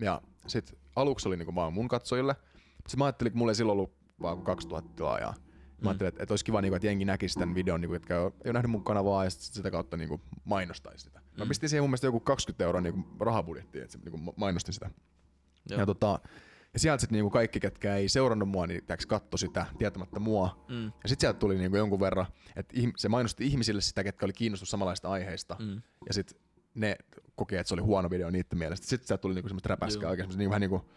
[0.00, 2.36] ja sit aluksi oli niinku vaan mun katsojille.
[2.74, 3.92] Sitten mä ajattelin, kun mulla ei silloin ollut
[4.22, 5.34] vaan kuin 2000 tilaajaa.
[5.38, 5.86] Mä Mm.
[5.88, 8.32] ajattelin, että, että olisi kiva, niinku, että jengi näkisi tämän videon, niinku, jotka ei ole,
[8.52, 11.20] nähnyt mun kanavaa, ja sit sitä kautta niinku, mainostaisi sitä.
[11.38, 11.48] Mä Mm.
[11.48, 14.90] pistin siihen mun mielestä joku 20 euroa niinku, rahabudjettiin, että se niinku, ma- mainosti sitä.
[15.70, 15.80] Joo.
[15.80, 16.20] Ja, tota,
[16.72, 20.64] ja sieltä sitten niinku kaikki, ketkä ei seurannut mua, niin katto sitä tietämättä mua.
[20.68, 20.84] Mm.
[20.84, 24.68] Ja sitten sieltä tuli niinku jonkun verran, että se mainosti ihmisille sitä, ketkä oli kiinnostunut
[24.68, 25.56] samanlaista aiheista.
[25.58, 25.82] Mm.
[26.06, 26.40] Ja sitten
[26.78, 26.96] ne
[27.34, 28.86] koki, että se oli huono video niiden mielestä.
[28.86, 30.90] Sitten sieltä tuli niinku semmoista räpäskää oikein, niinku, vähän niinku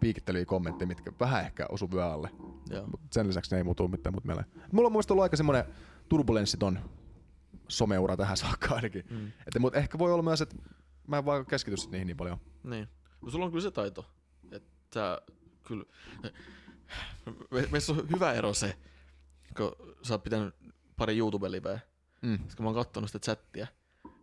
[0.00, 2.30] piikittelyjä kommentteja, mitkä vähän ehkä osu alle.
[2.70, 2.86] Joo.
[2.86, 4.46] Mut sen lisäksi ne ei muutu mitään muuta mieleen.
[4.72, 5.64] Mulla on muista ollut aika semmoinen
[6.08, 6.78] turbulenssiton
[7.68, 9.04] someura tähän saakka ainakin.
[9.10, 9.26] Mm.
[9.26, 10.56] Että, mutta ehkä voi olla myös, että
[11.06, 12.38] mä en vaan keskity niihin niin paljon.
[12.64, 12.88] Niin.
[13.20, 14.06] Kun sulla on kyllä se taito,
[14.52, 15.22] että
[15.62, 15.84] kyllä...
[17.50, 18.76] Me, meissä on hyvä ero se,
[19.56, 19.72] kun
[20.02, 20.54] sä oot pitänyt
[20.96, 21.80] pari YouTube-liveä,
[22.24, 22.38] Mm.
[22.38, 23.66] Sitten kun mä oon kattonut sitä chattia,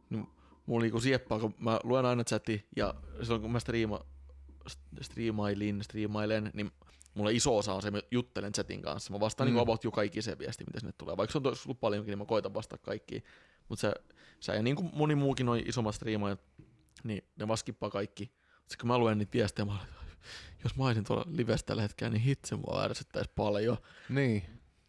[0.10, 0.28] niin
[0.72, 4.00] mulla niinku sieppaa, kun mä luen aina chatia, ja silloin kun mä striima,
[5.02, 6.72] striimailin, striimailen, niin
[7.14, 9.14] mulla iso osa on se, että mä juttelen chatin kanssa.
[9.14, 9.52] Mä vastaan mm.
[9.52, 9.54] Mm.
[9.54, 11.18] niinku about joka ikiseen viestiin, mitä sinne tulee.
[11.18, 13.24] Vaikka se on tullut paljonkin, niin mä koitan vastata kaikkiin.
[13.70, 13.94] Mutta sä,
[14.40, 16.42] sä, ja niin kuin moni muukin noin isommat striimaajat,
[17.04, 18.24] niin ne vaan skippaa kaikki.
[18.58, 19.88] Sitten kun mä luen niitä viestejä, mä olen,
[20.64, 23.78] jos mä olisin tuolla livessä tällä hetkellä, niin hitse mua ärsyttäisi paljon.
[24.10, 24.44] Niin.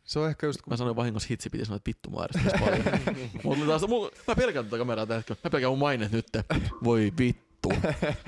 [0.04, 2.64] Se on ehkä just, kun Mä sanoin vahingossa hitsi, piti sanoa, että vittu mua ärsyttäisi
[2.64, 2.84] paljon.
[3.44, 5.40] Mutta taas, mulla, mä pelkään tätä kameraa tällä hetkellä.
[5.44, 6.26] Mä pelkään mun mainet nyt.
[6.84, 7.68] Voi vittu.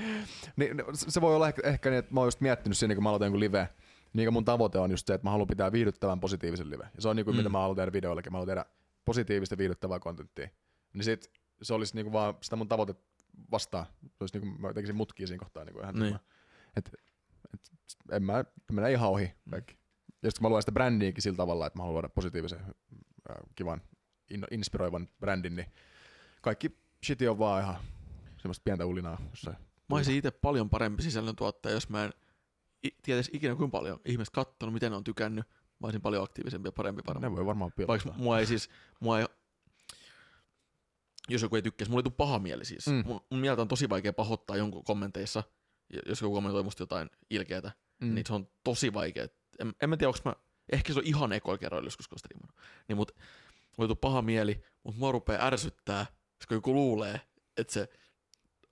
[0.57, 3.09] niin, se voi olla ehkä, ehkä niin, että mä oon just miettinyt siinä, kun mä
[3.09, 3.69] aloitan jonkun live,
[4.13, 6.83] niin mun tavoite on just se, että mä haluan pitää viihdyttävän positiivisen live.
[6.95, 7.37] Ja se on niin kuin, Mm.
[7.37, 8.31] mitä mä haluan tehdä videoillakin.
[8.31, 8.65] Mä haluan tehdä
[9.05, 10.47] positiivista viihdyttävää kontenttia.
[10.93, 12.95] Niin sit se olisi niin kuin vaan sitä mun tavoite
[13.51, 13.85] vastaan.
[14.01, 16.03] Se olisi niin kuin, mä tekisin mutkia siinä kohtaa niin kuin ihan Niin.
[16.03, 16.19] niin.
[16.75, 16.91] Et,
[17.53, 17.71] et,
[18.11, 19.77] en mä, mennä ihan ohi kaikki.
[20.25, 23.35] Ja sit kun mä luen sitä brändiäkin sillä tavalla, että mä haluan luoda positiivisen, äh,
[23.55, 23.81] kivan,
[24.29, 25.67] in, inspiroivan brändin, niin
[26.41, 27.75] kaikki shit on vaan ihan
[28.37, 29.57] semmoista pientä ulinaa jossain.
[29.89, 32.13] Mä olisin itse paljon parempi sisällöntuottaja, jos mä en
[33.01, 35.45] tietäisi ikinä kuinka paljon ihmiset kattonut, miten ne on tykännyt.
[35.79, 37.31] Mä olisin paljon aktiivisempi ja parempi varmaan.
[37.31, 38.11] Ne voi varmaan piilottaa.
[38.11, 38.69] Vaikka mua ei siis,
[38.99, 39.25] mua ei,
[41.29, 42.87] jos joku ei tykkäisi, mulla ei tule paha mieli siis.
[42.87, 43.03] Mm.
[43.05, 45.43] Mun, mun mieltä on tosi vaikea pahoittaa jonkun kommenteissa,
[46.05, 47.71] jos joku kommentoi musta jotain ilkeätä,
[48.01, 48.15] mm.
[48.15, 49.27] niin se on tosi vaikea.
[49.59, 50.35] En, en mä tiedä, onko mä,
[50.71, 52.55] ehkä se on ihan ekoilla kerroilla joskus, kun striimannut.
[52.87, 53.11] Niin mut,
[53.77, 56.05] mulla paha mieli, mutta mua rupeaa ärsyttää,
[56.47, 57.21] kun joku luulee,
[57.57, 57.89] että se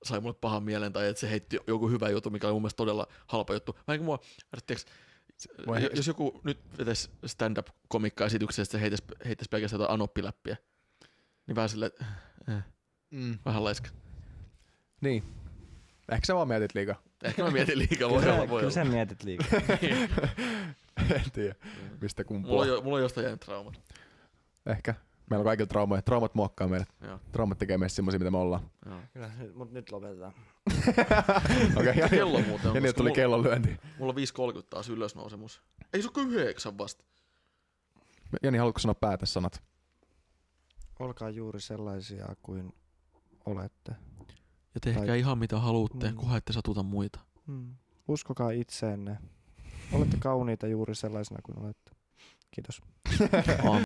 [0.03, 2.77] sai mulle pahan mielen tai että se heitti joku hyvä juttu, mikä oli mun mielestä
[2.77, 3.79] todella halpa juttu.
[3.87, 4.19] Mä en mua,
[4.53, 4.85] ärsyttiiäks,
[5.67, 10.57] Voi- jos joku nyt vetäisi stand-up-komikka-esityksestä, se heittäisi, heittäisi pelkästään jotain anoppiläppiä,
[11.47, 11.91] niin vähän sille,
[12.47, 12.63] eh,
[13.11, 13.39] Mm.
[13.45, 13.89] vähän laiska.
[15.01, 15.23] Niin.
[16.11, 17.01] Ehkä sä vaan mietit liikaa.
[17.23, 18.71] Ehkä mä mietin liikaa, voi Kyllä, olla, voi kyllä olla.
[18.71, 19.47] sä mietit liikaa.
[21.15, 21.55] en tiedä,
[22.01, 22.61] mistä Mulla kumpua.
[22.61, 23.81] on, jo, mulla on jostain jäänyt traumat.
[24.65, 24.95] Ehkä.
[25.29, 26.01] Meillä on kaikilla traumoja.
[26.01, 26.87] Traumat muokkaa meidät.
[27.01, 28.69] Joo, Traumat tekee meistä semmoisia, mitä me ollaan.
[28.85, 28.99] joo.
[29.13, 30.33] Kyllä, mut nyt lopetetaan.
[31.77, 33.77] Okei, okay, Kello muuten on, Ja niin, tuli mulla- kellonlyönti.
[33.99, 35.61] Mulla on 5.30 taas ylösnousemus.
[35.93, 37.03] Ei se ole kuin yhdeksän vasta.
[38.43, 39.63] Jani, haluatko sanoa päätesanat?
[40.99, 42.73] Olkaa juuri sellaisia kuin
[43.45, 43.91] olette.
[44.75, 46.15] Ja tehkää Tai- ihan mitä haluatte, Mm.
[46.15, 47.19] kunhan ette satuta muita.
[47.47, 47.75] Hmm.
[48.07, 49.17] Uskokaa itseenne.
[49.91, 51.91] Olette kauniita juuri sellaisena kuin olette.
[52.51, 52.81] Kiitos.